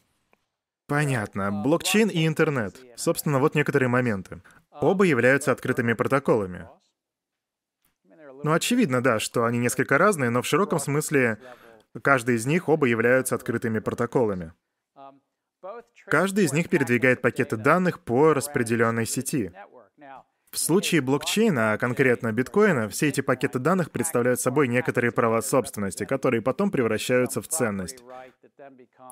Понятно. 0.87 1.51
Блокчейн 1.51 2.07
и 2.07 2.25
интернет. 2.25 2.75
Собственно, 2.95 3.37
вот 3.37 3.53
некоторые 3.53 3.87
моменты. 3.87 4.41
Оба 4.71 5.03
являются 5.03 5.51
открытыми 5.51 5.93
протоколами. 5.93 6.67
Ну, 8.43 8.53
очевидно, 8.53 9.03
да, 9.03 9.19
что 9.19 9.45
они 9.45 9.59
несколько 9.59 9.99
разные, 9.99 10.31
но 10.31 10.41
в 10.41 10.47
широком 10.47 10.79
смысле 10.79 11.37
каждый 12.01 12.33
из 12.33 12.47
них 12.47 12.67
оба 12.67 12.87
являются 12.87 13.35
открытыми 13.35 13.77
протоколами. 13.77 14.53
Каждый 16.05 16.45
из 16.45 16.53
них 16.53 16.69
передвигает 16.69 17.21
пакеты 17.21 17.57
данных 17.57 17.99
по 17.99 18.33
распределенной 18.33 19.05
сети. 19.05 19.51
В 20.51 20.57
случае 20.57 20.99
блокчейна, 20.99 21.73
а 21.73 21.77
конкретно 21.77 22.33
биткоина, 22.33 22.89
все 22.89 23.07
эти 23.07 23.21
пакеты 23.21 23.57
данных 23.57 23.89
представляют 23.89 24.41
собой 24.41 24.67
некоторые 24.67 25.11
права 25.13 25.41
собственности, 25.41 26.03
которые 26.03 26.41
потом 26.41 26.71
превращаются 26.71 27.41
в 27.41 27.47
ценность. 27.47 28.03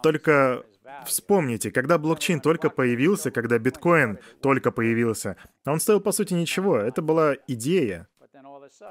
Только 0.04 0.66
вспомните, 1.06 1.72
когда 1.72 1.97
блокчейн 1.97 2.41
только 2.41 2.70
появился, 2.70 3.32
когда 3.32 3.58
биткоин 3.58 4.20
только 4.41 4.72
появился, 4.72 5.38
он 5.66 5.80
стоил 5.80 6.02
по 6.02 6.12
сути 6.12 6.34
ничего, 6.34 6.78
это 6.78 7.02
была 7.02 7.36
идея. 7.47 8.10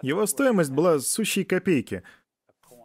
Его 0.01 0.27
стоимость 0.27 0.71
была 0.71 1.01
сущие 1.01 1.45
копейки. 1.45 2.03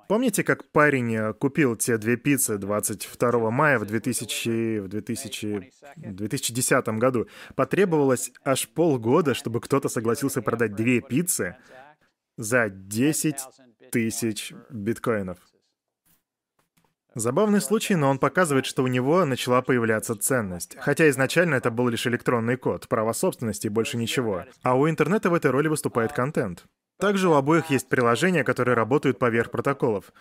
Помните, 0.08 0.44
как 0.44 0.70
парень 0.72 1.16
э, 1.16 1.34
купил 1.34 1.76
те 1.76 1.98
две 1.98 2.18
пиццы 2.18 2.58
22 2.58 3.52
мая 3.52 3.80
в, 3.80 3.86
2000, 3.86 4.80
в 4.80 4.88
2000, 4.88 5.72
2010 5.96 6.88
году? 7.00 7.28
Потребовалось 7.56 8.32
аж 8.44 8.68
полгода, 8.70 9.34
чтобы 9.34 9.62
кто-то 9.62 9.90
согласился 9.90 10.42
продать 10.42 10.76
две 10.76 11.02
пиццы 11.02 11.58
за 12.38 12.70
10 12.70 13.36
тысяч 13.92 14.54
биткоинов. 14.70 15.38
Забавный 17.16 17.62
случай, 17.62 17.96
но 17.96 18.10
он 18.10 18.18
показывает, 18.18 18.66
что 18.66 18.84
у 18.84 18.88
него 18.88 19.24
начала 19.24 19.62
появляться 19.62 20.16
ценность. 20.16 20.76
Хотя 20.80 21.08
изначально 21.10 21.56
это 21.56 21.70
был 21.70 21.88
лишь 21.90 22.08
электронный 22.08 22.58
код, 22.58 22.88
право 22.88 23.14
собственности 23.14 23.68
и 23.68 23.70
больше 23.70 23.98
ничего. 23.98 24.46
А 24.64 24.76
у 24.76 24.90
интернета 24.90 25.30
в 25.30 25.36
этой 25.36 25.52
роли 25.52 25.68
выступает 25.68 26.12
контент. 26.12 26.66
Также 27.04 27.28
у 27.28 27.34
обоих 27.34 27.70
есть 27.70 27.90
приложения, 27.90 28.46
которые 28.46 28.76
работают 28.76 29.20
поверх 29.20 29.52
протоколов. 29.52 30.14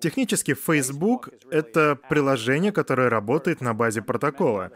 Технически 0.00 0.54
Facebook— 0.54 1.28
это 1.52 1.96
приложение, 2.10 2.72
которое 2.72 3.08
работает 3.08 3.60
на 3.60 3.72
базе 3.72 4.02
протокола. 4.02 4.72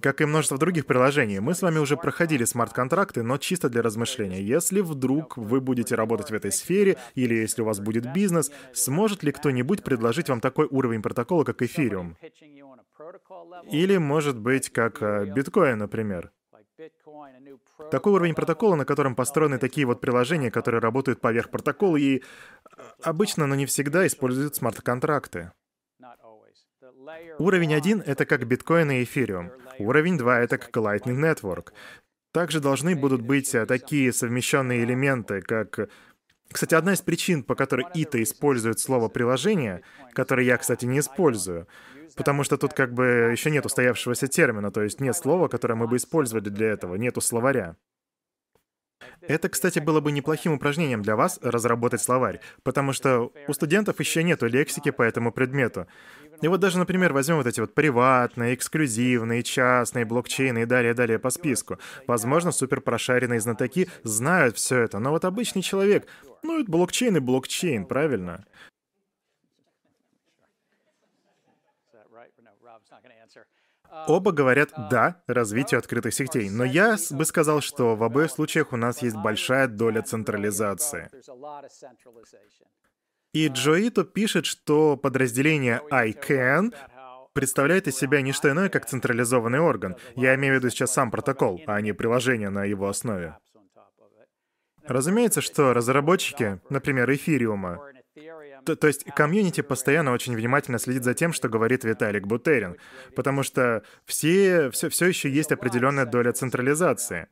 Как 0.00 0.22
и 0.22 0.24
множество 0.24 0.56
других 0.56 0.86
приложений, 0.86 1.40
мы 1.40 1.54
с 1.54 1.60
вами 1.60 1.78
уже 1.80 1.98
проходили 1.98 2.46
смарт-контракты, 2.46 3.22
но 3.22 3.36
чисто 3.36 3.68
для 3.68 3.82
размышления. 3.82 4.40
Если 4.40 4.80
вдруг 4.80 5.36
вы 5.36 5.60
будете 5.60 5.96
работать 5.96 6.30
в 6.30 6.34
этой 6.34 6.50
сфере, 6.50 6.96
или 7.14 7.34
если 7.34 7.60
у 7.60 7.66
вас 7.66 7.78
будет 7.78 8.10
бизнес, 8.10 8.50
сможет 8.72 9.22
ли 9.22 9.32
кто-нибудь 9.32 9.84
предложить 9.84 10.30
вам 10.30 10.40
такой 10.40 10.66
уровень 10.70 11.02
протокола, 11.02 11.44
как 11.44 11.60
эфириум? 11.60 12.16
Или, 13.70 13.98
может 13.98 14.38
быть, 14.38 14.70
как 14.70 15.02
э, 15.02 15.26
биткоин, 15.26 15.76
например? 15.76 16.32
Такой 17.90 18.12
уровень 18.12 18.34
протокола, 18.34 18.76
на 18.76 18.84
котором 18.84 19.14
построены 19.14 19.58
такие 19.58 19.86
вот 19.86 20.00
приложения, 20.00 20.50
которые 20.50 20.80
работают 20.80 21.20
поверх 21.20 21.50
протокола, 21.50 21.96
и 21.96 22.18
э, 22.18 22.22
обычно, 23.02 23.46
но 23.46 23.54
не 23.54 23.66
всегда, 23.66 24.06
используют 24.06 24.56
смарт-контракты. 24.56 25.52
Уровень 27.38 27.74
1— 27.74 28.02
это 28.06 28.26
как 28.26 28.46
биткоин 28.46 28.90
и 28.90 29.02
эфириум. 29.02 29.52
Уровень 29.78 30.18
2— 30.18 30.40
это 30.40 30.58
как 30.58 30.76
Lightning 30.76 31.20
Network. 31.20 31.72
Также 32.32 32.60
должны 32.60 32.96
будут 32.96 33.22
быть 33.22 33.54
э, 33.54 33.66
такие 33.66 34.12
совмещенные 34.12 34.84
элементы, 34.84 35.42
как... 35.42 35.90
Кстати, 36.50 36.74
одна 36.74 36.92
из 36.92 37.00
причин, 37.00 37.44
по 37.44 37.54
которой 37.54 37.86
ИТА 37.94 38.22
использует 38.22 38.78
слово 38.78 39.08
«приложение», 39.08 39.82
которое 40.12 40.44
я, 40.44 40.58
кстати, 40.58 40.84
не 40.84 40.98
использую, 40.98 41.66
потому 42.16 42.44
что 42.44 42.56
тут 42.56 42.72
как 42.74 42.92
бы 42.92 43.30
еще 43.32 43.50
нет 43.50 43.66
устоявшегося 43.66 44.28
термина, 44.28 44.70
то 44.70 44.82
есть 44.82 45.00
нет 45.00 45.16
слова, 45.16 45.48
которое 45.48 45.74
мы 45.74 45.86
бы 45.86 45.96
использовали 45.96 46.48
для 46.48 46.68
этого, 46.68 46.94
нету 46.96 47.20
словаря. 47.20 47.76
Это, 49.20 49.48
кстати, 49.48 49.78
было 49.78 50.00
бы 50.00 50.12
неплохим 50.12 50.52
упражнением 50.52 51.02
для 51.02 51.16
вас 51.16 51.38
разработать 51.42 52.00
словарь, 52.00 52.40
потому 52.62 52.92
что 52.92 53.32
у 53.46 53.52
студентов 53.52 54.00
еще 54.00 54.22
нету 54.22 54.46
лексики 54.46 54.90
по 54.90 55.02
этому 55.02 55.32
предмету. 55.32 55.86
И 56.40 56.48
вот 56.48 56.60
даже, 56.60 56.78
например, 56.78 57.12
возьмем 57.12 57.36
вот 57.36 57.46
эти 57.46 57.60
вот 57.60 57.74
приватные, 57.74 58.54
эксклюзивные, 58.54 59.42
частные, 59.42 60.04
блокчейны 60.04 60.62
и 60.62 60.66
далее-далее 60.66 61.18
по 61.18 61.30
списку. 61.30 61.78
Возможно, 62.06 62.50
супер 62.50 62.80
прошаренные 62.80 63.40
знатоки 63.40 63.88
знают 64.02 64.56
все 64.56 64.78
это, 64.80 64.98
но 64.98 65.10
вот 65.10 65.24
обычный 65.24 65.62
человек, 65.62 66.06
ну, 66.42 66.60
это 66.60 66.70
блокчейн 66.70 67.16
и 67.16 67.20
блокчейн, 67.20 67.86
правильно? 67.86 68.44
Оба 74.06 74.32
говорят 74.32 74.72
«да» 74.90 75.22
развитию 75.26 75.78
открытых 75.78 76.14
сетей, 76.14 76.48
но 76.48 76.64
я 76.64 76.96
бы 77.10 77.24
сказал, 77.24 77.60
что 77.60 77.94
в 77.94 78.02
обоих 78.02 78.30
случаях 78.30 78.72
у 78.72 78.76
нас 78.76 79.02
есть 79.02 79.16
большая 79.16 79.68
доля 79.68 80.02
централизации. 80.02 81.10
И 83.32 83.48
Джоито 83.48 84.04
пишет, 84.04 84.46
что 84.46 84.96
подразделение 84.96 85.82
ICANN 85.90 86.74
представляет 87.32 87.88
из 87.88 87.96
себя 87.96 88.20
не 88.22 88.32
что 88.32 88.50
иное, 88.50 88.68
как 88.68 88.86
централизованный 88.86 89.60
орган. 89.60 89.96
Я 90.16 90.34
имею 90.34 90.54
в 90.54 90.56
виду 90.58 90.70
сейчас 90.70 90.92
сам 90.92 91.10
протокол, 91.10 91.60
а 91.66 91.80
не 91.80 91.92
приложение 91.92 92.50
на 92.50 92.64
его 92.64 92.88
основе. 92.88 93.36
Разумеется, 94.84 95.40
что 95.40 95.72
разработчики, 95.72 96.60
например, 96.68 97.10
эфириума, 97.12 97.80
то, 98.64 98.76
то 98.76 98.86
есть 98.86 99.04
комьюнити 99.04 99.60
постоянно 99.60 100.12
очень 100.12 100.34
внимательно 100.36 100.78
следит 100.78 101.04
за 101.04 101.14
тем, 101.14 101.32
что 101.32 101.48
говорит 101.48 101.84
Виталик 101.84 102.26
Бутерин, 102.26 102.76
потому 103.14 103.42
что 103.42 103.82
все, 104.04 104.70
все, 104.70 104.88
все 104.88 105.06
еще 105.06 105.30
есть 105.30 105.52
определенная 105.52 106.06
доля 106.06 106.32
централизации. 106.32 107.28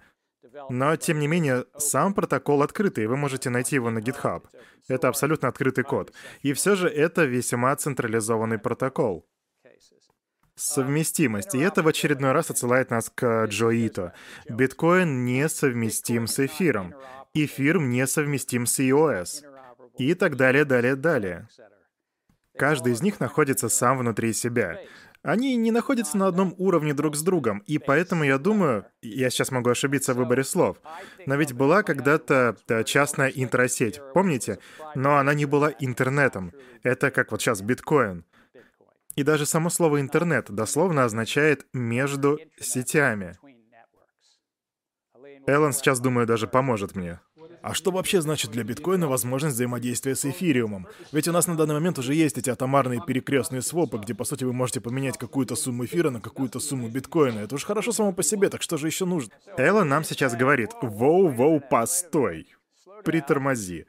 Но, 0.69 0.97
тем 0.97 1.19
не 1.21 1.29
менее, 1.29 1.65
сам 1.77 2.15
протокол 2.15 2.63
открытый, 2.63 3.07
вы 3.07 3.17
можете 3.17 3.51
найти 3.51 3.77
его 3.77 3.91
на 3.91 4.01
GitHub. 4.01 4.45
Это 4.89 5.09
абсолютно 5.09 5.49
открытый 5.49 5.85
код. 5.85 6.13
И 6.43 6.53
все 6.53 6.75
же 6.75 6.89
это 6.89 7.25
весьма 7.25 7.75
централизованный 7.77 8.59
протокол. 8.59 9.27
Совместимость. 10.57 11.55
И 11.55 11.59
это 11.59 11.83
в 11.83 11.89
очередной 11.89 12.33
раз 12.33 12.51
отсылает 12.51 12.91
нас 12.91 13.11
к 13.15 13.47
Джоито. 13.47 14.13
Биткоин 14.49 15.25
несовместим 15.25 16.27
с 16.27 16.39
эфиром. 16.41 16.95
эфир 17.33 17.81
несовместим 17.81 18.67
с 18.67 18.81
iOS. 18.81 19.50
И 20.01 20.15
так 20.15 20.37
далее, 20.37 20.65
далее, 20.65 20.97
далее. 20.97 21.47
Каждый 22.57 22.95
из 22.95 23.03
них 23.03 23.21
находится 23.21 23.69
сам 23.69 23.99
внутри 23.99 24.33
себя. 24.33 24.81
Они 25.23 25.55
не 25.57 25.71
находятся 25.71 26.17
на 26.17 26.27
одном 26.27 26.55
уровне 26.57 26.95
друг 26.95 27.17
с 27.17 27.23
другом, 27.23 27.59
и 27.67 27.77
поэтому 27.77 28.25
я 28.25 28.39
думаю, 28.39 28.87
я 29.03 29.29
сейчас 29.29 29.51
могу 29.51 29.69
ошибиться 29.69 30.15
в 30.15 30.17
выборе 30.17 30.43
слов, 30.43 30.79
но 31.27 31.35
ведь 31.35 31.53
была 31.53 31.83
когда-то 31.83 32.57
частная 32.87 33.29
интросеть, 33.29 34.01
помните? 34.15 34.59
Но 34.95 35.19
она 35.19 35.35
не 35.35 35.45
была 35.45 35.71
интернетом. 35.79 36.55
Это 36.83 37.11
как 37.11 37.31
вот 37.31 37.43
сейчас 37.43 37.61
биткоин. 37.61 38.25
И 39.17 39.23
даже 39.23 39.45
само 39.45 39.69
слово 39.69 40.01
«интернет» 40.01 40.51
дословно 40.51 41.05
означает 41.05 41.67
«между 41.75 42.39
сетями». 42.59 43.37
Эллен 45.47 45.73
сейчас, 45.73 46.01
думаю, 46.01 46.27
даже 46.27 46.47
поможет 46.47 46.95
мне. 46.95 47.21
А 47.63 47.75
что 47.75 47.91
вообще 47.91 48.21
значит 48.23 48.51
для 48.51 48.65
биткоина 48.65 49.07
возможность 49.07 49.55
взаимодействия 49.55 50.15
с 50.15 50.25
эфириумом? 50.25 50.87
Ведь 51.13 51.29
у 51.29 51.33
нас 51.33 51.47
на 51.47 51.57
данный 51.57 51.75
момент 51.75 51.99
уже 51.99 52.15
есть 52.15 52.39
эти 52.39 52.49
атомарные 52.49 53.03
перекрестные 53.07 53.61
свопы, 53.61 53.99
где, 53.99 54.15
по 54.15 54.25
сути, 54.25 54.45
вы 54.45 54.53
можете 54.53 54.81
поменять 54.81 55.19
какую-то 55.19 55.57
сумму 55.57 55.85
эфира 55.85 56.11
на 56.11 56.21
какую-то 56.21 56.59
сумму 56.59 56.89
биткоина. 56.89 57.41
Это 57.41 57.55
уж 57.55 57.65
хорошо 57.65 57.93
само 57.93 58.13
по 58.13 58.23
себе, 58.23 58.49
так 58.49 58.63
что 58.63 58.79
же 58.79 58.87
еще 58.87 59.05
нужно? 59.05 59.33
Элла 59.59 59.85
нам 59.85 60.05
сейчас 60.05 60.35
говорит, 60.35 60.71
воу-воу, 60.83 61.61
постой, 61.61 62.47
притормози. 63.05 63.87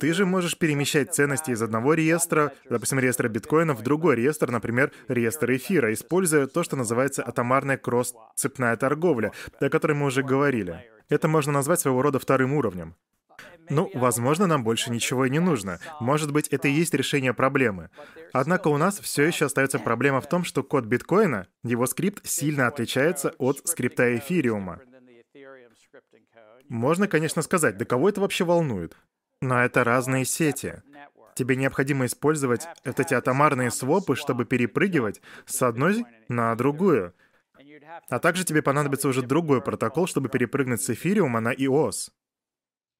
Ты 0.00 0.12
же 0.12 0.26
можешь 0.26 0.58
перемещать 0.58 1.14
ценности 1.14 1.50
из 1.50 1.62
одного 1.62 1.94
реестра, 1.94 2.52
допустим, 2.68 2.98
реестра 2.98 3.28
биткоина, 3.28 3.74
в 3.74 3.82
другой 3.82 4.16
реестр, 4.16 4.50
например, 4.50 4.92
реестр 5.08 5.52
эфира, 5.52 5.92
используя 5.92 6.46
то, 6.46 6.62
что 6.62 6.76
называется 6.76 7.22
атомарная 7.22 7.76
кросс-цепная 7.76 8.76
торговля, 8.76 9.32
о 9.60 9.68
которой 9.68 9.92
мы 9.92 10.06
уже 10.06 10.22
говорили. 10.22 10.84
Это 11.08 11.28
можно 11.28 11.52
назвать 11.52 11.80
своего 11.80 12.02
рода 12.02 12.18
вторым 12.18 12.52
уровнем. 12.52 12.94
Ну, 13.68 13.90
возможно, 13.94 14.46
нам 14.46 14.62
больше 14.62 14.90
ничего 14.90 15.24
и 15.24 15.30
не 15.30 15.40
нужно. 15.40 15.80
Может 16.00 16.32
быть, 16.32 16.48
это 16.48 16.68
и 16.68 16.72
есть 16.72 16.94
решение 16.94 17.34
проблемы. 17.34 17.90
Однако 18.32 18.68
у 18.68 18.76
нас 18.76 18.98
все 19.00 19.24
еще 19.24 19.46
остается 19.46 19.78
проблема 19.78 20.20
в 20.20 20.28
том, 20.28 20.44
что 20.44 20.62
код 20.62 20.84
биткоина, 20.84 21.48
его 21.64 21.86
скрипт 21.86 22.26
сильно 22.26 22.68
отличается 22.68 23.34
от 23.38 23.66
скрипта 23.66 24.16
эфириума. 24.16 24.80
Можно, 26.68 27.08
конечно, 27.08 27.42
сказать, 27.42 27.76
да 27.76 27.84
кого 27.84 28.08
это 28.08 28.20
вообще 28.20 28.44
волнует? 28.44 28.96
Но 29.40 29.62
это 29.62 29.84
разные 29.84 30.24
сети. 30.24 30.82
Тебе 31.34 31.56
необходимо 31.56 32.06
использовать 32.06 32.66
вот 32.84 32.98
эти 32.98 33.12
атомарные 33.12 33.70
свопы, 33.70 34.16
чтобы 34.16 34.46
перепрыгивать 34.46 35.20
с 35.44 35.62
одной 35.62 36.06
на 36.28 36.54
другую. 36.54 37.12
А 38.08 38.18
также 38.18 38.44
тебе 38.44 38.62
понадобится 38.62 39.08
уже 39.08 39.22
другой 39.22 39.60
протокол, 39.60 40.06
чтобы 40.06 40.28
перепрыгнуть 40.30 40.82
с 40.82 40.90
эфириума 40.90 41.40
на 41.40 41.52
EOS. 41.52 42.10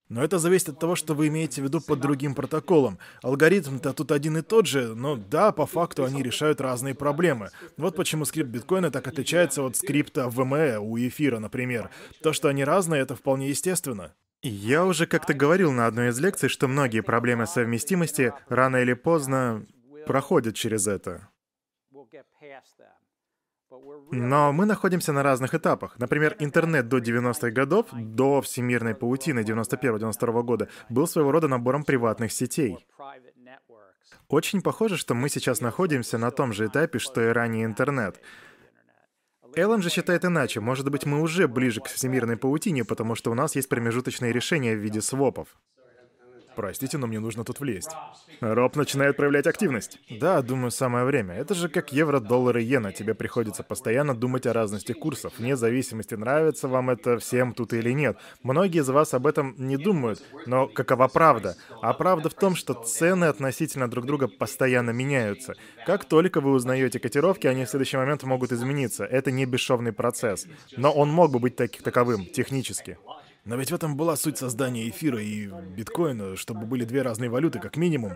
Но 0.09 0.23
это 0.23 0.39
зависит 0.39 0.69
от 0.69 0.79
того, 0.79 0.95
что 0.95 1.15
вы 1.15 1.29
имеете 1.29 1.61
в 1.61 1.65
виду 1.65 1.81
под 1.81 2.01
другим 2.01 2.35
протоколом. 2.35 2.99
Алгоритм-то 3.23 3.93
тут 3.93 4.13
один 4.13 4.37
и 4.37 4.43
тот 4.43 4.67
же, 4.67 4.95
но 4.95 5.17
да, 5.17 5.51
по 5.51 5.67
факту 5.67 6.05
они 6.05 6.23
решают 6.23 6.61
разные 6.61 6.95
проблемы. 6.95 7.51
Вот 7.77 7.97
почему 7.97 8.25
скрипт 8.25 8.51
биткоина 8.51 8.93
так 8.93 9.09
отличается 9.09 9.63
от 9.63 9.77
скрипта 9.77 10.27
VME 10.29 10.79
у 10.79 10.97
эфира, 10.97 11.41
например. 11.41 11.91
То, 12.23 12.33
что 12.33 12.49
они 12.49 12.65
разные, 12.65 13.03
это 13.03 13.17
вполне 13.17 13.49
естественно. 13.49 14.15
Я 14.43 14.85
уже 14.85 15.07
как-то 15.07 15.35
говорил 15.35 15.73
на 15.73 15.87
одной 15.87 16.09
из 16.09 16.19
лекций, 16.21 16.49
что 16.49 16.69
многие 16.69 17.01
проблемы 17.01 17.47
совместимости 17.47 18.33
рано 18.49 18.77
или 18.77 18.93
поздно 18.93 19.67
проходят 20.07 20.55
через 20.55 20.87
это. 20.87 21.29
Но 24.13 24.53
мы 24.53 24.67
находимся 24.67 25.13
на 25.13 25.23
разных 25.23 25.55
этапах. 25.55 25.99
Например, 25.99 26.37
интернет 26.39 26.89
до 26.89 26.99
90-х 26.99 27.51
годов, 27.51 27.87
до 27.93 28.41
всемирной 28.41 28.95
паутины 28.95 29.41
91-92 29.41 30.43
года, 30.43 30.69
был 30.89 31.07
своего 31.07 31.33
рода 31.33 31.49
набором 31.49 31.83
приватных 31.83 32.33
сетей. 32.33 32.87
Очень 34.29 34.63
похоже, 34.63 34.97
что 34.97 35.15
мы 35.15 35.29
сейчас 35.29 35.61
находимся 35.61 36.19
на 36.19 36.31
том 36.31 36.53
же 36.53 36.67
этапе, 36.67 36.99
что 36.99 37.21
и 37.23 37.33
ранее 37.33 37.65
интернет. 37.65 38.21
Эллен 39.57 39.81
же 39.81 39.89
считает 39.89 40.23
иначе. 40.27 40.61
Может 40.61 40.91
быть, 40.91 41.07
мы 41.07 41.23
уже 41.23 41.49
ближе 41.49 41.81
к 41.81 41.87
всемирной 41.87 42.37
паутине, 42.37 42.85
потому 42.85 43.15
что 43.15 43.31
у 43.31 43.35
нас 43.35 43.57
есть 43.57 43.71
промежуточные 43.71 44.31
решения 44.31 44.75
в 44.75 44.79
виде 44.79 45.01
свопов. 45.01 45.49
Простите, 46.57 46.97
но 46.97 47.07
мне 47.07 47.21
нужно 47.21 47.45
тут 47.45 47.61
влезть. 47.61 47.91
Роб 48.41 48.77
начинает 48.77 49.17
проявлять 49.17 49.47
активность. 49.47 50.01
Да, 50.09 50.41
думаю, 50.41 50.71
самое 50.71 51.05
время. 51.05 51.35
Это 51.35 51.55
же 51.55 51.69
как 51.69 51.93
евро, 51.93 52.19
доллар 52.19 52.57
и 52.59 52.63
иена. 52.63 52.93
Тебе 52.93 53.15
приходится 53.15 53.63
постоянно 53.63 54.17
думать 54.17 54.47
о 54.47 54.55
разности 54.55 54.93
курсов, 54.93 55.35
вне 55.39 55.57
зависимости, 55.57 56.15
нравится 56.15 56.67
вам 56.67 56.91
это 56.91 57.19
всем 57.19 57.53
тут 57.53 57.75
или 57.75 57.91
нет. 57.93 58.17
Многие 58.43 58.81
из 58.81 58.89
вас 58.89 59.13
об 59.13 59.27
этом 59.27 59.55
не 59.59 59.77
думают, 59.77 60.23
но 60.47 60.67
какова 60.67 61.09
правда? 61.09 61.57
А 61.83 61.93
правда 61.93 62.31
в 62.31 62.35
том, 62.35 62.57
что 62.57 62.73
цены 62.73 63.27
относительно 63.27 63.89
друг 63.91 64.07
друга 64.07 64.27
постоянно 64.27 64.91
меняются. 64.91 65.55
Как 65.87 66.05
только 66.05 66.41
вы 66.41 66.53
узнаете 66.53 66.99
котировки, 66.99 67.47
они 67.47 67.67
в 67.67 67.69
следующий 67.69 67.99
момент 67.99 68.23
могут 68.23 68.53
измениться. 68.53 69.05
Это 69.05 69.31
не 69.31 69.45
бесшовный 69.45 69.93
процесс. 69.93 70.47
Но 70.77 70.91
он 70.91 71.11
мог 71.11 71.31
бы 71.31 71.39
быть 71.39 71.57
таки 71.57 71.83
таковым, 71.83 72.25
технически. 72.25 72.99
Но 73.47 73.55
ведь 73.55 73.71
в 73.71 73.75
этом 73.75 73.97
была 73.97 74.17
суть 74.17 74.39
создания 74.39 74.89
эфира 74.89 75.23
и 75.23 75.47
биткоина, 75.47 76.37
чтобы 76.37 76.67
были 76.67 76.85
две 76.85 77.03
разные 77.03 77.31
валюты, 77.31 77.61
как 77.61 77.77
минимум. 77.77 78.13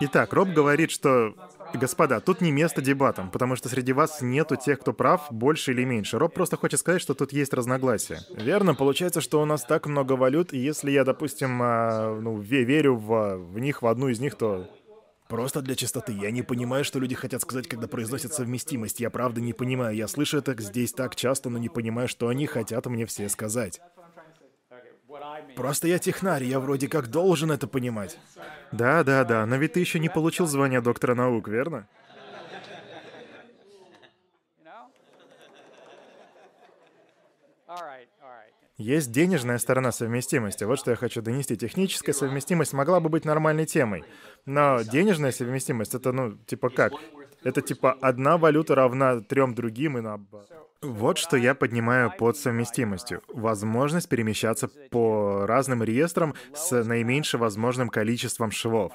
Итак, 0.00 0.32
Роб 0.32 0.48
говорит, 0.48 0.90
что, 0.90 1.34
господа, 1.74 2.20
тут 2.20 2.40
не 2.40 2.50
место 2.50 2.80
дебатам, 2.80 3.30
потому 3.30 3.56
что 3.56 3.68
среди 3.68 3.92
вас 3.92 4.22
нету 4.22 4.56
тех, 4.56 4.80
кто 4.80 4.94
прав, 4.94 5.26
больше 5.30 5.72
или 5.72 5.84
меньше. 5.84 6.18
Роб 6.18 6.32
просто 6.32 6.56
хочет 6.56 6.80
сказать, 6.80 7.02
что 7.02 7.14
тут 7.14 7.32
есть 7.32 7.52
разногласия. 7.52 8.20
Верно, 8.30 8.74
получается, 8.74 9.20
что 9.20 9.42
у 9.42 9.44
нас 9.44 9.62
так 9.64 9.86
много 9.86 10.14
валют, 10.14 10.54
и 10.54 10.58
если 10.58 10.90
я, 10.90 11.04
допустим, 11.04 11.60
а, 11.62 12.18
ну, 12.18 12.38
верю 12.38 12.96
в, 12.96 13.36
в 13.36 13.58
них, 13.58 13.82
в 13.82 13.86
одну 13.86 14.08
из 14.08 14.18
них, 14.18 14.34
то 14.36 14.66
Просто 15.32 15.62
для 15.62 15.74
чистоты. 15.74 16.12
Я 16.12 16.30
не 16.30 16.42
понимаю, 16.42 16.84
что 16.84 16.98
люди 16.98 17.14
хотят 17.14 17.40
сказать, 17.40 17.66
когда 17.66 17.88
произносят 17.88 18.34
совместимость. 18.34 19.00
Я 19.00 19.08
правда 19.08 19.40
не 19.40 19.54
понимаю. 19.54 19.96
Я 19.96 20.06
слышу 20.06 20.36
это 20.36 20.54
здесь 20.60 20.92
так 20.92 21.16
часто, 21.16 21.48
но 21.48 21.56
не 21.56 21.70
понимаю, 21.70 22.06
что 22.06 22.28
они 22.28 22.44
хотят 22.46 22.84
мне 22.84 23.06
все 23.06 23.30
сказать. 23.30 23.80
Просто 25.56 25.88
я 25.88 25.98
технарь, 25.98 26.44
я 26.44 26.60
вроде 26.60 26.86
как 26.86 27.08
должен 27.08 27.50
это 27.50 27.66
понимать. 27.66 28.18
Да, 28.72 29.04
да, 29.04 29.24
да, 29.24 29.46
но 29.46 29.56
ведь 29.56 29.72
ты 29.72 29.80
еще 29.80 29.98
не 29.98 30.10
получил 30.10 30.46
звание 30.46 30.82
доктора 30.82 31.14
наук, 31.14 31.48
верно? 31.48 31.88
Есть 38.82 39.12
денежная 39.12 39.58
сторона 39.58 39.92
совместимости. 39.92 40.64
Вот 40.64 40.80
что 40.80 40.90
я 40.90 40.96
хочу 40.96 41.22
донести. 41.22 41.56
Техническая 41.56 42.12
совместимость 42.12 42.72
могла 42.72 42.98
бы 42.98 43.08
быть 43.08 43.24
нормальной 43.24 43.64
темой. 43.64 44.02
Но 44.44 44.82
денежная 44.82 45.30
совместимость— 45.30 45.94
это, 45.98 46.10
ну, 46.10 46.32
типа 46.46 46.68
как? 46.68 46.92
Это 47.44 47.60
типа 47.62 47.92
одна 48.00 48.38
валюта 48.38 48.74
равна 48.74 49.20
трем 49.20 49.54
другим 49.54 49.98
и 49.98 50.00
на... 50.00 50.20
Вот 50.80 51.18
что 51.18 51.36
я 51.36 51.54
поднимаю 51.54 52.12
под 52.18 52.36
совместимостью. 52.36 53.22
Возможность 53.28 54.08
перемещаться 54.08 54.68
по 54.90 55.46
разным 55.46 55.84
реестрам 55.84 56.34
с 56.52 56.82
наименьшим 56.82 57.38
возможным 57.38 57.88
количеством 57.88 58.50
швов. 58.50 58.92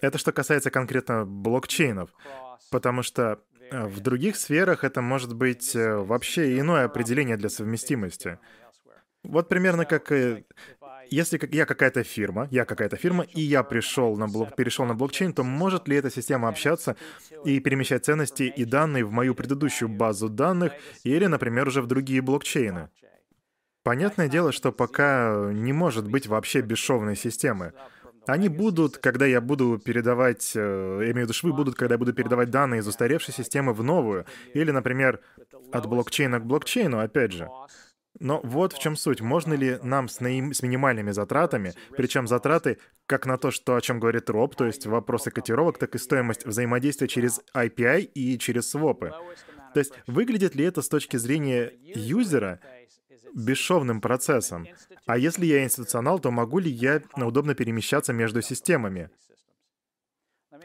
Это 0.00 0.18
что 0.18 0.32
касается 0.32 0.72
конкретно 0.72 1.24
блокчейнов. 1.24 2.10
Потому 2.70 3.02
что 3.02 3.38
в 3.70 4.00
других 4.00 4.36
сферах 4.36 4.84
это 4.84 5.00
может 5.00 5.34
быть 5.34 5.74
э, 5.74 5.96
вообще 5.96 6.58
иное 6.58 6.84
определение 6.84 7.36
для 7.36 7.48
совместимости. 7.48 8.38
Вот 9.24 9.48
примерно 9.48 9.84
как 9.84 10.12
э, 10.12 10.44
если 11.10 11.40
я 11.52 11.66
какая-то 11.66 12.02
фирма, 12.02 12.48
я 12.50 12.64
какая-то 12.64 12.96
фирма, 12.96 13.24
и 13.24 13.40
я 13.40 13.62
пришел 13.62 14.16
на 14.16 14.26
блок, 14.26 14.54
перешел 14.56 14.84
на 14.84 14.94
блокчейн, 14.94 15.32
то 15.32 15.42
может 15.42 15.88
ли 15.88 15.96
эта 15.96 16.10
система 16.10 16.48
общаться 16.48 16.96
и 17.44 17.60
перемещать 17.60 18.04
ценности 18.04 18.42
и 18.44 18.64
данные 18.64 19.04
в 19.04 19.12
мою 19.12 19.34
предыдущую 19.34 19.88
базу 19.88 20.28
данных 20.28 20.72
или, 21.04 21.26
например, 21.26 21.68
уже 21.68 21.82
в 21.82 21.86
другие 21.86 22.22
блокчейны? 22.22 22.90
Понятное 23.82 24.28
дело, 24.28 24.52
что 24.52 24.70
пока 24.70 25.50
не 25.52 25.72
может 25.72 26.08
быть 26.08 26.26
вообще 26.26 26.60
бесшовной 26.60 27.16
системы. 27.16 27.72
Они 28.28 28.50
будут, 28.50 28.98
когда 28.98 29.24
я 29.24 29.40
буду 29.40 29.78
передавать, 29.78 30.52
э, 30.54 30.98
я 31.00 31.04
имею 31.12 31.14
в 31.14 31.22
виду 31.22 31.32
швы 31.32 31.54
будут, 31.54 31.76
когда 31.76 31.94
я 31.94 31.98
буду 31.98 32.12
передавать 32.12 32.50
данные 32.50 32.80
из 32.80 32.86
устаревшей 32.86 33.32
системы 33.32 33.72
в 33.72 33.82
новую. 33.82 34.26
Или, 34.52 34.70
например, 34.70 35.20
от 35.72 35.86
блокчейна 35.86 36.38
к 36.38 36.44
блокчейну, 36.44 36.98
опять 36.98 37.32
же. 37.32 37.48
Но 38.20 38.40
вот 38.44 38.74
в 38.74 38.80
чем 38.80 38.96
суть. 38.96 39.22
Можно 39.22 39.54
ли 39.54 39.78
нам 39.82 40.08
с, 40.08 40.20
наим... 40.20 40.52
с 40.52 40.62
минимальными 40.62 41.10
затратами, 41.10 41.72
причем 41.96 42.26
затраты 42.26 42.78
как 43.06 43.24
на 43.24 43.38
то, 43.38 43.50
что, 43.50 43.76
о 43.76 43.80
чем 43.80 43.98
говорит 43.98 44.28
Роб, 44.28 44.56
то 44.56 44.66
есть 44.66 44.84
вопросы 44.84 45.30
котировок, 45.30 45.78
так 45.78 45.94
и 45.94 45.98
стоимость 45.98 46.44
взаимодействия 46.44 47.08
через 47.08 47.40
API 47.54 48.02
и 48.02 48.38
через 48.38 48.68
свопы. 48.68 49.14
То 49.72 49.80
есть 49.80 49.92
выглядит 50.06 50.54
ли 50.54 50.64
это 50.64 50.82
с 50.82 50.88
точки 50.88 51.16
зрения 51.16 51.72
юзера 51.82 52.60
бесшовным 53.34 54.00
процессом. 54.00 54.66
А 55.06 55.18
если 55.18 55.46
я 55.46 55.64
институционал, 55.64 56.18
то 56.18 56.30
могу 56.30 56.58
ли 56.58 56.70
я 56.70 57.02
удобно 57.16 57.54
перемещаться 57.54 58.12
между 58.12 58.42
системами? 58.42 59.10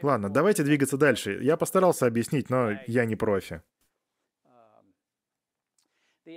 Ладно, 0.02 0.28
давайте 0.28 0.62
двигаться 0.62 0.96
дальше. 0.96 1.38
Я 1.42 1.56
постарался 1.56 2.06
объяснить, 2.06 2.50
но 2.50 2.72
я 2.86 3.04
не 3.04 3.16
профи. 3.16 3.62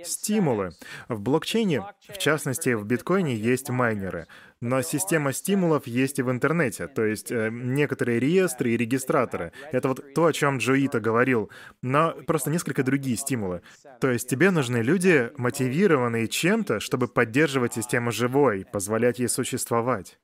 Стимулы. 0.04 0.72
В 1.08 1.20
блокчейне, 1.20 1.82
в 2.08 2.18
частности 2.18 2.74
в 2.74 2.84
биткоине, 2.84 3.34
есть 3.34 3.70
майнеры. 3.70 4.26
Но 4.60 4.82
система 4.82 5.32
стимулов 5.32 5.86
есть 5.86 6.18
и 6.18 6.22
в 6.22 6.30
интернете, 6.32 6.88
то 6.88 7.04
есть 7.04 7.30
э, 7.30 7.48
некоторые 7.50 8.18
реестры 8.18 8.72
и 8.72 8.76
регистраторы. 8.76 9.52
Это 9.70 9.88
вот 9.88 10.14
то, 10.14 10.26
о 10.26 10.32
чем 10.32 10.58
Джоита 10.58 10.98
говорил, 10.98 11.50
но 11.80 12.12
просто 12.26 12.50
несколько 12.50 12.82
другие 12.82 13.16
стимулы. 13.16 13.62
То 14.00 14.10
есть 14.10 14.28
тебе 14.28 14.50
нужны 14.50 14.78
люди, 14.78 15.30
мотивированные 15.36 16.26
чем-то, 16.26 16.80
чтобы 16.80 17.06
поддерживать 17.06 17.74
систему 17.74 18.10
живой, 18.10 18.64
позволять 18.64 19.20
ей 19.20 19.28
существовать. 19.28 20.18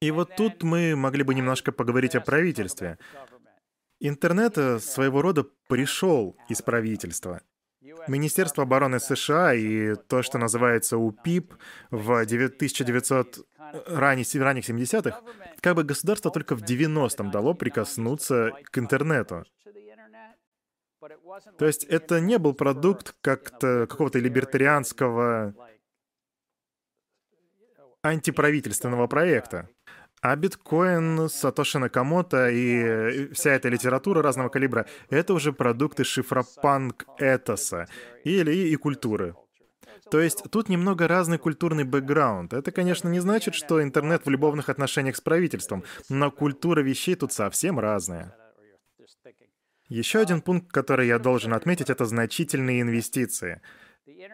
И 0.00 0.10
вот 0.10 0.36
тут 0.36 0.62
мы 0.62 0.94
могли 0.96 1.24
бы 1.24 1.34
немножко 1.34 1.72
поговорить 1.72 2.14
о 2.14 2.20
правительстве. 2.20 2.98
Интернет 4.00 4.56
э, 4.58 4.78
своего 4.80 5.22
рода 5.22 5.46
пришел 5.66 6.36
из 6.48 6.60
правительства. 6.60 7.40
Министерство 8.08 8.62
обороны 8.64 9.00
США 9.00 9.54
и 9.54 9.94
то, 9.94 10.22
что 10.22 10.38
называется 10.38 10.96
УПИП 10.98 11.54
в 11.90 12.20
1900 12.20 13.46
ранних, 13.86 14.34
ранних 14.34 14.68
70-х, 14.68 15.22
как 15.60 15.76
бы 15.76 15.84
государство 15.84 16.30
только 16.30 16.56
в 16.56 16.62
90-м 16.62 17.30
дало 17.30 17.54
прикоснуться 17.54 18.52
к 18.64 18.78
интернету. 18.78 19.44
То 21.58 21.66
есть 21.66 21.84
это 21.84 22.20
не 22.20 22.38
был 22.38 22.54
продукт 22.54 23.14
как-то 23.20 23.86
какого-то 23.86 24.18
либертарианского 24.18 25.54
антиправительственного 28.02 29.06
проекта. 29.06 29.68
А 30.20 30.34
биткоин, 30.34 31.28
Сатоши 31.28 31.78
Накамото 31.78 32.50
и 32.50 33.32
вся 33.32 33.52
эта 33.52 33.68
литература 33.68 34.20
разного 34.20 34.48
калибра— 34.48 34.86
это 35.10 35.32
уже 35.32 35.52
продукты 35.52 36.02
шифропанк 36.02 37.06
этоса 37.18 37.86
или 38.24 38.52
и 38.52 38.76
культуры. 38.76 39.34
То 40.10 40.20
есть 40.20 40.42
тут 40.50 40.68
немного 40.68 41.06
разный 41.06 41.38
культурный 41.38 41.84
бэкграунд. 41.84 42.52
Это, 42.52 42.72
конечно, 42.72 43.08
не 43.08 43.20
значит, 43.20 43.54
что 43.54 43.82
интернет 43.82 44.24
в 44.26 44.30
любовных 44.30 44.68
отношениях 44.68 45.16
с 45.16 45.20
правительством, 45.20 45.84
но 46.08 46.30
культура 46.30 46.80
вещей 46.80 47.14
тут 47.14 47.32
совсем 47.32 47.78
разная. 47.78 48.34
Еще 49.88 50.18
один 50.18 50.40
пункт, 50.40 50.72
который 50.72 51.06
я 51.06 51.18
должен 51.18 51.52
отметить, 51.52 51.90
это 51.90 52.04
значительные 52.06 52.80
инвестиции— 52.80 53.60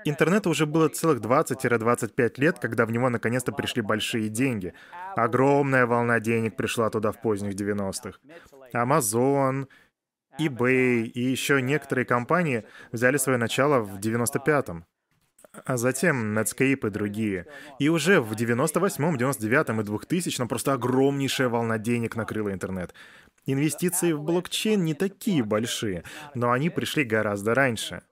Интернету 0.05 0.51
уже 0.51 0.67
было 0.67 0.89
целых 0.89 1.21
20-25 1.21 2.35
лет, 2.39 2.59
когда 2.59 2.87
в 2.87 2.91
него 2.91 3.09
наконец-то 3.09 3.53
пришли 3.53 3.83
большие 3.83 4.29
деньги. 4.29 4.75
Огромная 5.17 5.87
волна 5.87 6.21
денег 6.21 6.57
пришла 6.57 6.91
туда 6.91 7.13
в 7.13 7.21
поздних 7.21 7.55
90-х. 7.55 8.19
Amazon, 8.75 9.67
eBay 10.39 11.05
и 11.05 11.21
еще 11.21 11.63
некоторые 11.63 12.05
компании 12.05 12.65
взяли 12.93 13.17
свое 13.19 13.39
начало 13.39 13.81
в 13.81 13.99
95-м. 13.99 14.85
А 15.65 15.77
затем 15.77 16.37
Netscape 16.37 16.89
и 16.89 16.91
другие. 16.91 17.47
И 17.79 17.89
уже 17.89 18.21
в 18.21 18.33
98-м, 18.33 19.17
99-м 19.17 19.81
и 19.81 19.85
2000-м 19.85 20.49
просто 20.49 20.73
огромнейшая 20.73 21.49
волна 21.49 21.79
денег 21.79 22.17
накрыла 22.17 22.53
интернет. 22.53 22.93
Инвестиции 23.47 24.13
в 24.13 24.23
блокчейн 24.23 24.83
не 24.83 24.95
такие 24.95 25.45
большие, 25.45 26.03
но 26.35 26.51
они 26.51 26.71
пришли 26.71 27.05
гораздо 27.05 27.55
раньше. 27.55 28.03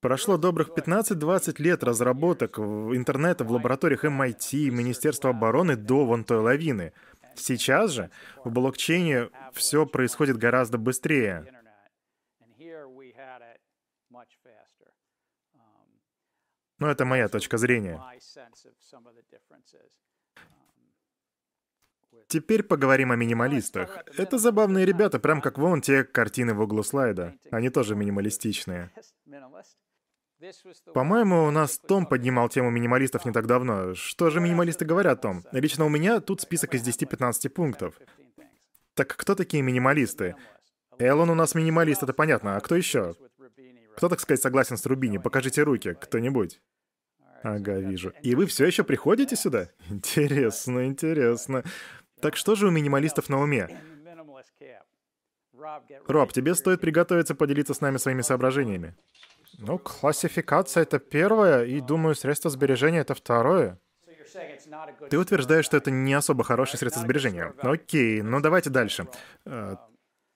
Прошло 0.00 0.38
добрых 0.38 0.70
15-20 0.70 1.60
лет 1.60 1.84
разработок 1.84 2.58
интернета 2.58 3.44
в 3.44 3.52
лабораториях 3.52 4.04
MIT, 4.04 4.70
Министерства 4.70 5.30
обороны 5.30 5.76
до 5.76 6.06
вон 6.06 6.24
той 6.24 6.38
лавины. 6.38 6.94
Сейчас 7.34 7.90
же 7.90 8.10
в 8.42 8.50
блокчейне 8.50 9.28
все 9.52 9.84
происходит 9.84 10.38
гораздо 10.38 10.78
быстрее. 10.78 11.46
Но 16.78 16.90
это 16.90 17.04
моя 17.04 17.28
точка 17.28 17.58
зрения. 17.58 18.02
Теперь 22.26 22.62
поговорим 22.62 23.12
о 23.12 23.16
минималистах. 23.16 23.98
Это 24.16 24.38
забавные 24.38 24.86
ребята, 24.86 25.18
прям 25.20 25.42
как 25.42 25.58
вон 25.58 25.82
те 25.82 26.04
картины 26.04 26.54
в 26.54 26.60
углу 26.60 26.82
слайда. 26.82 27.34
Они 27.50 27.68
тоже 27.68 27.94
минималистичные. 27.96 28.90
По-моему, 30.94 31.44
у 31.44 31.50
нас 31.50 31.78
Том 31.78 32.06
поднимал 32.06 32.48
тему 32.48 32.70
минималистов 32.70 33.24
не 33.24 33.32
так 33.32 33.46
давно. 33.46 33.94
Что 33.94 34.30
же 34.30 34.40
минималисты 34.40 34.84
говорят, 34.84 35.20
Том? 35.20 35.44
Лично 35.52 35.84
у 35.84 35.88
меня 35.88 36.20
тут 36.20 36.40
список 36.40 36.74
из 36.74 36.86
10-15 36.86 37.48
пунктов. 37.50 37.94
Так 38.94 39.16
кто 39.16 39.34
такие 39.34 39.62
минималисты? 39.62 40.36
Эллон 40.98 41.30
у 41.30 41.34
нас 41.34 41.54
минималист, 41.54 42.02
это 42.02 42.12
понятно. 42.12 42.56
А 42.56 42.60
кто 42.60 42.74
еще? 42.74 43.14
Кто, 43.96 44.08
так 44.08 44.20
сказать, 44.20 44.40
согласен 44.40 44.76
с 44.76 44.86
Рубини? 44.86 45.18
Покажите 45.18 45.62
руки, 45.62 45.94
кто-нибудь. 46.00 46.60
Ага, 47.42 47.78
вижу. 47.78 48.12
И 48.22 48.34
вы 48.34 48.46
все 48.46 48.66
еще 48.66 48.84
приходите 48.84 49.36
сюда? 49.36 49.68
Интересно, 49.88 50.86
интересно. 50.86 51.64
Так 52.20 52.36
что 52.36 52.54
же 52.54 52.68
у 52.68 52.70
минималистов 52.70 53.28
на 53.28 53.40
уме? 53.40 53.80
Роб, 56.06 56.32
тебе 56.32 56.54
стоит 56.54 56.80
приготовиться 56.80 57.34
поделиться 57.34 57.74
с 57.74 57.80
нами 57.80 57.98
своими 57.98 58.22
соображениями. 58.22 58.94
Ну, 59.60 59.78
классификация— 59.78 60.82
это 60.84 60.98
первое, 60.98 61.64
и, 61.64 61.80
думаю, 61.80 62.14
средство 62.14 62.50
сбережения— 62.50 62.98
это 63.00 63.14
второе. 63.14 63.78
Ты 65.10 65.18
утверждаешь, 65.18 65.64
что 65.64 65.76
это 65.76 65.90
не 65.90 66.14
особо 66.14 66.44
хорошее 66.44 66.78
средство 66.78 67.02
сбережения. 67.02 67.52
Окей, 67.62 68.22
ну 68.22 68.40
давайте 68.40 68.70
дальше. 68.70 69.08
Э, 69.44 69.76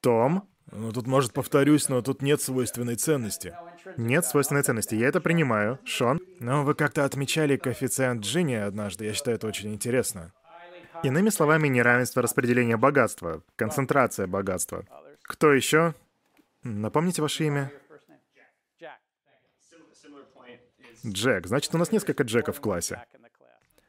Том? 0.00 0.48
Ну, 0.72 0.92
тут, 0.92 1.06
может, 1.06 1.32
повторюсь, 1.32 1.88
но 1.88 2.02
тут 2.02 2.22
нет 2.22 2.40
свойственной 2.40 2.96
ценности. 2.96 3.54
Нет 3.96 4.24
свойственной 4.24 4.62
ценности, 4.62 4.94
я 4.94 5.08
это 5.08 5.20
принимаю. 5.20 5.78
Шон? 5.84 6.20
Ну, 6.40 6.64
вы 6.64 6.74
как-то 6.74 7.04
отмечали 7.04 7.56
коэффициент 7.56 8.22
Джинни 8.22 8.54
однажды, 8.54 9.04
я 9.04 9.12
считаю 9.12 9.36
это 9.36 9.46
очень 9.46 9.72
интересно. 9.72 10.32
Иными 11.02 11.28
словами, 11.28 11.68
неравенство 11.68 12.22
распределения 12.22 12.76
богатства, 12.76 13.42
концентрация 13.56 14.26
богатства. 14.26 14.84
Кто 15.22 15.52
еще? 15.52 15.94
Напомните 16.62 17.20
ваше 17.20 17.44
имя. 17.44 17.70
Джек. 21.06 21.46
Значит, 21.46 21.74
у 21.74 21.78
нас 21.78 21.92
несколько 21.92 22.22
Джеков 22.22 22.58
в 22.58 22.60
классе. 22.60 23.04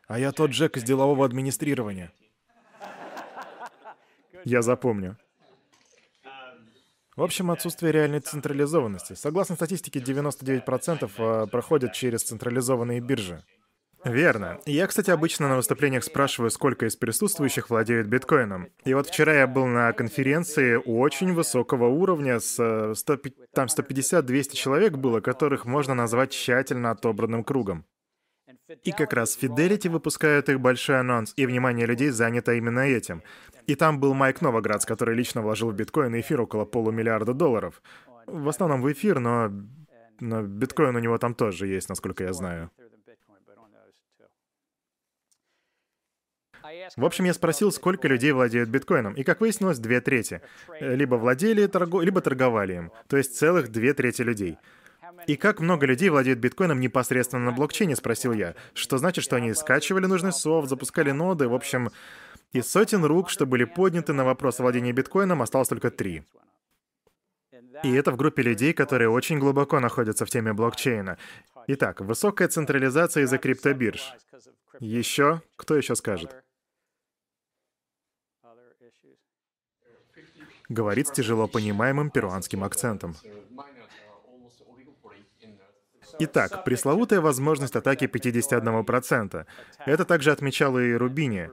А 0.08 0.20
я 0.20 0.32
тот 0.32 0.52
Джек 0.52 0.78
из 0.78 0.84
делового 0.84 1.26
администрирования. 1.26 2.12
Я 4.44 4.62
запомню. 4.62 5.18
В 7.16 7.24
общем, 7.24 7.50
отсутствие 7.50 7.94
реальной 7.94 8.20
централизованности. 8.20 9.14
Согласно 9.14 9.56
статистике, 9.56 10.00
99% 10.00 11.10
э, 11.18 11.48
проходят 11.48 11.94
через 11.94 12.24
централизованные 12.24 13.00
биржи. 13.00 13.42
Верно. 14.06 14.60
Я, 14.66 14.86
кстати, 14.86 15.10
обычно 15.10 15.50
на 15.50 15.56
выступлениях 15.56 16.04
спрашиваю, 16.04 16.52
сколько 16.52 16.86
из 16.86 16.96
присутствующих 16.96 17.70
владеют 17.70 18.08
биткоином. 18.08 18.70
И 18.86 18.94
вот 18.94 19.08
вчера 19.08 19.34
я 19.34 19.48
был 19.48 19.66
на 19.66 19.92
конференции 19.94 20.76
очень 20.76 21.34
высокого 21.34 21.88
уровня, 21.88 22.40
с 22.40 22.94
100, 22.96 23.14
э, 23.14 23.18
там 23.54 23.68
150-200 23.68 24.56
человек 24.56 24.94
было, 24.94 25.22
которых 25.22 25.66
можно 25.66 25.96
назвать 25.96 26.32
тщательно 26.32 26.92
отобранным 26.92 27.44
кругом. 27.44 27.86
И 28.84 28.92
как 28.92 29.14
раз 29.14 29.38
Fidelity 29.40 29.90
выпускают 29.90 30.50
их 30.50 30.60
большой 30.60 31.00
анонс, 31.00 31.34
и 31.36 31.46
внимание 31.46 31.86
людей 31.86 32.10
занято 32.10 32.54
именно 32.54 32.82
этим. 32.82 33.24
И 33.68 33.76
там 33.76 34.00
был 34.00 34.14
Майк 34.14 34.42
Новоградс, 34.42 34.86
который 34.86 35.16
лично 35.16 35.42
вложил 35.42 35.72
в 35.72 35.76
биткоин 35.76 36.14
и 36.16 36.22
эфир 36.22 36.42
около 36.42 36.66
полумиллиарда 36.66 37.34
долларов. 37.34 37.82
В 38.28 38.48
основном 38.48 38.82
в 38.82 38.92
эфир, 38.92 39.20
но, 39.20 39.52
но 40.20 40.44
биткоин 40.44 40.96
у 40.96 41.00
него 41.00 41.18
там 41.18 41.34
тоже 41.34 41.68
есть, 41.68 41.90
насколько 41.90 42.24
я 42.24 42.34
знаю. 42.34 42.72
В 46.96 47.06
общем, 47.06 47.26
я 47.26 47.34
спросил, 47.34 47.72
сколько 47.72 48.08
людей 48.08 48.32
владеют 48.32 48.70
биткоином, 48.70 49.14
и, 49.14 49.24
как 49.24 49.42
выяснилось, 49.42 49.80
две 49.80 50.02
трети. 50.02 50.42
Либо 50.80 51.16
владели, 51.16 51.66
торгу... 51.68 52.02
либо 52.02 52.22
торговали 52.22 52.74
им. 52.74 52.92
То 53.08 53.18
есть 53.18 53.38
целых 53.38 53.72
две 53.72 53.94
трети 53.94 54.22
людей. 54.22 54.58
И 55.28 55.36
как 55.36 55.60
много 55.60 55.86
людей 55.86 56.10
владеют 56.10 56.40
биткоином 56.40 56.80
непосредственно 56.80 57.46
на 57.46 57.52
блокчейне, 57.52 57.96
спросил 57.96 58.34
я. 58.34 58.56
Что 58.74 58.98
значит, 58.98 59.24
что 59.24 59.36
они 59.36 59.54
скачивали 59.54 60.06
нужный 60.06 60.32
софт, 60.32 60.70
запускали 60.70 61.12
ноды, 61.12 61.48
в 61.48 61.54
общем... 61.54 61.92
Из 62.54 62.72
сотен 62.72 63.04
рук, 63.04 63.30
что 63.30 63.46
были 63.46 63.66
подняты 63.66 64.14
на 64.14 64.24
вопрос 64.24 64.60
о 64.60 64.64
владении 64.64 64.94
биткоином, 64.94 65.42
осталось 65.42 65.68
только 65.68 65.92
три. 65.92 66.24
И 67.84 67.92
это 67.94 68.12
в 68.12 68.16
группе 68.16 68.44
людей, 68.44 68.72
которые 68.72 69.10
очень 69.10 69.40
глубоко 69.40 69.82
находятся 69.82 70.26
в 70.26 70.30
теме 70.30 70.54
блокчейна. 70.54 71.18
Итак, 71.68 72.00
высокая 72.00 72.48
централизация 72.48 73.24
из-за 73.24 73.40
криптобирж. 73.40 74.14
Еще? 74.80 75.42
Кто 75.58 75.76
еще 75.76 75.96
скажет? 75.96 76.45
Говорит 80.70 81.08
с 81.08 81.12
тяжело 81.12 81.48
понимаемым 81.48 82.10
перуанским 82.10 82.64
акцентом. 82.64 83.16
Итак, 86.20 86.64
пресловутая 86.64 87.20
возможность 87.20 87.76
атаки 87.76 88.06
51%. 88.06 89.46
Это 89.86 90.06
также 90.06 90.32
отмечал 90.32 90.80
и 90.80 90.94
Рубини. 90.94 91.50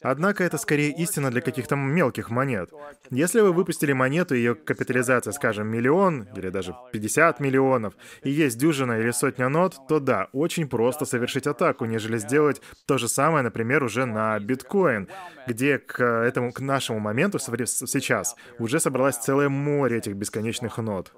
Однако 0.00 0.42
это 0.44 0.58
скорее 0.58 0.90
истина 0.90 1.30
для 1.30 1.40
каких-то 1.40 1.76
мелких 1.76 2.30
монет. 2.30 2.70
Если 3.10 3.40
вы 3.40 3.52
выпустили 3.52 3.92
монету, 3.92 4.34
ее 4.34 4.54
капитализация, 4.54 5.32
скажем, 5.32 5.68
миллион 5.68 6.28
или 6.36 6.48
даже 6.48 6.74
50 6.92 7.40
миллионов, 7.40 7.94
и 8.22 8.30
есть 8.30 8.58
дюжина 8.58 8.98
или 8.98 9.10
сотня 9.10 9.48
нот, 9.48 9.76
то 9.88 10.00
да, 10.00 10.28
очень 10.32 10.68
просто 10.68 11.04
совершить 11.04 11.46
атаку, 11.46 11.84
нежели 11.84 12.18
сделать 12.18 12.60
то 12.86 12.98
же 12.98 13.08
самое, 13.08 13.44
например, 13.44 13.84
уже 13.84 14.06
на 14.06 14.38
биткоин, 14.40 15.08
где 15.46 15.78
к 15.78 16.02
этому, 16.02 16.52
к 16.52 16.60
нашему 16.60 16.98
моменту 16.98 17.38
сейчас 17.38 18.36
уже 18.58 18.80
собралось 18.80 19.16
целое 19.16 19.48
море 19.48 19.98
этих 19.98 20.14
бесконечных 20.14 20.78
нот. 20.78 21.12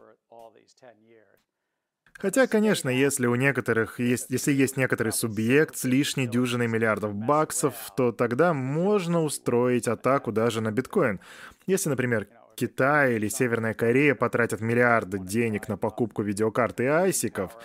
Хотя, 2.24 2.46
конечно, 2.46 2.88
если 2.88 3.26
у 3.26 3.34
некоторых 3.34 4.00
есть, 4.00 4.30
если 4.30 4.50
есть 4.50 4.78
некоторый 4.78 5.12
субъект 5.12 5.76
с 5.76 5.84
лишней 5.84 6.26
дюжиной 6.26 6.68
миллиардов 6.68 7.14
баксов, 7.14 7.74
то 7.98 8.12
тогда 8.12 8.54
можно 8.54 9.22
устроить 9.22 9.88
атаку 9.88 10.32
даже 10.32 10.62
на 10.62 10.72
биткоин. 10.72 11.20
Если, 11.66 11.90
например, 11.90 12.26
Китай 12.56 13.16
или 13.16 13.28
Северная 13.28 13.74
Корея 13.74 14.14
потратят 14.14 14.62
миллиарды 14.62 15.18
денег 15.18 15.68
на 15.68 15.76
покупку 15.76 16.22
видеокарт 16.22 16.80
и 16.80 16.86
айсиков, 16.86 17.58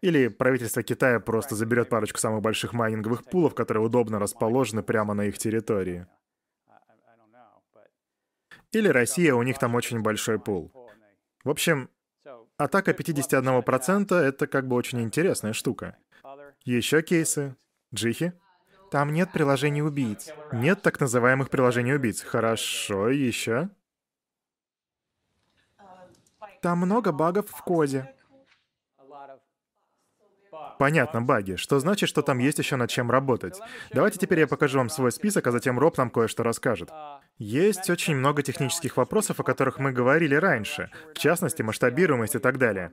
или 0.00 0.28
правительство 0.28 0.82
Китая 0.82 1.20
просто 1.20 1.54
заберет 1.54 1.90
парочку 1.90 2.18
самых 2.18 2.40
больших 2.40 2.72
майнинговых 2.72 3.24
пулов, 3.24 3.54
которые 3.54 3.84
удобно 3.84 4.18
расположены 4.18 4.82
прямо 4.82 5.12
на 5.12 5.26
их 5.26 5.36
территории. 5.36 6.06
Или 8.72 8.88
Россия, 8.88 9.34
у 9.34 9.42
них 9.42 9.58
там 9.58 9.74
очень 9.74 10.00
большой 10.00 10.38
пул. 10.38 10.72
В 11.44 11.50
общем, 11.50 11.90
Атака 12.60 12.92
51%— 12.92 14.14
это 14.20 14.46
как 14.46 14.68
бы 14.68 14.76
очень 14.76 15.00
интересная 15.00 15.54
штука. 15.54 15.96
Еще 16.64 17.00
кейсы? 17.00 17.56
Джихи? 17.94 18.34
Там 18.90 19.14
нет 19.14 19.32
приложений 19.32 19.82
убийц. 19.82 20.28
Нет 20.52 20.82
так 20.82 21.00
называемых 21.00 21.48
приложений 21.48 21.94
убийц. 21.94 22.20
Хорошо, 22.20 23.08
еще? 23.08 23.70
Там 26.60 26.80
много 26.80 27.12
багов 27.12 27.48
в 27.48 27.64
коде. 27.64 28.14
Понятно, 30.80 31.20
баги. 31.20 31.56
Что 31.56 31.78
значит, 31.78 32.08
что 32.08 32.22
там 32.22 32.38
есть 32.38 32.58
еще 32.58 32.76
над 32.76 32.88
чем 32.88 33.10
работать. 33.10 33.60
Давайте 33.92 34.18
теперь 34.18 34.38
я 34.40 34.46
покажу 34.46 34.78
вам 34.78 34.88
свой 34.88 35.12
список, 35.12 35.46
а 35.46 35.50
затем 35.52 35.78
Роб 35.78 35.98
нам 35.98 36.08
кое-что 36.08 36.42
расскажет. 36.42 36.88
Есть 37.36 37.90
очень 37.90 38.16
много 38.16 38.42
технических 38.42 38.96
вопросов, 38.96 39.40
о 39.40 39.42
которых 39.42 39.78
мы 39.78 39.92
говорили 39.92 40.34
раньше, 40.34 40.90
в 41.14 41.18
частности, 41.18 41.60
масштабируемость 41.60 42.36
и 42.36 42.38
так 42.38 42.56
далее. 42.56 42.92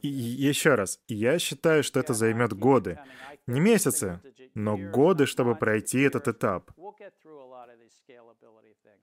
И 0.00 0.08
еще 0.08 0.76
раз, 0.76 1.00
я 1.08 1.40
считаю, 1.40 1.82
что 1.82 1.98
это 1.98 2.14
займет 2.14 2.52
годы. 2.52 3.00
Не 3.46 3.60
месяцы, 3.60 4.20
но 4.54 4.76
годы, 4.76 5.26
чтобы 5.26 5.54
пройти 5.54 6.00
этот 6.00 6.28
этап. 6.28 6.70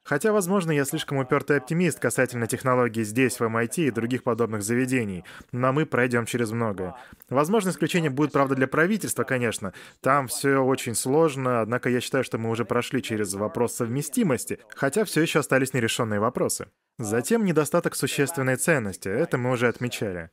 Хотя, 0.04 0.34
возможно, 0.34 0.72
я 0.72 0.84
слишком 0.84 1.20
упертый 1.20 1.58
оптимист 1.58 2.00
касательно 2.00 2.48
технологий 2.48 3.04
здесь, 3.04 3.40
в 3.40 3.44
MIT 3.44 3.88
и 3.88 3.92
других 3.92 4.24
подобных 4.24 4.64
заведений, 4.64 5.24
но 5.52 5.72
мы 5.72 5.86
пройдем 5.86 6.26
через 6.26 6.52
многое. 6.52 6.96
Возможно, 7.30 7.70
исключение 7.70 8.10
будет, 8.10 8.32
правда, 8.32 8.56
для 8.56 8.68
правительства, 8.68 9.24
конечно. 9.24 9.74
Там 10.02 10.28
все 10.28 10.58
очень 10.58 10.96
сложно, 10.96 11.62
однако 11.62 11.90
я 11.90 12.02
считаю, 12.02 12.24
что 12.24 12.38
мы 12.40 12.50
уже 12.50 12.66
прошли 12.66 13.04
через 13.04 13.34
вопрос 13.36 13.76
совместимости, 13.76 14.60
хотя 14.70 15.06
все 15.06 15.22
еще 15.22 15.40
остались 15.40 15.74
нерешенные 15.74 16.20
вопросы. 16.20 16.68
Затем 16.98 17.46
недостаток 17.46 17.96
существенной 17.96 18.58
ценности, 18.58 19.08
это 19.08 19.38
мы 19.38 19.52
уже 19.52 19.68
отмечали. 19.68 20.30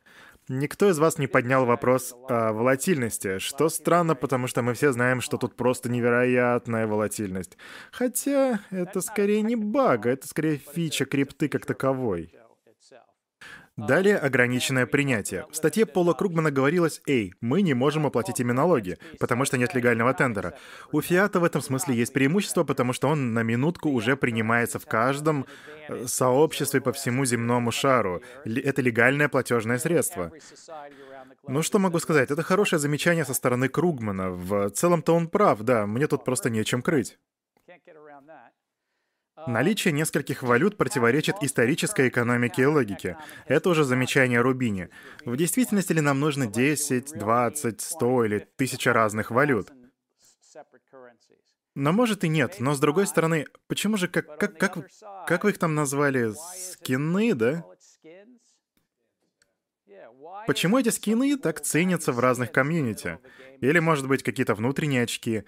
Никто 0.49 0.89
из 0.89 0.97
вас 0.97 1.19
не 1.19 1.27
поднял 1.27 1.67
вопрос 1.67 2.15
о 2.27 2.53
волатильности, 2.53 3.37
что 3.37 3.69
странно, 3.69 4.15
потому 4.15 4.47
что 4.47 4.63
мы 4.63 4.73
все 4.73 4.91
знаем, 4.91 5.21
что 5.21 5.37
тут 5.37 5.55
просто 5.55 5.89
невероятная 5.91 6.87
волатильность. 6.87 7.55
Хотя 7.91 8.59
это 8.71 9.01
скорее 9.01 9.43
не 9.43 9.55
баг, 9.55 10.07
это 10.07 10.27
скорее 10.27 10.57
фича 10.57 11.05
крипты 11.05 11.49
как 11.49 11.67
таковой. 11.67 12.33
Далее 13.87 14.17
ограниченное 14.17 14.85
принятие. 14.85 15.45
В 15.49 15.55
статье 15.55 15.85
Пола 15.85 16.13
Кругмана 16.13 16.51
говорилось, 16.51 17.01
«Эй, 17.07 17.33
мы 17.41 17.61
не 17.61 17.73
можем 17.73 18.05
оплатить 18.05 18.39
ими 18.39 18.51
налоги, 18.51 18.97
потому 19.19 19.45
что 19.45 19.57
нет 19.57 19.73
легального 19.73 20.13
тендера». 20.13 20.53
У 20.91 21.01
Фиата 21.01 21.39
в 21.39 21.43
этом 21.43 21.61
смысле 21.61 21.95
есть 21.95 22.13
преимущество, 22.13 22.63
потому 22.63 22.93
что 22.93 23.07
он 23.07 23.33
на 23.33 23.43
минутку 23.43 23.89
уже 23.89 24.17
принимается 24.17 24.79
в 24.79 24.85
каждом 24.85 25.45
э, 25.87 26.07
сообществе 26.07 26.81
по 26.81 26.91
всему 26.91 27.25
земному 27.25 27.71
шару. 27.71 28.21
Это 28.45 28.81
легальное 28.81 29.29
платежное 29.29 29.77
средство. 29.77 30.31
Ну 31.47 31.61
что 31.61 31.79
могу 31.79 31.99
сказать, 31.99 32.31
это 32.31 32.43
хорошее 32.43 32.79
замечание 32.79 33.25
со 33.25 33.33
стороны 33.33 33.69
Кругмана. 33.69 34.29
В 34.31 34.69
целом-то 34.71 35.15
он 35.15 35.27
прав, 35.27 35.61
да, 35.61 35.85
мне 35.85 36.07
тут 36.07 36.25
просто 36.25 36.49
нечем 36.49 36.81
крыть. 36.81 37.17
Наличие 39.47 39.91
нескольких 39.93 40.43
валют 40.43 40.77
противоречит 40.77 41.37
исторической 41.41 42.09
экономике 42.09 42.63
и 42.63 42.65
логике. 42.65 43.17
Это 43.45 43.69
уже 43.69 43.83
замечание 43.83 44.41
Рубини. 44.41 44.89
В 45.25 45.35
действительности 45.37 45.93
ли 45.93 46.01
нам 46.01 46.19
нужно 46.19 46.47
10, 46.47 47.13
20, 47.13 47.81
100 47.81 48.25
или 48.25 48.35
1000 48.37 48.93
разных 48.93 49.31
валют? 49.31 49.71
Но 51.75 51.93
может 51.93 52.23
и 52.23 52.27
нет, 52.27 52.55
но 52.59 52.73
с 52.73 52.79
другой 52.79 53.07
стороны, 53.07 53.45
почему 53.67 53.95
же, 53.95 54.07
как, 54.07 54.37
как, 54.37 54.57
как, 54.57 54.89
как 55.27 55.43
вы 55.43 55.51
их 55.51 55.57
там 55.57 55.75
назвали, 55.75 56.33
скины, 56.73 57.33
да? 57.33 57.63
Почему 60.47 60.79
эти 60.79 60.89
скины 60.89 61.37
так 61.37 61.61
ценятся 61.61 62.11
в 62.11 62.19
разных 62.19 62.51
комьюнити? 62.51 63.19
Или, 63.61 63.79
может 63.79 64.07
быть, 64.07 64.23
какие-то 64.23 64.55
внутренние 64.55 65.03
очки? 65.03 65.43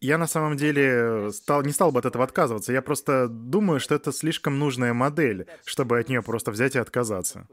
Я 0.00 0.18
на 0.18 0.26
самом 0.26 0.56
деле 0.56 1.30
стал, 1.32 1.62
не 1.62 1.72
стал 1.72 1.92
бы 1.92 1.98
от 1.98 2.06
этого 2.06 2.24
отказываться. 2.24 2.72
Я 2.72 2.82
просто 2.82 3.28
думаю, 3.28 3.80
что 3.80 3.94
это 3.94 4.12
слишком 4.12 4.58
нужная 4.58 4.92
модель, 4.92 5.46
чтобы 5.64 5.98
от 5.98 6.08
нее 6.08 6.22
просто 6.22 6.50
взять 6.50 6.76
и 6.76 6.78
отказаться. 6.78 7.46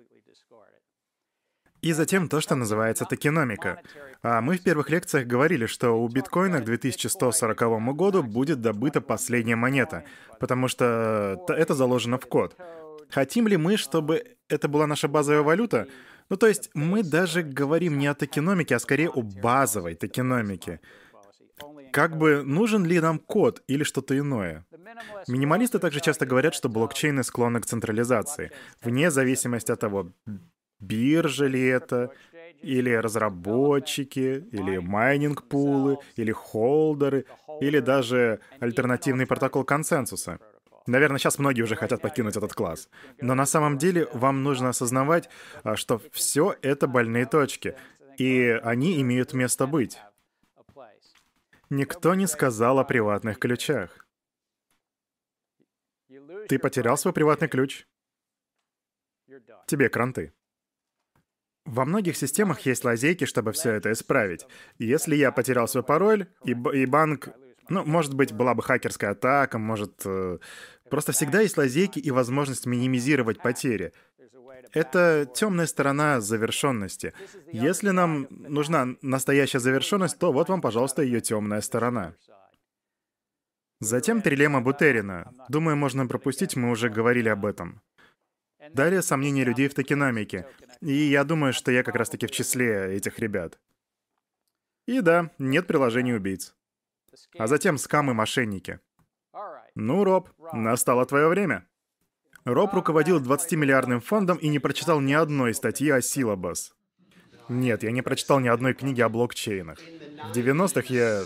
И 1.81 1.93
затем 1.93 2.27
то, 2.27 2.41
что 2.41 2.55
называется 2.55 3.05
токеномика. 3.05 3.81
А 4.21 4.41
мы 4.41 4.57
в 4.57 4.63
первых 4.63 4.89
лекциях 4.89 5.27
говорили, 5.27 5.65
что 5.65 5.91
у 5.91 6.09
биткоина 6.09 6.59
к 6.59 6.65
2140 6.65 7.95
году 7.95 8.21
будет 8.21 8.59
добыта 8.59 8.99
последняя 8.99 9.55
монета, 9.55 10.03
потому 10.39 10.67
что 10.67 11.45
это 11.47 11.73
заложено 11.73 12.17
в 12.17 12.25
код. 12.25 12.57
Хотим 13.09 13.47
ли 13.47 13.55
мы, 13.55 13.77
чтобы 13.77 14.35
это 14.49 14.67
была 14.67 14.87
наша 14.87 15.07
базовая 15.07 15.41
валюта? 15.41 15.87
Ну, 16.29 16.35
то 16.35 16.47
есть 16.47 16.69
мы 16.73 17.01
даже 17.01 17.43
говорим 17.43 17.97
не 17.97 18.07
о 18.07 18.13
токеномике, 18.13 18.75
а 18.75 18.79
скорее 18.79 19.09
о 19.09 19.21
базовой 19.21 19.95
токеномике. 19.95 20.81
Как 21.91 22.17
бы 22.17 22.43
нужен 22.43 22.85
ли 22.85 22.99
нам 22.99 23.19
код 23.19 23.63
или 23.67 23.83
что-то 23.83 24.17
иное? 24.17 24.65
Минималисты 25.27 25.79
также 25.79 25.99
часто 25.99 26.25
говорят, 26.25 26.53
что 26.53 26.69
блокчейны 26.69 27.23
склонны 27.23 27.61
к 27.61 27.65
централизации, 27.65 28.51
вне 28.81 29.11
зависимости 29.11 29.71
от 29.71 29.79
того, 29.79 30.11
биржа 30.79 31.45
ли 31.47 31.65
это, 31.65 32.11
или 32.61 32.91
разработчики, 32.91 34.45
или 34.51 34.77
майнинг-пулы, 34.77 35.97
или 36.15 36.31
холдеры, 36.31 37.25
или 37.61 37.79
даже 37.79 38.39
альтернативный 38.59 39.25
протокол 39.25 39.63
консенсуса. 39.63 40.39
Наверное, 40.87 41.19
сейчас 41.19 41.37
многие 41.37 41.61
уже 41.61 41.75
хотят 41.75 42.01
покинуть 42.01 42.35
этот 42.35 42.53
класс. 42.53 42.89
Но 43.21 43.35
на 43.35 43.45
самом 43.45 43.77
деле 43.77 44.07
вам 44.13 44.43
нужно 44.43 44.69
осознавать, 44.69 45.29
а, 45.63 45.75
что 45.75 46.01
все 46.11 46.55
это 46.61 46.87
больные 46.87 47.25
точки, 47.25 47.75
и 48.17 48.59
они 48.63 48.99
имеют 49.01 49.33
место 49.33 49.67
быть. 49.67 49.99
Никто 51.69 52.15
не 52.15 52.25
сказал 52.27 52.79
о 52.79 52.83
приватных 52.83 53.37
ключах. 53.37 54.07
Ты 56.47 56.57
потерял 56.57 56.97
свой 56.97 57.13
приватный 57.13 57.47
ключ? 57.47 57.85
Тебе 59.67 59.89
кранты. 59.89 60.33
Во 61.65 61.85
многих 61.85 62.17
системах 62.17 62.61
есть 62.61 62.83
лазейки, 62.83 63.25
чтобы 63.25 63.51
все 63.51 63.73
это 63.73 63.91
исправить. 63.91 64.47
Если 64.79 65.15
я 65.15 65.31
потерял 65.31 65.67
свой 65.67 65.83
пароль, 65.83 66.27
и, 66.43 66.51
и 66.51 66.85
банк... 66.87 67.29
Ну, 67.69 67.85
может 67.85 68.15
быть, 68.15 68.33
была 68.33 68.55
бы 68.55 68.63
хакерская 68.63 69.11
атака, 69.11 69.59
может... 69.59 70.01
Э, 70.03 70.39
просто 70.89 71.11
всегда 71.11 71.41
есть 71.41 71.55
лазейки 71.55 71.99
и 71.99 72.09
возможность 72.09 72.65
минимизировать 72.65 73.39
потери. 73.43 73.93
Это 74.73 75.29
темная 75.33 75.65
сторона 75.65 76.21
завершенности. 76.21 77.13
Если 77.51 77.89
нам 77.89 78.27
нужна 78.29 78.95
настоящая 79.01 79.59
завершенность, 79.59 80.17
то 80.19 80.31
вот 80.31 80.49
вам, 80.49 80.61
пожалуйста, 80.61 81.01
ее 81.01 81.21
темная 81.21 81.61
сторона. 81.61 82.13
Затем 83.79 84.21
трилемма 84.21 84.61
Бутерина. 84.61 85.33
Думаю, 85.47 85.77
можно 85.77 86.05
пропустить, 86.05 86.55
мы 86.55 86.69
уже 86.69 86.89
говорили 86.89 87.29
об 87.29 87.45
этом. 87.45 87.81
Далее 88.73 89.01
сомнения 89.01 89.45
людей 89.45 89.69
в 89.69 89.73
токеномике. 89.73 90.45
И 90.81 90.93
я 90.93 91.23
думаю, 91.23 91.53
что 91.53 91.71
я 91.71 91.83
как 91.83 91.95
раз-таки 91.95 92.27
в 92.27 92.31
числе 92.31 92.95
этих 92.95 93.19
ребят. 93.19 93.59
И 94.85 95.01
да, 95.01 95.31
нет 95.37 95.67
приложений 95.67 96.15
убийц. 96.15 96.55
А 97.37 97.47
затем 97.47 97.77
скамы-мошенники. 97.77 98.79
Ну, 99.75 100.03
Роб, 100.03 100.29
настало 100.51 101.05
твое 101.05 101.27
время. 101.27 101.67
Роб 102.45 102.73
руководил 102.73 103.21
20-миллиардным 103.21 103.99
фондом 103.99 104.37
и 104.37 104.47
не 104.47 104.59
прочитал 104.59 105.01
ни 105.01 105.13
одной 105.13 105.53
статьи 105.53 105.89
о 105.89 105.99
Syllabus. 105.99 106.71
Нет, 107.49 107.83
я 107.83 107.91
не 107.91 108.01
прочитал 108.01 108.39
ни 108.39 108.47
одной 108.47 108.73
книги 108.73 109.01
о 109.01 109.09
блокчейнах. 109.09 109.79
В 109.79 110.37
90-х 110.37 110.93
я... 110.93 111.23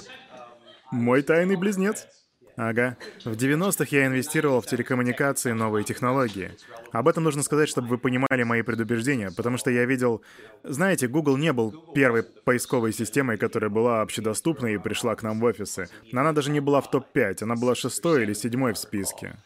Мой 0.91 1.21
тайный 1.21 1.55
близнец. 1.55 2.07
Ага. 2.55 2.97
В 3.25 3.31
90-х 3.31 3.87
я 3.89 4.05
инвестировал 4.05 4.61
в 4.61 4.67
телекоммуникации 4.67 5.49
и 5.49 5.53
новые 5.53 5.83
технологии. 5.83 6.51
Об 6.91 7.07
этом 7.07 7.23
нужно 7.23 7.41
сказать, 7.41 7.67
чтобы 7.67 7.87
вы 7.87 7.97
понимали 7.97 8.43
мои 8.43 8.61
предубеждения, 8.61 9.31
потому 9.35 9.57
что 9.57 9.71
я 9.71 9.85
видел... 9.85 10.21
Знаете, 10.63 11.07
Google 11.07 11.37
не 11.37 11.51
был 11.51 11.71
первой 11.93 12.23
поисковой 12.23 12.93
системой, 12.93 13.37
которая 13.37 13.69
была 13.69 14.01
общедоступной 14.01 14.75
и 14.75 14.77
пришла 14.77 15.15
к 15.15 15.23
нам 15.23 15.39
в 15.39 15.43
офисы. 15.43 15.89
Она 16.11 16.31
даже 16.31 16.51
не 16.51 16.59
была 16.59 16.81
в 16.81 16.91
топ-5, 16.91 17.43
она 17.43 17.55
была 17.55 17.75
шестой 17.75 18.23
или 18.23 18.33
седьмой 18.33 18.73
в 18.73 18.77
списке. 18.77 19.37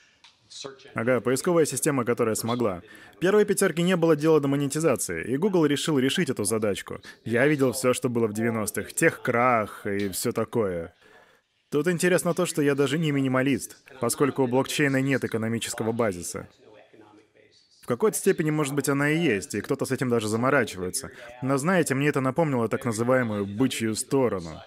Ага, 0.94 1.22
поисковая 1.22 1.66
система, 1.66 2.06
которая 2.06 2.36
смогла. 2.36 2.82
Первой 3.20 3.46
пятерки 3.46 3.82
не 3.82 3.96
было 3.96 4.16
дела 4.16 4.40
до 4.40 4.48
монетизации, 4.48 5.24
и 5.24 5.38
Google 5.38 5.66
решил 5.66 6.00
решить 6.00 6.30
эту 6.30 6.44
задачку. 6.44 7.02
Я 7.26 7.48
видел 7.48 7.72
все, 7.72 7.94
что 7.94 8.10
было 8.10 8.28
в 8.28 8.32
90-х, 8.32 8.92
тех 8.92 9.22
крах 9.22 9.86
и 9.86 10.10
все 10.10 10.32
такое. 10.32 10.94
Тут 11.70 11.88
интересно 11.88 12.34
то, 12.34 12.46
что 12.46 12.62
я 12.62 12.76
даже 12.76 12.98
не 12.98 13.12
минималист, 13.12 13.78
поскольку 14.00 14.44
у 14.44 14.48
блокчейна 14.48 15.02
нет 15.02 15.24
экономического 15.26 15.92
базиса. 15.92 16.48
В 17.84 17.88
какой-то 17.88 18.18
степени, 18.18 18.52
может 18.52 18.74
быть, 18.74 18.90
она 18.90 19.12
и 19.12 19.18
есть, 19.18 19.56
и 19.56 19.62
кто-то 19.62 19.86
с 19.86 19.92
этим 19.92 20.10
даже 20.10 20.28
заморачивается. 20.28 21.10
Но 21.42 21.58
знаете, 21.58 21.96
мне 21.96 22.10
это 22.10 22.20
напомнило 22.20 22.68
так 22.68 22.84
называемую 22.84 23.46
«бычью 23.46 23.96
сторону». 23.96 24.62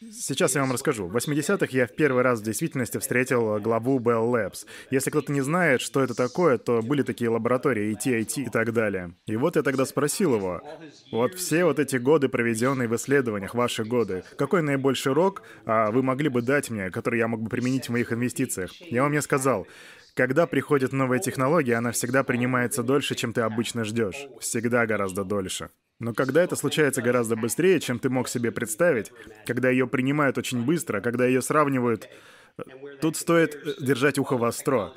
Сейчас 0.00 0.54
я 0.54 0.60
вам 0.60 0.72
расскажу. 0.72 1.08
В 1.08 1.16
80-х 1.16 1.66
я 1.72 1.86
в 1.86 1.94
первый 1.96 2.22
раз 2.22 2.38
в 2.38 2.44
действительности 2.44 2.98
встретил 2.98 3.58
главу 3.58 3.98
Bell 3.98 4.30
Labs. 4.30 4.64
Если 4.92 5.10
кто-то 5.10 5.32
не 5.32 5.40
знает, 5.40 5.80
что 5.80 6.00
это 6.00 6.14
такое, 6.14 6.56
то 6.58 6.82
были 6.82 7.02
такие 7.02 7.28
лаборатории 7.30 7.92
ET, 7.92 8.06
и 8.08 8.48
так 8.48 8.72
далее. 8.72 9.14
И 9.26 9.34
вот 9.34 9.56
я 9.56 9.62
тогда 9.62 9.84
спросил 9.84 10.36
его, 10.36 10.62
вот 11.10 11.34
все 11.34 11.64
вот 11.64 11.80
эти 11.80 11.96
годы, 11.96 12.28
проведенные 12.28 12.86
в 12.86 12.94
исследованиях, 12.94 13.54
ваши 13.54 13.82
годы, 13.84 14.22
какой 14.36 14.62
наибольший 14.62 15.12
рок 15.12 15.42
а, 15.66 15.90
вы 15.90 16.04
могли 16.04 16.28
бы 16.28 16.42
дать 16.42 16.70
мне, 16.70 16.90
который 16.90 17.18
я 17.18 17.26
мог 17.26 17.42
бы 17.42 17.50
применить 17.50 17.88
в 17.88 17.92
моих 17.92 18.12
инвестициях? 18.12 18.72
Я 18.80 19.02
вам 19.02 19.10
мне 19.10 19.20
сказал, 19.20 19.66
когда 20.14 20.46
приходит 20.46 20.92
новая 20.92 21.18
технология, 21.18 21.74
она 21.74 21.90
всегда 21.90 22.22
принимается 22.22 22.84
дольше, 22.84 23.16
чем 23.16 23.32
ты 23.32 23.40
обычно 23.40 23.84
ждешь. 23.84 24.28
Всегда 24.40 24.86
гораздо 24.86 25.24
дольше. 25.24 25.70
Но 26.00 26.14
когда 26.14 26.42
это 26.42 26.54
случается 26.54 27.02
гораздо 27.02 27.34
быстрее, 27.34 27.80
чем 27.80 27.98
ты 27.98 28.08
мог 28.08 28.28
себе 28.28 28.52
представить, 28.52 29.12
когда 29.46 29.68
ее 29.68 29.88
принимают 29.88 30.38
очень 30.38 30.64
быстро, 30.64 31.00
когда 31.00 31.26
ее 31.26 31.42
сравнивают, 31.42 32.08
э, 32.56 32.62
тут 33.00 33.16
стоит 33.16 33.56
э, 33.56 33.74
держать 33.80 34.18
ухо 34.18 34.36
востро. 34.36 34.92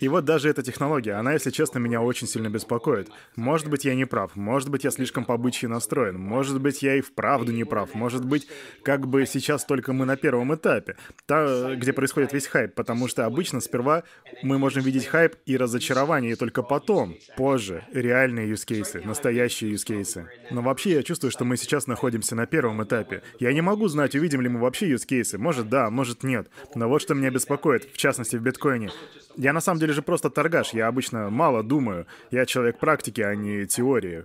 И 0.00 0.08
вот 0.08 0.24
даже 0.24 0.48
эта 0.48 0.62
технология, 0.62 1.12
она, 1.12 1.32
если 1.32 1.50
честно, 1.50 1.78
меня 1.78 2.00
очень 2.00 2.26
сильно 2.26 2.48
беспокоит. 2.48 3.08
Может 3.36 3.68
быть, 3.68 3.84
я 3.84 3.94
не 3.94 4.04
прав, 4.04 4.36
может 4.36 4.68
быть, 4.68 4.84
я 4.84 4.90
слишком 4.90 5.24
побычьи 5.24 5.68
настроен, 5.68 6.18
может 6.18 6.60
быть, 6.60 6.82
я 6.82 6.96
и 6.96 7.00
вправду 7.00 7.52
не 7.52 7.64
прав, 7.64 7.94
может 7.94 8.24
быть, 8.24 8.46
как 8.82 9.06
бы 9.06 9.26
сейчас 9.26 9.64
только 9.64 9.92
мы 9.92 10.04
на 10.04 10.16
первом 10.16 10.54
этапе, 10.54 10.96
та, 11.26 11.74
где 11.74 11.92
происходит 11.92 12.32
весь 12.32 12.46
хайп, 12.46 12.74
потому 12.74 13.08
что 13.08 13.26
обычно 13.26 13.60
сперва 13.60 14.04
мы 14.42 14.58
можем 14.58 14.82
видеть 14.82 15.06
хайп 15.06 15.36
и 15.46 15.56
разочарование, 15.56 16.32
и 16.32 16.36
только 16.36 16.62
потом, 16.62 17.16
позже, 17.36 17.84
реальные 17.92 18.52
cases, 18.52 19.06
настоящие 19.06 19.74
cases. 19.74 20.26
Но 20.50 20.62
вообще 20.62 20.92
я 20.92 21.02
чувствую, 21.02 21.30
что 21.30 21.44
мы 21.44 21.56
сейчас 21.56 21.86
находимся 21.86 22.34
на 22.34 22.46
первом 22.46 22.82
этапе. 22.82 23.22
Я 23.38 23.52
не 23.52 23.60
могу 23.60 23.88
знать, 23.88 24.14
увидим 24.14 24.40
ли 24.40 24.48
мы 24.48 24.60
вообще 24.60 24.92
cases. 24.92 25.38
Может 25.38 25.68
да, 25.68 25.90
может 25.90 26.22
нет. 26.22 26.48
Но 26.74 26.88
вот 26.88 27.02
что 27.02 27.14
меня 27.14 27.30
беспокоит, 27.30 27.90
в 27.92 27.96
частности 27.96 28.36
в 28.36 28.42
биткоине. 28.42 28.90
Я 29.36 29.52
на 29.52 29.60
самом 29.60 29.71
деле 29.78 29.92
же 29.92 30.02
просто 30.02 30.30
торгаш, 30.30 30.74
я 30.74 30.88
обычно 30.88 31.30
мало 31.30 31.62
думаю. 31.62 32.06
Я 32.30 32.46
человек 32.46 32.78
практики, 32.78 33.20
а 33.20 33.34
не 33.34 33.66
теории. 33.66 34.24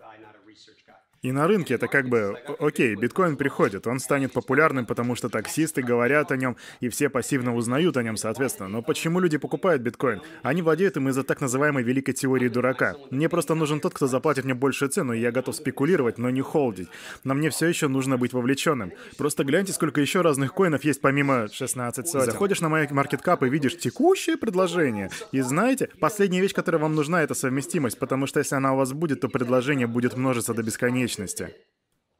И 1.27 1.31
на 1.33 1.45
рынке 1.45 1.73
это 1.73 1.89
как 1.89 2.07
бы, 2.07 2.37
окей, 2.57 2.95
биткоин 2.95 3.35
приходит, 3.35 3.85
он 3.85 3.99
станет 3.99 4.31
популярным, 4.31 4.85
потому 4.85 5.13
что 5.13 5.27
таксисты 5.27 5.81
говорят 5.81 6.31
о 6.31 6.37
нем, 6.37 6.55
и 6.79 6.87
все 6.87 7.09
пассивно 7.09 7.53
узнают 7.53 7.97
о 7.97 8.03
нем, 8.03 8.15
соответственно. 8.15 8.69
Но 8.69 8.81
почему 8.81 9.19
люди 9.19 9.37
покупают 9.37 9.81
биткоин? 9.81 10.21
Они 10.41 10.61
владеют 10.61 10.95
им 10.95 11.09
из-за 11.09 11.23
так 11.23 11.41
называемой 11.41 11.83
великой 11.83 12.13
теории 12.13 12.47
дурака. 12.47 12.95
Мне 13.11 13.27
просто 13.27 13.55
нужен 13.55 13.81
тот, 13.81 13.93
кто 13.93 14.07
заплатит 14.07 14.45
мне 14.45 14.53
большую 14.53 14.87
цену, 14.87 15.11
и 15.11 15.19
я 15.19 15.33
готов 15.33 15.53
спекулировать, 15.57 16.17
но 16.17 16.29
не 16.29 16.39
холдить. 16.39 16.87
Но 17.25 17.33
мне 17.33 17.49
все 17.49 17.67
еще 17.67 17.89
нужно 17.89 18.17
быть 18.17 18.31
вовлеченным. 18.31 18.93
Просто 19.17 19.43
гляньте, 19.43 19.73
сколько 19.73 19.99
еще 19.99 20.21
разных 20.21 20.53
коинов 20.53 20.85
есть 20.85 21.01
помимо 21.01 21.49
16 21.51 22.07
сотен. 22.07 22.31
Заходишь 22.31 22.61
на 22.61 22.69
мой 22.69 22.87
маркеткап 22.89 23.43
и 23.43 23.49
видишь 23.49 23.77
текущее 23.77 24.37
предложение. 24.37 25.09
И 25.33 25.41
знаете, 25.41 25.89
последняя 25.99 26.39
вещь, 26.39 26.53
которая 26.53 26.81
вам 26.81 26.95
нужна, 26.95 27.21
это 27.21 27.33
совместимость, 27.33 27.99
потому 27.99 28.27
что 28.27 28.39
если 28.39 28.55
она 28.55 28.73
у 28.73 28.77
вас 28.77 28.93
будет, 28.93 29.19
то 29.19 29.27
предложение 29.27 29.87
будет 29.87 30.15
множиться 30.15 30.53
до 30.53 30.63
бесконечности 30.63 31.16
бесконечности. 31.17 31.55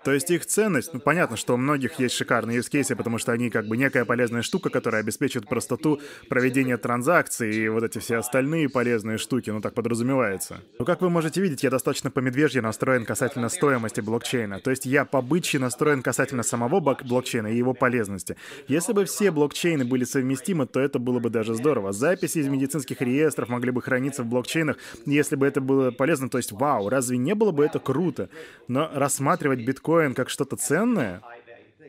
То 0.08 0.14
есть 0.14 0.32
их 0.32 0.46
ценность, 0.46 0.94
ну 0.94 1.02
понятно, 1.02 1.36
что 1.36 1.54
у 1.54 1.58
многих 1.58 2.00
есть 2.00 2.16
шикарные 2.16 2.60
use 2.60 2.72
cases, 2.72 2.96
потому 2.96 3.18
что 3.18 3.34
они 3.34 3.50
как 3.50 3.68
бы 3.68 3.76
некая 3.76 4.06
полезная 4.06 4.42
штука, 4.42 4.70
которая 4.70 5.02
обеспечивает 5.02 5.50
простоту 5.50 6.00
проведения 6.30 6.78
транзакций 6.78 7.54
и 7.54 7.68
вот 7.68 7.84
эти 7.84 8.00
все 8.00 8.16
остальные 8.16 8.70
полезные 8.70 9.18
штуки, 9.18 9.50
ну 9.50 9.60
так 9.60 9.74
подразумевается. 9.74 10.62
Но 10.80 10.86
как 10.86 11.02
вы 11.02 11.10
можете 11.10 11.42
видеть, 11.42 11.64
я 11.64 11.70
достаточно 11.70 12.10
по 12.10 12.22
медвежье 12.22 12.62
настроен 12.62 13.04
касательно 13.04 13.50
стоимости 13.50 14.00
блокчейна. 14.00 14.62
То 14.62 14.70
есть 14.70 14.86
я 14.86 15.04
по 15.04 15.22
настроен 15.60 16.02
касательно 16.02 16.44
самого 16.44 16.80
блокчейна 16.80 17.48
и 17.48 17.58
его 17.58 17.74
полезности. 17.74 18.38
Если 18.70 18.94
бы 18.94 19.04
все 19.04 19.30
блокчейны 19.30 19.84
были 19.84 20.06
совместимы, 20.06 20.68
то 20.68 20.80
это 20.80 21.00
было 21.00 21.20
бы 21.20 21.30
даже 21.30 21.54
здорово. 21.54 21.92
Записи 21.92 22.38
из 22.38 22.48
медицинских 22.48 23.02
реестров 23.02 23.50
могли 23.50 23.72
бы 23.72 23.82
храниться 23.82 24.24
в 24.24 24.28
блокчейнах, 24.28 24.78
если 25.06 25.36
бы 25.36 25.46
это 25.46 25.60
было 25.60 25.92
полезно. 25.92 26.30
То 26.30 26.38
есть, 26.38 26.54
вау, 26.54 26.88
разве 26.88 27.18
не 27.18 27.36
было 27.36 27.52
бы 27.52 27.66
это 27.66 27.80
круто? 27.80 28.30
Но 28.70 28.90
рассматривать 28.94 29.66
биткоин 29.66 29.97
биткоин 29.98 30.14
как 30.14 30.30
что-то 30.30 30.56
ценное, 30.56 31.22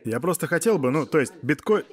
я 0.05 0.19
просто 0.19 0.47
хотел 0.47 0.77
бы, 0.77 0.91
ну, 0.91 1.05
то 1.05 1.19
есть 1.19 1.33
биткоин... 1.41 1.83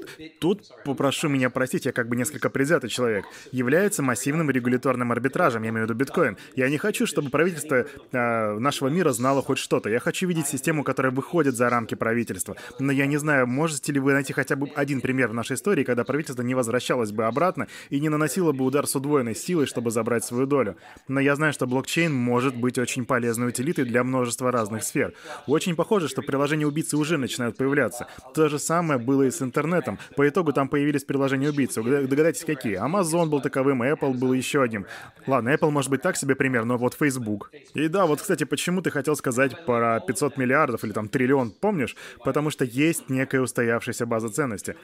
Тут, 0.40 0.62
попрошу 0.84 1.28
меня 1.28 1.50
простить, 1.50 1.86
я 1.86 1.92
как 1.92 2.08
бы 2.08 2.16
несколько 2.16 2.50
предвзятый 2.50 2.90
человек. 2.90 3.24
Является 3.52 4.02
массивным 4.02 4.50
регуляторным 4.50 5.12
арбитражем, 5.12 5.62
я 5.62 5.70
имею 5.70 5.86
в 5.86 5.90
виду 5.90 5.98
биткоин. 5.98 6.36
Я 6.54 6.68
не 6.68 6.78
хочу, 6.78 7.06
чтобы 7.06 7.30
правительство 7.30 7.86
э, 8.12 8.58
нашего 8.58 8.88
мира 8.88 9.12
знало 9.12 9.42
хоть 9.42 9.58
что-то. 9.58 9.88
Я 9.88 10.00
хочу 10.00 10.26
видеть 10.26 10.46
систему, 10.46 10.84
которая 10.84 11.12
выходит 11.12 11.56
за 11.56 11.68
рамки 11.70 11.94
правительства. 11.94 12.56
Но 12.78 12.92
я 12.92 13.06
не 13.06 13.16
знаю, 13.16 13.46
можете 13.46 13.92
ли 13.92 14.00
вы 14.00 14.12
найти 14.12 14.32
хотя 14.32 14.56
бы 14.56 14.70
один 14.74 15.00
пример 15.00 15.28
в 15.28 15.34
нашей 15.34 15.54
истории, 15.54 15.84
когда 15.84 16.04
правительство 16.04 16.42
не 16.42 16.54
возвращалось 16.54 17.12
бы 17.12 17.24
обратно 17.24 17.68
и 17.90 18.00
не 18.00 18.08
наносило 18.08 18.52
бы 18.52 18.64
удар 18.64 18.86
с 18.86 18.94
удвоенной 18.96 19.34
силой, 19.34 19.66
чтобы 19.66 19.90
забрать 19.90 20.24
свою 20.24 20.46
долю. 20.46 20.76
Но 21.08 21.20
я 21.20 21.36
знаю, 21.36 21.52
что 21.52 21.66
блокчейн 21.66 22.12
может 22.12 22.56
быть 22.56 22.78
очень 22.78 23.04
полезной 23.04 23.48
утилитой 23.48 23.84
для 23.84 24.04
множества 24.04 24.52
разных 24.52 24.82
сфер. 24.82 25.14
Очень 25.46 25.76
похоже, 25.76 26.08
что 26.08 26.22
приложения 26.22 26.66
убийцы 26.66 26.96
уже 26.96 27.16
начинают 27.16 27.56
появляться 27.56 27.95
убийца. 27.96 28.06
То 28.34 28.48
же 28.48 28.58
самое 28.58 28.98
было 28.98 29.22
и 29.22 29.30
с 29.30 29.42
интернетом. 29.42 29.98
По 30.16 30.28
итогу 30.28 30.52
там 30.52 30.68
появились 30.68 31.04
приложения 31.04 31.50
убийцы. 31.50 31.82
Догадайтесь, 31.82 32.44
какие? 32.44 32.78
Amazon 32.78 33.26
был 33.26 33.40
таковым, 33.40 33.82
Apple 33.82 34.14
был 34.14 34.32
еще 34.32 34.62
одним. 34.62 34.86
Ладно, 35.26 35.50
Apple 35.50 35.70
может 35.70 35.90
быть 35.90 36.02
так 36.02 36.16
себе 36.16 36.34
пример, 36.34 36.64
но 36.64 36.76
вот 36.76 36.94
Facebook. 36.94 37.50
И 37.74 37.88
да, 37.88 38.06
вот, 38.06 38.20
кстати, 38.20 38.44
почему 38.44 38.82
ты 38.82 38.90
хотел 38.90 39.16
сказать 39.16 39.64
про 39.66 40.00
500 40.00 40.36
миллиардов 40.36 40.84
или 40.84 40.92
там 40.92 41.08
триллион, 41.08 41.50
помнишь? 41.50 41.96
Потому 42.24 42.50
что 42.50 42.64
есть 42.64 43.10
некая 43.10 43.40
устоявшаяся 43.40 44.06
база 44.06 44.28
ценности. 44.28 44.76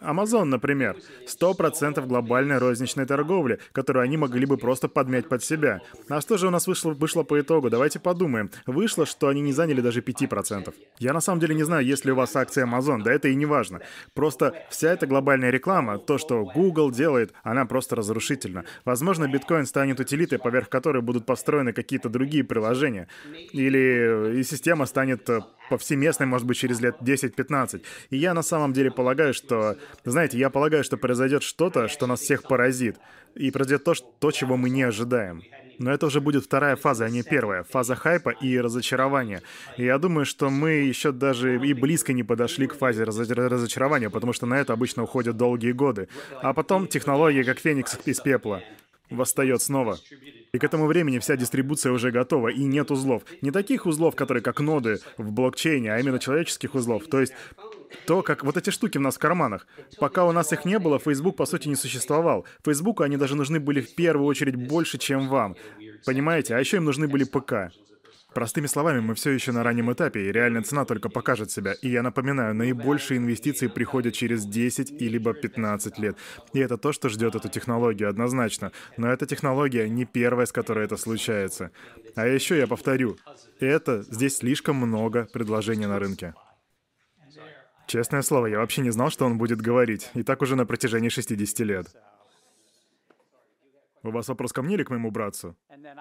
Amazon, 0.00 0.44
например, 0.44 0.96
100% 1.26 2.06
глобальной 2.06 2.58
розничной 2.58 3.06
торговли, 3.06 3.58
которую 3.72 4.02
они 4.02 4.16
могли 4.16 4.46
бы 4.46 4.56
просто 4.56 4.88
подмять 4.88 5.28
под 5.28 5.42
себя. 5.42 5.80
А 6.08 6.20
что 6.20 6.36
же 6.38 6.46
у 6.46 6.50
нас 6.50 6.66
вышло, 6.66 6.92
вышло 6.92 7.22
по 7.22 7.40
итогу? 7.40 7.70
Давайте 7.70 7.98
подумаем. 7.98 8.50
Вышло, 8.66 9.06
что 9.06 9.28
они 9.28 9.40
не 9.40 9.52
заняли 9.52 9.80
даже 9.80 10.00
5%. 10.00 10.74
Я 10.98 11.12
на 11.12 11.20
самом 11.20 11.40
деле 11.40 11.54
не 11.54 11.64
знаю, 11.64 11.84
есть 11.84 12.04
ли 12.04 12.12
у 12.12 12.16
вас 12.16 12.36
акции 12.36 12.64
Amazon, 12.64 13.02
да 13.02 13.12
это 13.12 13.28
и 13.28 13.34
не 13.34 13.46
важно. 13.46 13.80
Просто 14.14 14.54
вся 14.70 14.92
эта 14.92 15.06
глобальная 15.06 15.50
реклама, 15.50 15.98
то, 15.98 16.18
что 16.18 16.44
Google 16.44 16.90
делает, 16.90 17.32
она 17.42 17.66
просто 17.66 17.96
разрушительна. 17.96 18.64
Возможно, 18.84 19.28
биткоин 19.28 19.66
станет 19.66 20.00
утилитой, 20.00 20.38
поверх 20.38 20.68
которой 20.68 21.02
будут 21.02 21.26
построены 21.26 21.72
какие-то 21.72 22.08
другие 22.08 22.44
приложения. 22.44 23.08
Или 23.52 24.40
и 24.40 24.42
система 24.42 24.86
станет 24.86 25.28
э, 25.30 25.40
повсеместной, 25.68 26.26
может 26.26 26.46
быть, 26.46 26.56
через 26.56 26.80
лет 26.80 26.96
10-15. 27.00 27.82
И 28.10 28.16
я 28.16 28.34
на 28.34 28.42
самом 28.42 28.72
деле 28.72 28.90
полагаю, 28.90 29.34
что... 29.34 29.76
Знаете, 30.04 30.38
я 30.38 30.50
полагаю, 30.50 30.84
что 30.84 30.96
произойдет 30.96 31.42
что-то, 31.42 31.88
что 31.88 32.06
нас 32.06 32.20
всех 32.20 32.42
поразит. 32.42 32.96
И 33.34 33.50
произойдет 33.50 33.84
то, 33.84 33.94
что, 33.94 34.06
то, 34.18 34.30
чего 34.30 34.56
мы 34.56 34.70
не 34.70 34.82
ожидаем. 34.82 35.42
Но 35.78 35.92
это 35.92 36.06
уже 36.06 36.20
будет 36.20 36.44
вторая 36.44 36.76
фаза, 36.76 37.04
а 37.04 37.10
не 37.10 37.22
первая. 37.22 37.62
Фаза 37.64 37.94
хайпа 37.94 38.30
и 38.30 38.58
разочарования. 38.58 39.42
И 39.76 39.84
я 39.84 39.98
думаю, 39.98 40.24
что 40.24 40.48
мы 40.48 40.70
еще 40.70 41.12
даже 41.12 41.56
и 41.56 41.74
близко 41.74 42.12
не 42.12 42.22
подошли 42.22 42.66
к 42.66 42.74
фазе 42.74 43.04
разочарования, 43.04 44.10
потому 44.10 44.32
что 44.32 44.46
на 44.46 44.54
это 44.54 44.72
обычно 44.72 45.02
уходят 45.02 45.36
долгие 45.36 45.72
годы. 45.72 46.08
А 46.42 46.54
потом 46.54 46.86
технология, 46.86 47.44
как 47.44 47.58
феникс 47.58 47.98
из 48.06 48.20
пепла 48.20 48.62
восстает 49.10 49.62
снова. 49.62 49.98
И 50.52 50.58
к 50.58 50.64
этому 50.64 50.86
времени 50.86 51.18
вся 51.18 51.36
дистрибуция 51.36 51.92
уже 51.92 52.10
готова, 52.10 52.48
и 52.48 52.64
нет 52.64 52.90
узлов. 52.90 53.22
Не 53.40 53.50
таких 53.50 53.86
узлов, 53.86 54.16
которые 54.16 54.42
как 54.42 54.60
ноды 54.60 55.00
в 55.16 55.32
блокчейне, 55.32 55.92
а 55.92 55.98
именно 55.98 56.18
человеческих 56.18 56.74
узлов. 56.74 57.06
То 57.08 57.20
есть 57.20 57.32
то, 58.06 58.22
как 58.22 58.44
вот 58.44 58.56
эти 58.56 58.70
штуки 58.70 58.98
у 58.98 59.00
нас 59.00 59.16
в 59.16 59.18
карманах. 59.18 59.66
Пока 59.98 60.24
у 60.24 60.32
нас 60.32 60.52
их 60.52 60.64
не 60.64 60.78
было, 60.78 60.98
Facebook, 60.98 61.36
по 61.36 61.46
сути, 61.46 61.68
не 61.68 61.76
существовал. 61.76 62.46
Фейсбуку 62.64 63.02
они 63.02 63.16
даже 63.16 63.36
нужны 63.36 63.60
были 63.60 63.80
в 63.80 63.94
первую 63.94 64.26
очередь 64.26 64.56
больше, 64.56 64.98
чем 64.98 65.28
вам. 65.28 65.56
Понимаете? 66.04 66.54
А 66.54 66.60
еще 66.60 66.78
им 66.78 66.84
нужны 66.84 67.08
были 67.08 67.24
ПК. 67.24 67.72
Простыми 68.36 68.66
словами, 68.66 69.00
мы 69.00 69.14
все 69.14 69.30
еще 69.30 69.50
на 69.52 69.62
раннем 69.62 69.90
этапе, 69.90 70.28
и 70.28 70.30
реальная 70.30 70.60
цена 70.60 70.84
только 70.84 71.08
покажет 71.08 71.50
себя. 71.50 71.72
И 71.72 71.88
я 71.88 72.02
напоминаю, 72.02 72.54
наибольшие 72.54 73.16
инвестиции 73.16 73.66
приходят 73.66 74.12
через 74.12 74.44
10 74.44 74.90
или 74.90 75.12
либо 75.12 75.32
15 75.32 75.98
лет. 75.98 76.18
И 76.52 76.58
это 76.58 76.76
то, 76.76 76.92
что 76.92 77.08
ждет 77.08 77.34
эту 77.34 77.48
технологию, 77.48 78.10
однозначно. 78.10 78.72
Но 78.98 79.10
эта 79.10 79.24
технология 79.24 79.88
не 79.88 80.04
первая, 80.04 80.44
с 80.44 80.52
которой 80.52 80.84
это 80.84 80.98
случается. 80.98 81.70
А 82.14 82.26
еще 82.26 82.58
я 82.58 82.66
повторю, 82.66 83.16
это 83.58 84.02
здесь 84.02 84.36
слишком 84.36 84.76
много 84.76 85.26
предложений 85.32 85.86
на 85.86 85.98
рынке. 85.98 86.34
Честное 87.86 88.20
слово, 88.20 88.48
я 88.48 88.58
вообще 88.58 88.82
не 88.82 88.90
знал, 88.90 89.08
что 89.08 89.24
он 89.24 89.38
будет 89.38 89.62
говорить. 89.62 90.10
И 90.12 90.22
так 90.22 90.42
уже 90.42 90.56
на 90.56 90.66
протяжении 90.66 91.08
60 91.08 91.60
лет. 91.60 91.86
У 94.06 94.12
вас 94.12 94.28
вопрос 94.28 94.52
ко 94.52 94.62
мне 94.62 94.74
или 94.74 94.84
к 94.84 94.90
моему 94.90 95.10
братцу? 95.10 95.56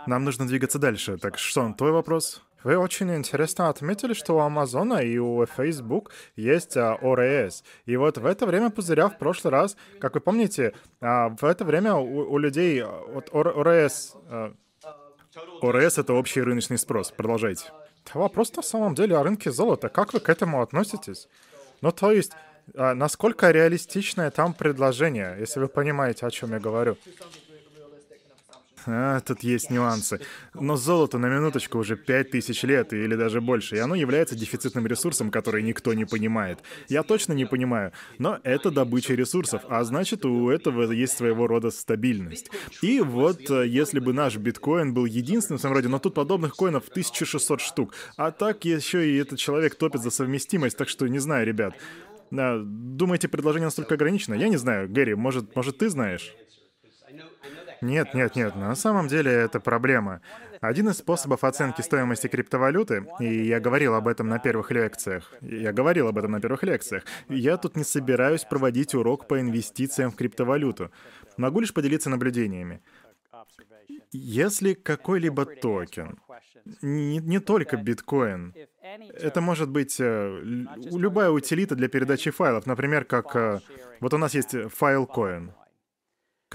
Нам 0.07 0.23
нужно 0.23 0.47
двигаться 0.47 0.79
дальше. 0.79 1.17
Так, 1.17 1.37
Шон, 1.37 1.73
твой 1.73 1.91
вопрос? 1.91 2.41
Вы 2.63 2.77
очень 2.77 3.13
интересно 3.15 3.69
отметили, 3.69 4.13
что 4.13 4.33
у 4.33 4.39
Амазона 4.39 4.95
и 4.95 5.19
у 5.19 5.45
Facebook 5.45 6.11
есть 6.35 6.75
а, 6.77 6.97
ORS. 6.99 7.63
И 7.85 7.95
вот 7.95 8.17
в 8.17 8.25
это 8.25 8.47
время 8.47 8.71
пузыря 8.71 9.07
в 9.07 9.19
прошлый 9.19 9.51
раз, 9.51 9.77
как 9.99 10.15
вы 10.15 10.19
помните, 10.19 10.73
а, 10.99 11.29
в 11.29 11.43
это 11.43 11.63
время 11.63 11.93
у, 11.93 12.31
у 12.31 12.37
людей 12.39 12.83
вот 12.83 13.29
ORS... 13.29 14.17
А... 14.29 14.53
ORS— 15.61 16.01
это 16.01 16.13
общий 16.13 16.41
рыночный 16.41 16.77
спрос. 16.77 17.11
Продолжайте. 17.11 17.65
Вопрос 18.13 18.55
на 18.55 18.63
самом 18.63 18.95
деле 18.95 19.15
о 19.15 19.23
рынке 19.23 19.51
золота. 19.51 19.89
Как 19.89 20.13
вы 20.13 20.19
к 20.19 20.29
этому 20.29 20.61
относитесь? 20.61 21.27
Ну, 21.81 21.91
то 21.91 22.11
есть, 22.11 22.31
а, 22.73 22.95
насколько 22.95 23.51
реалистичное 23.51 24.31
там 24.31 24.53
предложение, 24.53 25.35
если 25.39 25.59
вы 25.59 25.67
понимаете, 25.67 26.25
о 26.25 26.31
чем 26.31 26.51
я 26.51 26.59
говорю. 26.59 26.97
А, 28.87 29.19
тут 29.21 29.41
есть 29.41 29.71
нюансы. 29.71 30.19
Но 30.53 30.75
золото 30.75 31.17
на 31.17 31.27
минуточку 31.27 31.79
уже 31.79 31.95
пять 31.95 32.31
тысяч 32.31 32.63
лет 32.63 32.93
или 32.93 33.15
даже 33.15 33.41
больше, 33.41 33.75
и 33.75 33.79
оно 33.79 33.95
является 33.95 34.35
дефицитным 34.35 34.85
ресурсом, 34.87 35.31
который 35.31 35.63
никто 35.63 35.93
не 35.93 36.05
понимает. 36.05 36.59
Я 36.87 37.03
точно 37.03 37.33
не 37.33 37.45
понимаю, 37.45 37.91
но 38.19 38.39
это 38.43 38.71
добыча 38.71 39.13
ресурсов, 39.13 39.63
а 39.69 39.83
значит 39.83 40.25
у 40.25 40.49
этого 40.49 40.91
есть 40.91 41.17
своего 41.17 41.47
рода 41.47 41.71
стабильность. 41.71 42.51
И 42.81 43.01
вот 43.01 43.49
э, 43.49 43.67
если 43.67 43.99
бы 43.99 44.13
наш 44.13 44.37
биткоин 44.37 44.93
был 44.93 45.05
единственным 45.05 45.57
в 45.57 45.61
своем 45.61 45.75
роде, 45.75 45.87
но 45.87 45.99
тут 45.99 46.13
подобных 46.13 46.55
коинов 46.55 46.87
1600 46.89 47.61
штук, 47.61 47.93
а 48.17 48.31
так 48.31 48.65
еще 48.65 49.09
и 49.09 49.17
этот 49.17 49.39
человек 49.39 49.75
топит 49.75 50.01
за 50.01 50.11
совместимость, 50.11 50.77
так 50.77 50.89
что 50.89 51.07
не 51.07 51.19
знаю, 51.19 51.45
ребят. 51.45 51.73
А, 52.31 52.61
думаете, 52.63 53.27
предложение 53.27 53.67
настолько 53.67 53.95
ограничено? 53.95 54.35
Я 54.35 54.47
не 54.47 54.57
знаю. 54.57 54.89
Гэри, 54.89 55.15
может, 55.15 55.55
может 55.55 55.77
ты 55.77 55.89
знаешь? 55.89 56.33
Нет, 57.81 58.13
нет, 58.13 58.35
нет, 58.35 58.55
на 58.55 58.75
самом 58.75 59.07
деле 59.07 59.31
это 59.31 59.59
проблема. 59.59 60.21
Один 60.61 60.89
из 60.89 60.97
способов 60.97 61.43
оценки 61.43 61.81
стоимости 61.81 62.27
криптовалюты, 62.27 63.05
и 63.19 63.45
я 63.45 63.59
говорил 63.59 63.93
об 63.95 64.07
этом 64.07 64.27
на 64.27 64.39
первых 64.39 64.71
лекциях, 64.71 65.33
я 65.41 65.71
говорил 65.73 66.07
об 66.07 66.17
этом 66.17 66.31
на 66.31 66.41
первых 66.41 66.63
лекциях, 66.63 67.03
я 67.29 67.57
тут 67.57 67.75
не 67.75 67.83
собираюсь 67.83 68.43
проводить 68.43 68.95
урок 68.95 69.27
по 69.27 69.39
инвестициям 69.39 70.11
в 70.11 70.15
криптовалюту. 70.15 70.91
Могу 71.37 71.59
лишь 71.59 71.73
поделиться 71.73 72.09
наблюдениями. 72.09 72.81
Если 74.11 74.73
какой-либо 74.73 75.45
токен, 75.45 76.19
не, 76.81 77.17
не 77.17 77.39
только 77.39 77.77
биткоин, 77.77 78.53
это 78.81 79.41
может 79.41 79.69
быть 79.69 79.97
э, 79.99 80.39
любая 80.43 81.29
утилита 81.29 81.75
для 81.75 81.89
передачи 81.89 82.31
файлов, 82.31 82.65
например, 82.65 83.05
как 83.05 83.35
э, 83.35 83.59
вот 83.99 84.13
у 84.13 84.17
нас 84.17 84.33
есть 84.33 84.53
Filecoin 84.53 85.51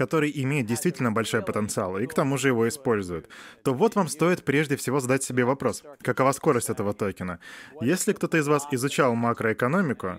который 0.01 0.31
имеет 0.33 0.65
действительно 0.65 1.11
большой 1.11 1.43
потенциал, 1.43 1.99
и 1.99 2.07
к 2.07 2.13
тому 2.15 2.37
же 2.37 2.47
его 2.47 2.67
используют, 2.67 3.29
то 3.63 3.75
вот 3.75 3.95
вам 3.95 4.07
стоит 4.07 4.43
прежде 4.43 4.75
всего 4.75 4.99
задать 4.99 5.23
себе 5.23 5.43
вопрос, 5.45 5.83
какова 6.01 6.31
скорость 6.31 6.71
этого 6.71 6.93
токена. 6.93 7.37
Если 7.81 8.13
кто-то 8.13 8.37
из 8.37 8.47
вас 8.47 8.67
изучал 8.71 9.13
макроэкономику, 9.13 10.17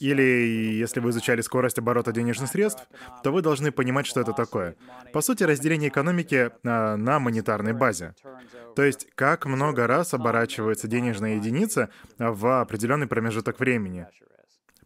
или 0.00 0.22
если 0.80 1.00
вы 1.00 1.10
изучали 1.10 1.42
скорость 1.42 1.78
оборота 1.78 2.12
денежных 2.12 2.48
средств, 2.48 2.88
то 3.22 3.32
вы 3.32 3.42
должны 3.42 3.70
понимать, 3.70 4.06
что 4.06 4.22
это 4.22 4.32
такое. 4.32 4.76
По 5.12 5.20
сути, 5.20 5.44
разделение 5.44 5.90
экономики 5.90 6.50
а, 6.64 6.96
на 6.96 7.18
монетарной 7.18 7.74
базе. 7.74 8.14
То 8.74 8.82
есть, 8.82 9.08
как 9.14 9.44
много 9.44 9.86
раз 9.86 10.14
оборачивается 10.14 10.88
денежная 10.88 11.34
единица 11.34 11.90
в 12.18 12.62
определенный 12.62 13.06
промежуток 13.06 13.60
времени. 13.60 14.06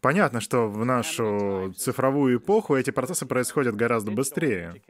Понятно, 0.07 0.39
что 0.39 0.69
в 0.69 0.85
нашу 0.85 1.73
цифровую 1.75 2.37
эпоху 2.37 2.77
эти 2.77 2.91
процессы 2.91 3.25
происходят 3.25 3.75
гораздо 3.75 4.09
быстрее. 4.09 4.81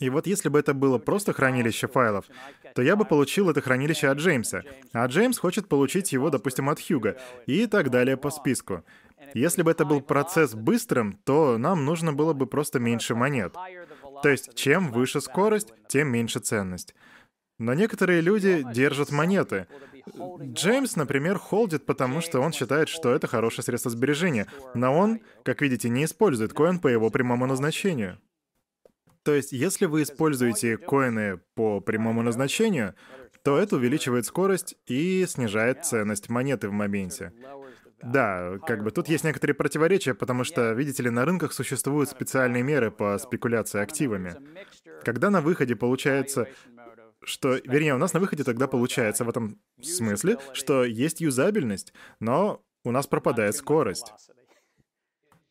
И 0.00 0.10
вот 0.10 0.26
если 0.26 0.50
бы 0.50 0.58
это 0.58 0.74
было 0.74 0.98
просто 0.98 1.32
хранилище 1.32 1.88
файлов, 1.88 2.26
то 2.74 2.82
я 2.82 2.94
бы 2.94 3.06
получил 3.06 3.48
это 3.48 3.62
хранилище 3.62 4.08
от 4.08 4.18
Джеймса, 4.18 4.64
а 4.92 5.06
Джеймс 5.06 5.38
хочет 5.38 5.66
получить 5.66 6.12
его, 6.12 6.28
допустим, 6.28 6.68
от 6.68 6.78
Хьюга, 6.78 7.16
и 7.46 7.66
так 7.66 7.88
далее 7.88 8.18
по 8.18 8.28
списку. 8.28 8.84
Если 9.32 9.62
бы 9.62 9.70
это 9.70 9.86
был 9.86 10.02
процесс 10.02 10.54
быстрым, 10.54 11.18
то 11.24 11.56
нам 11.56 11.86
нужно 11.86 12.12
было 12.12 12.34
бы 12.34 12.44
просто 12.44 12.80
меньше 12.80 13.14
монет. 13.14 13.54
То 14.22 14.28
есть, 14.28 14.54
чем 14.54 14.92
выше 14.92 15.22
скорость, 15.22 15.72
тем 15.88 16.08
меньше 16.08 16.40
ценность. 16.40 16.94
Но 17.58 17.74
некоторые 17.74 18.20
люди 18.20 18.64
держат 18.72 19.10
монеты. 19.10 19.66
Джеймс, 20.40 20.96
например, 20.96 21.38
холдит, 21.38 21.86
потому 21.86 22.20
что 22.20 22.40
он 22.40 22.52
считает, 22.52 22.88
что 22.88 23.14
это 23.14 23.26
хорошее 23.26 23.64
средство 23.64 23.90
сбережения. 23.90 24.46
Но 24.74 24.96
он, 24.96 25.20
как 25.44 25.62
видите, 25.62 25.88
не 25.88 26.04
использует 26.04 26.52
коин 26.52 26.80
по 26.80 26.88
его 26.88 27.10
прямому 27.10 27.46
назначению. 27.46 28.18
То 29.22 29.34
есть, 29.34 29.52
если 29.52 29.86
вы 29.86 30.02
используете 30.02 30.76
коины 30.76 31.40
по 31.54 31.80
прямому 31.80 32.22
назначению, 32.22 32.94
то 33.44 33.58
это 33.58 33.76
увеличивает 33.76 34.26
скорость 34.26 34.76
и 34.86 35.24
снижает 35.28 35.84
ценность 35.84 36.28
монеты 36.28 36.68
в 36.68 36.72
моменте. 36.72 37.32
Да, 38.02 38.58
как 38.66 38.82
бы 38.82 38.90
тут 38.90 39.08
есть 39.08 39.22
некоторые 39.22 39.54
противоречия, 39.54 40.14
потому 40.14 40.42
что, 40.42 40.72
видите 40.72 41.04
ли, 41.04 41.10
на 41.10 41.24
рынках 41.24 41.52
существуют 41.52 42.10
специальные 42.10 42.64
меры 42.64 42.90
по 42.90 43.16
спекуляции 43.18 43.80
активами. 43.80 44.34
Когда 45.04 45.30
на 45.30 45.40
выходе 45.40 45.76
получается 45.76 46.48
что, 47.24 47.54
вернее, 47.64 47.94
у 47.94 47.98
нас 47.98 48.12
на 48.12 48.20
выходе 48.20 48.44
тогда 48.44 48.66
получается 48.66 49.24
в 49.24 49.28
этом 49.28 49.58
смысле, 49.80 50.38
что 50.52 50.84
есть 50.84 51.20
юзабельность, 51.20 51.92
но 52.20 52.62
у 52.84 52.90
нас 52.90 53.06
пропадает 53.06 53.54
скорость. 53.54 54.12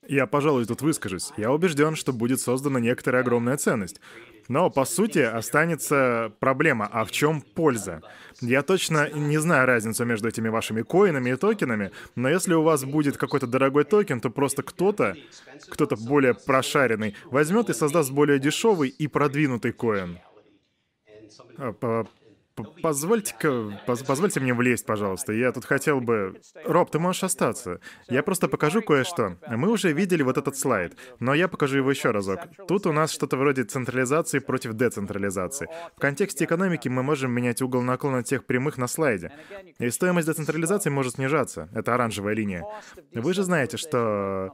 Я, 0.08 0.26
пожалуй, 0.26 0.66
тут 0.66 0.82
выскажусь. 0.82 1.32
Я 1.38 1.52
убежден, 1.52 1.96
что 1.96 2.12
будет 2.12 2.42
создана 2.42 2.80
некоторая 2.80 3.22
огромная 3.22 3.56
ценность. 3.58 4.02
Но, 4.48 4.70
по 4.70 4.84
сути, 4.84 5.20
останется 5.20 6.34
проблема. 6.40 6.90
А 6.92 7.06
в 7.06 7.12
чем 7.12 7.42
польза? 7.42 8.02
Я 8.42 8.64
точно 8.64 9.10
не 9.12 9.38
знаю 9.38 9.68
разницу 9.68 10.04
между 10.04 10.28
этими 10.28 10.50
вашими 10.50 10.82
коинами 10.82 11.30
и 11.30 11.36
токенами, 11.36 11.92
но 12.16 12.28
если 12.28 12.54
у 12.56 12.64
вас 12.64 12.84
будет 12.84 13.18
какой-то 13.18 13.48
дорогой 13.48 13.84
токен, 13.84 14.20
то 14.20 14.30
просто 14.32 14.64
кто-то, 14.64 15.16
кто-то 15.70 15.96
более 15.96 16.34
прошаренный, 16.34 17.16
возьмет 17.26 17.70
и 17.70 17.74
создаст 17.74 18.12
более 18.12 18.40
дешевый 18.40 18.90
и 18.90 19.08
продвинутый 19.08 19.72
коин. 19.72 20.20
А, 21.58 22.06
позвольте-ка, 22.82 23.80
позвольте 23.86 24.40
мне 24.40 24.54
влезть, 24.54 24.86
пожалуйста. 24.86 25.34
Я 25.34 25.52
тут 25.52 25.66
хотел 25.66 26.02
бы... 26.02 26.40
Роб, 26.66 26.92
ты 26.92 27.00
можешь 27.00 27.24
остаться. 27.24 27.80
Я 28.10 28.24
просто 28.24 28.48
покажу 28.48 28.82
кое-что. 28.82 29.38
Мы 29.48 29.70
уже 29.72 29.94
видели 29.94 30.24
вот 30.24 30.38
этот 30.38 30.58
слайд, 30.58 30.98
но 31.20 31.34
я 31.34 31.48
покажу 31.48 31.78
его 31.78 31.90
еще 31.90 32.12
разок. 32.12 32.42
Тут 32.68 32.86
у 32.86 32.92
нас 32.92 33.12
что-то 33.12 33.38
вроде 33.38 33.64
централизации 33.64 34.40
против 34.40 34.74
децентрализации. 34.74 35.68
В 35.96 36.00
контексте 36.00 36.46
экономики 36.46 36.90
мы 36.90 37.04
можем 37.04 37.32
менять 37.32 37.62
угол 37.62 37.82
наклона 37.82 38.24
тех 38.24 38.46
прямых 38.46 38.78
на 38.78 38.88
слайде. 38.88 39.32
И 39.80 39.90
стоимость 39.90 40.28
децентрализации 40.28 40.90
может 40.90 41.16
снижаться. 41.16 41.70
Это 41.74 41.94
оранжевая 41.94 42.36
линия. 42.36 42.66
Вы 43.14 43.34
же 43.34 43.44
знаете, 43.44 43.78
что 43.78 44.52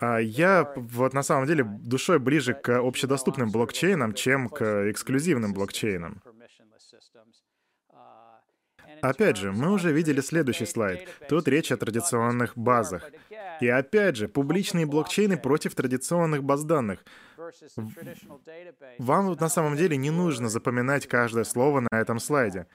я 0.00 0.72
вот 0.76 1.14
на 1.14 1.22
самом 1.22 1.46
деле 1.46 1.64
душой 1.64 2.18
ближе 2.18 2.54
к 2.54 2.78
общедоступным 2.78 3.50
блокчейнам, 3.50 4.14
чем 4.14 4.48
к 4.48 4.90
эксклюзивным 4.90 5.52
блокчейнам. 5.52 6.22
Опять 9.02 9.36
же, 9.36 9.52
мы 9.52 9.72
уже 9.72 9.92
видели 9.92 10.20
следующий 10.20 10.66
слайд. 10.66 11.08
Тут 11.28 11.48
речь 11.48 11.72
о 11.72 11.76
традиционных 11.76 12.56
базах. 12.56 13.10
И 13.60 13.68
опять 13.68 14.16
же, 14.16 14.28
публичные 14.28 14.86
блокчейны 14.86 15.36
против 15.36 15.74
традиционных 15.74 16.42
баз 16.44 16.64
данных. 16.64 17.04
Вам 18.98 19.32
на 19.32 19.48
самом 19.48 19.76
деле 19.76 19.96
не 19.96 20.10
нужно 20.10 20.48
запоминать 20.48 21.06
каждое 21.06 21.44
слово 21.44 21.80
на 21.80 22.00
этом 22.00 22.18
слайде. 22.18 22.66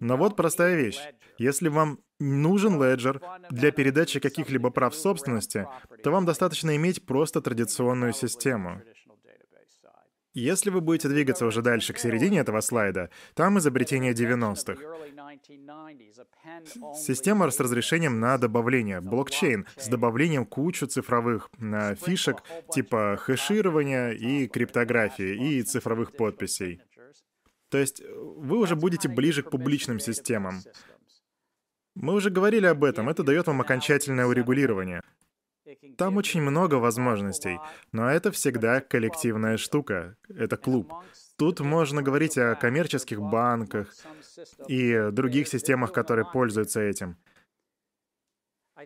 Но 0.00 0.16
вот 0.16 0.36
простая 0.36 0.76
вещь. 0.76 1.00
Если 1.38 1.68
вам 1.68 1.98
нужен 2.18 2.82
леджер 2.82 3.20
для 3.50 3.70
передачи 3.72 4.20
каких-либо 4.20 4.70
прав 4.70 4.94
собственности, 4.94 5.66
то 6.02 6.10
вам 6.10 6.24
достаточно 6.24 6.76
иметь 6.76 7.04
просто 7.04 7.40
традиционную 7.40 8.12
систему. 8.12 8.82
Если 10.34 10.70
вы 10.70 10.80
будете 10.80 11.08
двигаться 11.08 11.44
уже 11.44 11.60
дальше 11.60 11.92
к 11.92 11.98
середине 11.98 12.38
этого 12.38 12.60
слайда, 12.60 13.10
там 13.34 13.58
изобретение 13.58 14.14
90-х. 14.14 14.80
Система 16.94 17.50
с 17.50 17.60
разрешением 17.60 18.18
на 18.18 18.38
добавление, 18.38 19.00
блокчейн 19.00 19.66
с 19.76 19.88
добавлением 19.88 20.46
кучу 20.46 20.86
цифровых 20.86 21.50
э, 21.58 21.96
фишек 21.96 22.42
типа 22.72 23.16
хэширования 23.20 24.10
и 24.10 24.46
криптографии 24.46 25.58
и 25.58 25.62
цифровых 25.62 26.12
подписей. 26.12 26.80
То 27.72 27.78
есть 27.78 28.02
э, 28.02 28.04
вы 28.14 28.58
уже 28.58 28.76
будете 28.76 29.08
ближе 29.08 29.42
к 29.42 29.50
публичным 29.50 29.98
системам. 29.98 30.60
Мы 31.94 32.12
уже 32.12 32.28
говорили 32.28 32.66
об 32.66 32.84
этом, 32.84 33.08
это 33.08 33.22
дает 33.22 33.46
вам 33.46 33.62
окончательное 33.62 34.26
урегулирование. 34.26 35.02
Там 35.96 36.18
очень 36.18 36.42
много 36.42 36.74
возможностей, 36.74 37.58
но 37.92 38.10
это 38.10 38.30
всегда 38.30 38.80
коллективная 38.80 39.56
штука, 39.56 40.16
это 40.28 40.58
клуб. 40.58 40.92
Тут 41.38 41.60
можно 41.60 42.02
говорить 42.02 42.36
о 42.36 42.54
коммерческих 42.56 43.20
банках 43.20 43.88
и 44.68 45.08
других 45.10 45.48
системах, 45.48 45.92
которые 45.92 46.26
пользуются 46.30 46.80
этим. 46.80 47.16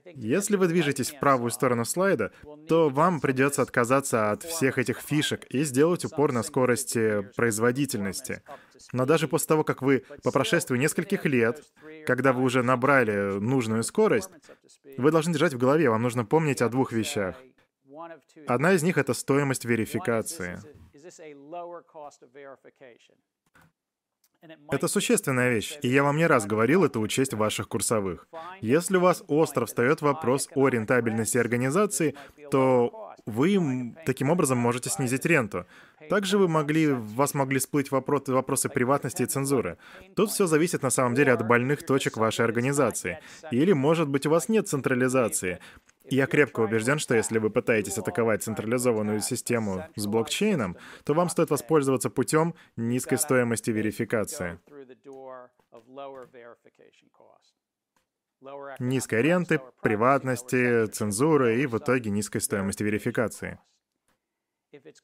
Если 0.05 0.57
вы 0.57 0.69
движетесь 0.69 1.11
в 1.11 1.19
правую 1.19 1.51
сторону 1.51 1.85
слайда, 1.85 2.33
то 2.69 2.89
вам 2.89 3.21
придется 3.21 3.63
отказаться 3.63 4.31
от 4.31 4.43
всех 4.43 4.79
этих 4.79 5.01
фишек 5.01 5.45
и 5.51 5.63
сделать 5.65 6.05
упор 6.05 6.33
на 6.33 6.43
скорости 6.43 7.23
производительности. 7.37 8.43
Но 8.93 9.07
даже 9.07 9.29
после 9.29 9.49
того, 9.49 9.65
как 9.65 9.83
вы 9.83 10.05
по 10.23 10.31
прошествию 10.31 10.79
нескольких 10.79 11.25
лет, 11.25 11.65
когда 12.07 12.33
вы 12.33 12.43
уже 12.43 12.63
набрали 12.63 13.39
нужную 13.39 13.83
скорость, 13.83 14.31
вы 14.97 15.11
должны 15.11 15.33
держать 15.33 15.55
в 15.55 15.59
голове, 15.59 15.91
вам 15.91 16.03
нужно 16.03 16.25
помнить 16.25 16.63
о 16.63 16.69
двух 16.69 16.93
вещах. 16.93 17.37
Одна 18.47 18.73
из 18.73 18.83
них— 18.83 18.99
это 18.99 19.15
стоимость 19.15 19.65
верификации. 19.65 20.61
Это 24.71 24.89
существенная 24.89 25.51
вещь, 25.51 25.79
и 25.83 25.89
я 25.89 26.03
вам 26.03 26.17
не 26.17 26.27
раз 26.27 26.47
говорил 26.47 26.85
это 26.85 27.01
учесть 27.01 27.35
в 27.35 27.39
ваших 27.39 27.69
курсовых. 27.69 28.29
Если 28.61 28.97
у 28.97 29.01
вас 29.01 29.23
остро 29.29 29.67
встает 29.67 30.03
вопрос 30.03 30.49
о 30.55 30.69
рентабельности 30.69 31.39
организации, 31.39 32.15
то 32.51 33.07
вы 33.27 33.95
таким 34.05 34.31
образом 34.31 34.59
можете 34.59 34.89
снизить 34.89 35.27
ренту. 35.27 35.67
Также 36.09 36.39
вы 36.39 36.47
могли, 36.47 36.93
вас 36.93 37.35
могли 37.35 37.59
всплыть 37.59 37.91
вопросы, 37.91 38.33
вопросы 38.33 38.69
приватности 38.69 39.23
и 39.23 39.27
цензуры. 39.27 39.79
Тут 40.15 40.31
все 40.31 40.47
зависит 40.47 40.83
на 40.83 40.91
самом 40.91 41.15
деле 41.15 41.33
от 41.33 41.47
больных 41.47 41.85
точек 41.85 42.17
вашей 42.17 42.45
организации. 42.45 43.19
Или, 43.51 43.73
может 43.73 44.09
быть, 44.09 44.27
у 44.27 44.31
вас 44.31 44.49
нет 44.49 44.69
централизации. 44.69 45.59
Я 46.09 46.27
крепко 46.27 46.61
убежден, 46.61 46.99
что 46.99 47.15
если 47.15 47.39
вы 47.39 47.51
пытаетесь 47.51 47.99
атаковать 47.99 48.43
централизованную 48.43 49.21
систему 49.21 49.85
с 49.97 50.07
блокчейном, 50.07 50.77
то 51.05 51.15
вам 51.15 51.29
стоит 51.29 51.51
воспользоваться 51.51 52.11
путем 52.11 52.55
низкой 52.77 53.19
стоимости 53.19 53.71
верификации. 53.71 54.61
Низкой 58.79 59.23
ренты, 59.23 59.61
приватности, 59.83 60.87
цензуры 60.87 61.61
и 61.63 61.67
в 61.67 61.79
итоге 61.79 62.11
низкой 62.11 62.41
стоимости 62.41 62.83
верификации. 62.83 63.59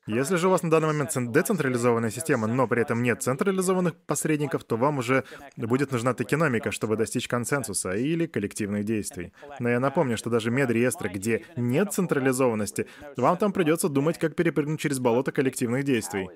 Если 0.07 0.37
же 0.37 0.49
у 0.49 0.51
вас 0.51 0.63
на 0.63 0.71
данный 0.71 0.89
момент 0.89 1.13
децентрализованная 1.33 2.11
система, 2.11 2.47
но 2.47 2.67
при 2.67 2.83
этом 2.83 3.03
нет 3.03 3.23
централизованных 3.23 3.95
посредников, 4.07 4.65
то 4.65 4.77
вам 4.77 4.99
уже 4.99 5.25
будет 5.57 5.93
нужна 5.93 6.15
токеномика, 6.15 6.71
чтобы 6.73 6.97
достичь 6.97 7.29
консенсуса 7.29 7.93
или 7.93 8.27
коллективных 8.27 8.85
действий. 8.85 9.33
Но 9.61 9.69
я 9.69 9.81
напомню, 9.81 10.17
что 10.17 10.31
даже 10.31 10.51
медреестры, 10.51 11.09
где 11.09 11.45
нет 11.57 11.93
централизованности, 11.93 12.87
вам 13.17 13.37
там 13.37 13.53
придется 13.53 13.89
думать, 13.89 14.19
как 14.19 14.35
перепрыгнуть 14.35 14.81
через 14.81 14.99
болото 14.99 15.33
коллективных 15.33 15.85
действий. 15.85 16.29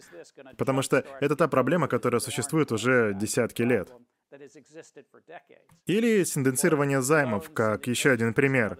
Потому 0.56 0.82
что 0.82 1.04
это 1.20 1.36
та 1.36 1.48
проблема, 1.48 1.88
которая 1.88 2.20
существует 2.20 2.72
уже 2.72 3.14
десятки 3.14 3.62
лет. 3.62 3.92
Или 5.86 6.24
синденцирование 6.24 7.00
займов, 7.00 7.50
как 7.52 7.86
еще 7.86 8.10
один 8.10 8.34
пример. 8.34 8.78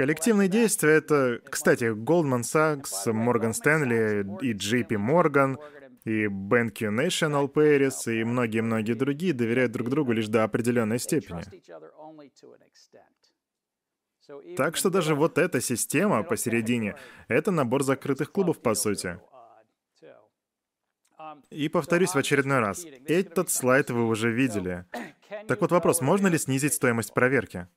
Коллективные 0.00 0.48
действия— 0.48 0.92
это, 0.94 1.42
кстати, 1.44 1.92
Goldman 1.92 2.40
Sachs, 2.40 3.04
Morgan 3.04 3.52
Stanley 3.52 4.38
и 4.40 4.54
JP 4.54 4.92
Morgan, 4.96 5.58
и 6.06 6.24
BenQ 6.24 6.88
National 6.88 7.52
Paris 7.52 8.10
и 8.10 8.24
многие-многие 8.24 8.94
другие 8.94 9.34
доверяют 9.34 9.72
друг 9.72 9.90
другу 9.90 10.12
лишь 10.12 10.28
до 10.28 10.44
определенной 10.44 10.98
степени. 10.98 11.42
Так 14.56 14.78
что 14.78 14.88
даже 14.88 15.14
вот 15.14 15.36
эта 15.36 15.60
система 15.60 16.22
посередине— 16.22 16.96
это 17.28 17.50
набор 17.50 17.82
закрытых 17.82 18.32
клубов, 18.32 18.62
по 18.62 18.72
сути. 18.72 19.20
И 21.50 21.68
повторюсь 21.68 22.14
в 22.14 22.16
очередной 22.16 22.60
раз, 22.60 22.86
этот 23.04 23.50
слайд 23.50 23.90
вы 23.90 24.06
уже 24.06 24.32
видели. 24.32 24.86
Так 25.46 25.60
вот 25.60 25.72
вопрос, 25.72 26.00
можно 26.00 26.28
ли 26.28 26.38
снизить 26.38 26.72
стоимость 26.72 27.12
проверки? 27.12 27.68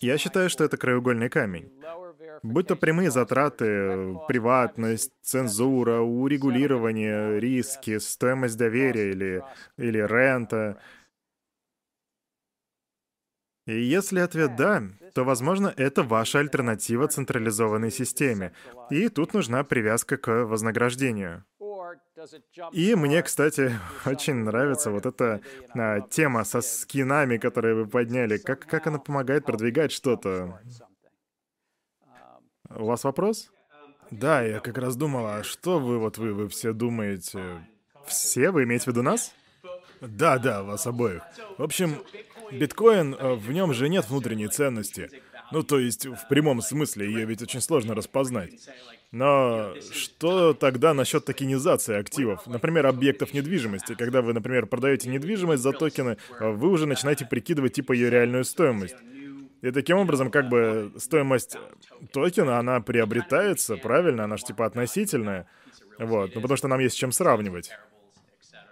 Я 0.00 0.18
считаю, 0.18 0.50
что 0.50 0.64
это 0.64 0.76
краеугольный 0.76 1.28
камень. 1.28 1.72
Будь 2.42 2.66
то 2.66 2.76
прямые 2.76 3.10
затраты, 3.10 4.18
приватность, 4.26 5.12
цензура, 5.22 6.00
урегулирование, 6.00 7.38
риски, 7.38 7.98
стоимость 7.98 8.58
доверия 8.58 9.10
или, 9.10 9.44
или 9.76 9.98
рента. 9.98 10.80
И 13.66 13.80
если 13.80 14.18
ответ 14.18 14.56
«да», 14.56 14.82
то, 15.14 15.24
возможно, 15.24 15.72
это 15.76 16.02
ваша 16.02 16.40
альтернатива 16.40 17.06
централизованной 17.06 17.92
системе. 17.92 18.52
И 18.90 19.08
тут 19.08 19.34
нужна 19.34 19.62
привязка 19.62 20.16
к 20.16 20.44
вознаграждению. 20.46 21.44
И 22.72 22.94
мне, 22.94 23.22
кстати, 23.22 23.72
очень 24.06 24.34
нравится 24.34 24.90
вот 24.90 25.06
эта 25.06 25.40
а, 25.74 26.00
тема 26.00 26.44
со 26.44 26.60
скинами, 26.60 27.38
которые 27.38 27.74
вы 27.74 27.86
подняли. 27.86 28.38
Как, 28.38 28.66
как 28.66 28.86
она 28.86 28.98
помогает 28.98 29.44
продвигать 29.44 29.92
что-то? 29.92 30.60
У 32.70 32.86
вас 32.86 33.04
вопрос? 33.04 33.50
Да, 34.10 34.42
я 34.42 34.60
как 34.60 34.78
раз 34.78 34.96
думал, 34.96 35.26
а 35.26 35.42
что 35.42 35.78
вы 35.78 35.98
вот 35.98 36.18
вы, 36.18 36.34
вы 36.34 36.48
все 36.48 36.72
думаете? 36.72 37.66
Все? 38.06 38.50
Вы 38.50 38.64
имеете 38.64 38.84
в 38.84 38.86
виду 38.88 39.02
нас? 39.02 39.34
Да, 40.00 40.38
да, 40.38 40.62
вас 40.62 40.86
обоих. 40.86 41.22
В 41.58 41.62
общем, 41.62 42.02
биткоин, 42.50 43.14
э, 43.14 43.34
в 43.34 43.52
нем 43.52 43.72
же 43.72 43.88
нет 43.88 44.08
внутренней 44.08 44.48
ценности. 44.48 45.10
Ну, 45.52 45.62
то 45.62 45.78
есть, 45.78 46.06
в 46.06 46.28
прямом 46.28 46.60
смысле, 46.60 47.06
ее 47.06 47.24
ведь 47.24 47.42
очень 47.42 47.60
сложно 47.60 47.94
распознать. 47.94 48.68
Но 49.12 49.74
что 49.92 50.54
тогда 50.54 50.94
насчет 50.94 51.26
токенизации 51.26 51.96
активов? 51.96 52.46
Например, 52.46 52.86
объектов 52.86 53.34
недвижимости. 53.34 53.94
Когда 53.94 54.22
вы, 54.22 54.32
например, 54.32 54.66
продаете 54.66 55.10
недвижимость 55.10 55.62
за 55.62 55.72
токены, 55.72 56.16
вы 56.40 56.68
уже 56.70 56.86
начинаете 56.86 57.26
прикидывать 57.26 57.74
типа 57.74 57.92
ее 57.92 58.08
реальную 58.08 58.44
стоимость. 58.44 58.96
И 59.60 59.70
таким 59.70 59.98
образом, 59.98 60.30
как 60.30 60.48
бы 60.48 60.92
стоимость 60.96 61.58
токена, 62.12 62.58
она 62.58 62.80
приобретается, 62.80 63.76
правильно? 63.76 64.24
Она 64.24 64.38
же 64.38 64.44
типа 64.44 64.64
относительная. 64.64 65.46
Вот, 65.98 66.34
ну 66.34 66.40
потому 66.40 66.56
что 66.56 66.68
нам 66.68 66.80
есть 66.80 66.94
с 66.94 66.98
чем 66.98 67.12
сравнивать. 67.12 67.70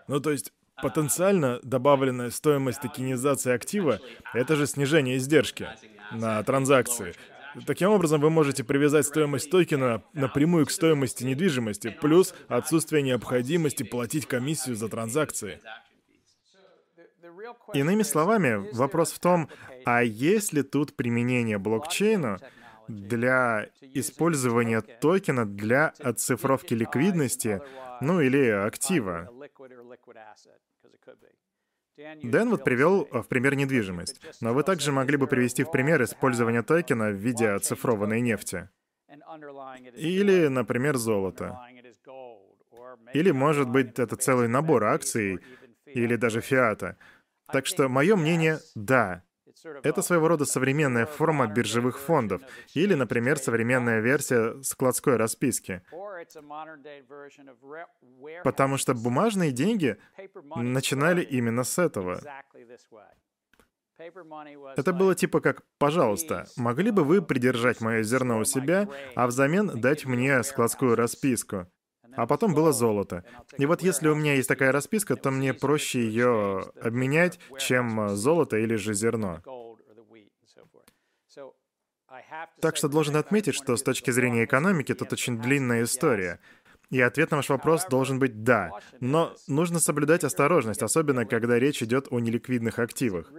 Ну 0.08 0.20
то 0.20 0.30
есть, 0.30 0.52
потенциально 0.82 1.60
добавленная 1.62 2.30
стоимость 2.30 2.80
токенизации 2.80 3.52
актива— 3.52 4.00
это 4.34 4.56
же 4.56 4.66
снижение 4.66 5.18
издержки 5.18 5.68
на 6.12 6.42
транзакции. 6.42 7.14
Таким 7.66 7.90
образом, 7.90 8.20
вы 8.20 8.30
можете 8.30 8.64
привязать 8.64 9.06
стоимость 9.06 9.50
токена 9.50 10.02
напрямую 10.12 10.66
к 10.66 10.70
стоимости 10.70 11.24
недвижимости, 11.24 11.96
плюс 12.00 12.34
отсутствие 12.48 13.02
необходимости 13.02 13.82
платить 13.82 14.26
комиссию 14.26 14.76
за 14.76 14.88
транзакции. 14.88 15.60
Иными 17.74 18.02
словами, 18.02 18.70
вопрос 18.74 19.12
в 19.12 19.18
том, 19.18 19.48
а 19.84 20.02
есть 20.02 20.52
ли 20.52 20.62
тут 20.62 20.94
применение 20.94 21.58
блокчейна 21.58 22.38
для 22.88 23.68
использования 23.80 24.80
токена 24.80 25.46
для 25.46 25.92
оцифровки 25.98 26.74
ликвидности, 26.74 27.62
ну 28.00 28.20
или 28.20 28.48
актива? 28.48 29.30
Дэн 32.22 32.50
вот 32.50 32.64
привел 32.64 33.04
в 33.10 33.24
пример 33.28 33.54
недвижимость, 33.54 34.20
но 34.40 34.54
вы 34.54 34.62
также 34.62 34.92
могли 34.92 35.16
бы 35.16 35.26
привести 35.26 35.64
в 35.64 35.70
пример 35.70 36.02
использование 36.02 36.62
токена 36.62 37.10
в 37.10 37.14
виде 37.14 37.48
оцифрованной 37.48 38.20
нефти. 38.20 38.68
Или, 39.96 40.48
например, 40.48 40.96
золото. 40.96 41.58
Или, 43.12 43.30
может 43.30 43.68
быть, 43.68 43.98
это 43.98 44.16
целый 44.16 44.48
набор 44.48 44.84
акций, 44.84 45.40
или 45.86 46.16
даже 46.16 46.40
фиата. 46.40 46.96
Так 47.52 47.66
что 47.66 47.88
мое 47.88 48.16
мнение— 48.16 48.60
да, 48.74 49.22
это 49.82 50.02
своего 50.02 50.28
рода 50.28 50.44
современная 50.44 51.06
форма 51.06 51.46
биржевых 51.46 51.98
фондов 51.98 52.42
или, 52.74 52.94
например, 52.94 53.38
современная 53.38 54.00
версия 54.00 54.60
складской 54.62 55.16
расписки. 55.16 55.82
Потому 58.44 58.76
что 58.76 58.94
бумажные 58.94 59.52
деньги 59.52 59.96
начинали 60.56 61.22
именно 61.22 61.64
с 61.64 61.78
этого. 61.78 62.20
Это 64.76 64.92
было 64.92 65.14
типа 65.14 65.40
как 65.40 65.62
«пожалуйста, 65.78 66.46
могли 66.56 66.90
бы 66.90 67.04
вы 67.04 67.20
придержать 67.20 67.80
мое 67.82 68.02
зерно 68.02 68.38
у 68.38 68.44
себя, 68.44 68.88
а 69.14 69.26
взамен 69.26 69.80
дать 69.80 70.06
мне 70.06 70.42
складскую 70.42 70.96
расписку?» 70.96 71.66
А 72.16 72.26
потом 72.26 72.54
было 72.54 72.72
золото. 72.72 73.24
И 73.58 73.66
вот 73.66 73.82
если 73.82 74.08
у 74.08 74.14
меня 74.14 74.34
есть 74.34 74.48
такая 74.48 74.72
расписка, 74.72 75.16
то 75.16 75.30
мне 75.30 75.54
проще 75.54 76.00
ее 76.00 76.64
обменять, 76.80 77.38
чем 77.58 78.16
золото 78.16 78.56
или 78.56 78.76
же 78.76 78.94
зерно. 78.94 79.42
Так 82.60 82.76
что 82.76 82.88
должен 82.88 83.16
отметить, 83.16 83.54
что 83.54 83.76
с 83.76 83.82
точки 83.82 84.10
зрения 84.10 84.44
экономики 84.44 84.94
тут 84.94 85.12
очень 85.12 85.40
длинная 85.40 85.84
история. 85.84 86.40
И 86.90 87.00
ответ 87.00 87.30
на 87.30 87.36
ваш 87.36 87.48
вопрос 87.48 87.86
должен 87.86 88.18
быть 88.18 88.42
«да». 88.42 88.72
Но 88.98 89.36
нужно 89.46 89.78
соблюдать 89.78 90.24
осторожность, 90.24 90.82
особенно 90.82 91.24
когда 91.24 91.56
речь 91.56 91.82
идет 91.84 92.08
о 92.10 92.18
неликвидных 92.18 92.80
активах. 92.80 93.32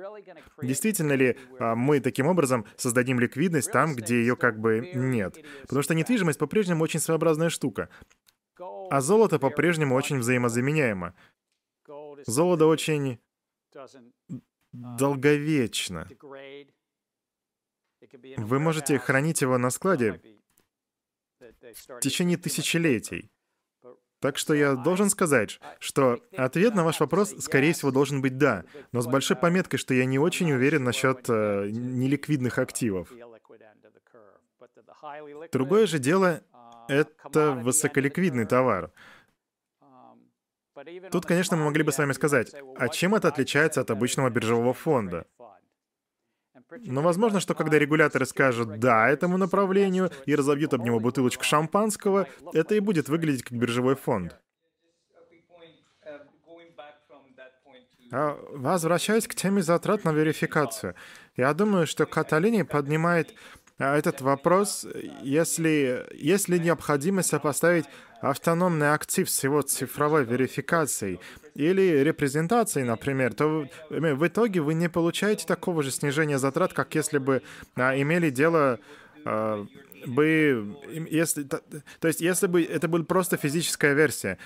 Действительно 0.62 1.14
ли 1.14 1.38
а, 1.60 1.76
мы 1.76 2.00
таким 2.00 2.28
образом 2.28 2.66
создадим 2.78 3.20
ликвидность 3.20 3.70
там, 3.70 3.94
где 3.94 4.22
ее 4.22 4.38
как 4.38 4.58
бы 4.58 4.92
нет? 4.94 5.38
Потому 5.64 5.82
что 5.82 5.94
недвижимость 5.94 6.40
по-прежнему 6.40 6.82
очень 6.84 7.02
своеобразная 7.02 7.50
штука. 7.50 7.90
А 8.90 9.02
золото 9.02 9.40
по-прежнему 9.40 9.96
очень 9.96 10.20
взаимозаменяемо. 10.20 11.14
Золото 12.26 12.68
очень 12.68 13.20
долговечно. 14.72 16.08
Вы 18.38 18.60
можете 18.60 19.00
хранить 19.00 19.42
его 19.42 19.58
на 19.58 19.70
складе 19.70 20.22
в 21.40 22.00
течение 22.00 22.38
тысячелетий. 22.38 23.32
Так 24.20 24.38
что 24.38 24.54
я 24.54 24.76
должен 24.76 25.10
сказать, 25.10 25.60
что 25.80 26.22
ответ 26.38 26.76
на 26.76 26.84
ваш 26.84 27.00
вопрос, 27.00 27.34
скорее 27.40 27.74
всего, 27.74 27.90
должен 27.90 28.22
быть 28.22 28.38
«да», 28.38 28.66
но 28.92 29.02
с 29.02 29.08
большой 29.08 29.36
пометкой, 29.36 29.80
что 29.80 29.96
я 29.96 30.06
не 30.06 30.20
очень 30.20 30.52
уверен 30.52 30.84
насчет 30.84 31.28
э, 31.28 31.70
неликвидных 31.72 32.60
активов. 32.60 33.12
Другое 35.52 35.88
же 35.88 35.98
дело— 35.98 36.44
это 36.88 37.52
высоколиквидный 37.52 38.46
товар. 38.46 38.92
Тут, 41.12 41.26
конечно, 41.26 41.58
мы 41.58 41.66
могли 41.66 41.84
бы 41.84 41.92
с 41.92 41.98
вами 41.98 42.14
сказать, 42.14 42.54
а 42.78 42.90
чем 42.90 43.16
это 43.16 43.28
отличается 43.28 43.82
от 43.82 43.92
обычного 43.92 44.30
биржевого 44.30 44.74
фонда? 44.74 45.26
Но 46.86 47.02
возможно, 47.02 47.40
что 47.42 47.54
когда 47.54 47.78
регуляторы 47.78 48.26
скажут 48.26 48.80
«да» 48.80 49.10
этому 49.10 49.38
направлению 49.38 50.10
и 50.26 50.36
разобьют 50.36 50.74
об 50.74 50.84
него 50.84 51.00
бутылочку 51.00 51.44
шампанского, 51.44 52.28
это 52.54 52.76
и 52.76 52.80
будет 52.80 53.10
выглядеть 53.10 53.44
как 53.44 53.58
биржевой 53.58 53.96
фонд. 53.96 54.40
А 58.14 58.38
возвращаясь 58.52 59.28
к 59.28 59.36
теме 59.36 59.62
затрат 59.62 60.04
на 60.04 60.12
верификацию, 60.12 60.96
я 61.38 61.54
думаю, 61.54 61.88
что 61.88 62.06
Каталини 62.06 62.64
поднимает 62.64 63.34
этот 63.84 64.22
вопрос, 64.22 64.86
если, 65.22 66.06
если 66.14 66.58
необходимо 66.58 67.24
сопоставить 67.24 67.86
автономный 68.22 68.94
актив 68.94 69.30
с 69.30 69.44
его 69.44 69.62
цифровой 69.62 70.24
верификацией 70.24 71.20
или 71.56 72.00
репрезентацией, 72.04 72.86
например, 72.86 73.34
то 73.34 73.68
в 73.90 74.28
итоге 74.28 74.62
вы 74.62 74.76
не 74.76 74.90
получаете 74.90 75.46
такого 75.48 75.84
же 75.84 75.92
снижения 75.92 76.38
затрат, 76.38 76.74
как 76.74 76.94
если 76.96 77.18
бы 77.18 77.42
а, 77.76 78.00
имели 78.00 78.30
дело 78.30 78.80
а, 79.26 79.66
бы, 80.06 80.78
если, 81.10 81.44
то, 81.44 81.62
то 82.00 82.08
есть 82.08 82.22
если 82.22 82.48
бы 82.48 82.64
это 82.64 82.88
была 82.88 83.04
просто 83.04 83.38
физическая 83.38 83.94
версия. 83.94 84.38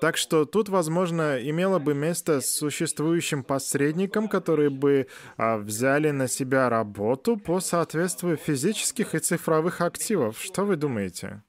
Так 0.00 0.16
что 0.16 0.46
тут, 0.46 0.68
возможно, 0.68 1.38
имело 1.42 1.78
бы 1.78 1.94
место 1.94 2.40
существующим 2.40 3.44
посредникам, 3.44 4.28
которые 4.28 4.70
бы 4.70 5.08
а, 5.36 5.58
взяли 5.58 6.10
на 6.10 6.26
себя 6.26 6.70
работу 6.70 7.36
по 7.36 7.60
соответствию 7.60 8.36
физических 8.36 9.14
и 9.14 9.18
цифровых 9.18 9.82
активов. 9.82 10.40
Что 10.40 10.64
вы 10.64 10.76
думаете? 10.76 11.42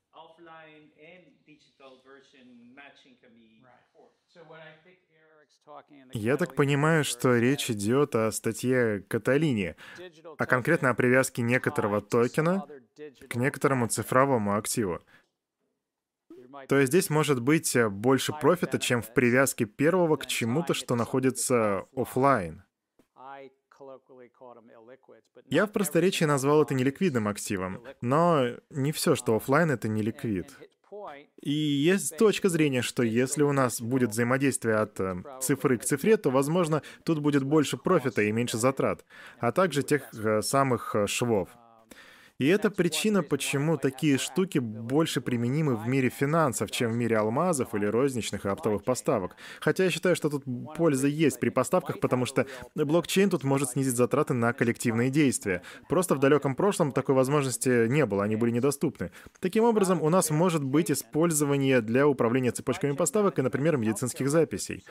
Я 6.13 6.35
так 6.35 6.55
понимаю, 6.55 7.05
что 7.05 7.37
речь 7.37 7.69
идет 7.71 8.15
о 8.15 8.31
статье 8.31 9.03
Каталини, 9.07 9.75
а 10.37 10.45
конкретно 10.45 10.89
о 10.89 10.93
привязке 10.93 11.41
некоторого 11.41 12.01
токена 12.01 12.65
к 13.29 13.35
некоторому 13.35 13.87
цифровому 13.87 14.57
активу. 14.57 14.99
То 16.67 16.77
есть 16.79 16.91
здесь 16.91 17.09
может 17.09 17.41
быть 17.41 17.75
больше 17.89 18.33
профита, 18.33 18.79
чем 18.79 19.01
в 19.01 19.13
привязке 19.13 19.65
первого 19.65 20.17
к 20.17 20.25
чему-то, 20.25 20.73
что 20.73 20.95
находится 20.95 21.85
офлайн. 21.95 22.63
Я 25.49 25.65
в 25.65 25.71
просторечии 25.71 26.25
назвал 26.25 26.63
это 26.63 26.73
неликвидным 26.73 27.27
активом, 27.27 27.83
но 28.01 28.47
не 28.69 28.91
все, 28.91 29.15
что 29.15 29.35
офлайн, 29.35 29.71
это 29.71 29.87
не 29.87 30.01
ликвид. 30.01 30.55
И 31.41 31.51
есть 31.51 32.17
точка 32.17 32.49
зрения, 32.49 32.81
что 32.81 33.01
если 33.01 33.43
у 33.43 33.51
нас 33.53 33.81
будет 33.81 34.11
взаимодействие 34.11 34.75
от 34.75 34.99
э, 34.99 35.23
цифры 35.39 35.77
к 35.77 35.85
цифре, 35.85 36.17
то, 36.17 36.29
возможно, 36.29 36.81
тут 37.03 37.19
будет 37.19 37.43
больше 37.43 37.77
профита 37.77 38.21
и 38.21 38.31
меньше 38.31 38.57
затрат, 38.57 39.05
а 39.39 39.51
также 39.51 39.83
тех 39.83 40.03
э, 40.13 40.41
самых 40.41 40.95
э, 40.95 41.07
швов. 41.07 41.49
И 42.41 42.47
это 42.47 42.71
причина, 42.71 43.21
почему 43.21 43.77
такие 43.77 44.17
штуки 44.17 44.57
больше 44.57 45.21
применимы 45.21 45.75
в 45.75 45.87
мире 45.87 46.09
финансов, 46.09 46.71
чем 46.71 46.91
в 46.91 46.95
мире 46.95 47.17
алмазов 47.17 47.75
или 47.75 47.85
розничных 47.85 48.47
и 48.47 48.49
оптовых 48.49 48.83
поставок. 48.83 49.35
Хотя 49.59 49.83
я 49.83 49.91
считаю, 49.91 50.15
что 50.15 50.27
тут 50.27 50.43
польза 50.75 51.07
есть 51.07 51.39
при 51.39 51.49
поставках, 51.49 51.99
потому 51.99 52.25
что 52.25 52.47
блокчейн 52.73 53.29
тут 53.29 53.43
может 53.43 53.69
снизить 53.69 53.95
затраты 53.95 54.33
на 54.33 54.53
коллективные 54.53 55.11
действия. 55.11 55.61
Просто 55.87 56.15
в 56.15 56.19
далеком 56.19 56.55
прошлом 56.55 56.91
такой 56.91 57.13
возможности 57.13 57.87
не 57.87 58.07
было, 58.07 58.23
они 58.23 58.37
были 58.37 58.49
недоступны. 58.49 59.11
Таким 59.39 59.63
образом, 59.63 60.01
у 60.01 60.09
нас 60.09 60.31
может 60.31 60.63
быть 60.63 60.89
использование 60.89 61.79
для 61.81 62.07
управления 62.07 62.49
цепочками 62.49 62.93
поставок 62.93 63.37
и, 63.37 63.43
например, 63.43 63.77
медицинских 63.77 64.31
записей. 64.31 64.83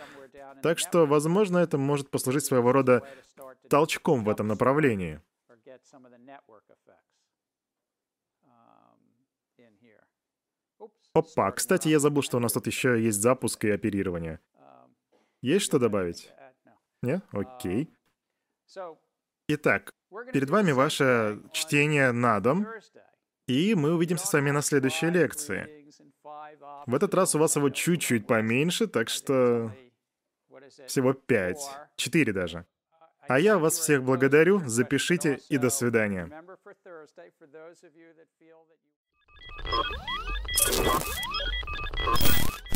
Так 0.63 0.79
что, 0.79 1.05
возможно, 1.05 1.59
это 1.59 1.79
может 1.79 2.11
послужить 2.11 2.45
своего 2.45 2.71
рода 2.71 3.03
толчком 3.69 4.23
в 4.23 4.29
этом 4.29 4.47
направлении. 4.47 5.21
Опа, 11.13 11.51
кстати, 11.53 11.89
я 11.89 11.99
забыл, 11.99 12.23
что 12.23 12.37
у 12.37 12.41
нас 12.41 12.53
тут 12.53 12.67
еще 12.67 13.03
есть 13.03 13.21
запуск 13.21 13.65
и 13.65 13.71
оперирование. 13.71 14.39
Есть 15.43 15.65
что 15.65 15.79
добавить? 15.79 16.33
Нет? 17.03 17.25
Окей. 17.33 17.91
Итак, 19.49 19.93
перед 20.33 20.51
вами 20.51 20.73
ваше 20.73 21.41
чтение 21.53 22.13
на 22.13 22.39
дом, 22.41 22.67
и 23.49 23.75
мы 23.75 23.95
увидимся 23.95 24.27
с 24.27 24.33
вами 24.33 24.51
на 24.51 24.63
следующей 24.63 25.11
лекции. 25.11 25.81
В 26.87 26.95
этот 26.95 27.15
раз 27.15 27.35
у 27.35 27.39
вас 27.39 27.57
его 27.57 27.71
чуть-чуть 27.71 28.27
поменьше, 28.27 28.87
так 28.87 29.09
что 29.09 29.75
всего 30.87 31.13
пять, 31.13 31.61
четыре 31.97 32.33
даже. 32.33 32.67
А 33.29 33.41
я 33.41 33.59
вас 33.59 33.79
всех 33.79 34.05
благодарю, 34.05 34.61
запишите 34.67 35.41
и 35.49 35.59
до 35.59 35.71
свидания. 35.71 36.31
Thank 40.73 41.15
you. 42.65 42.70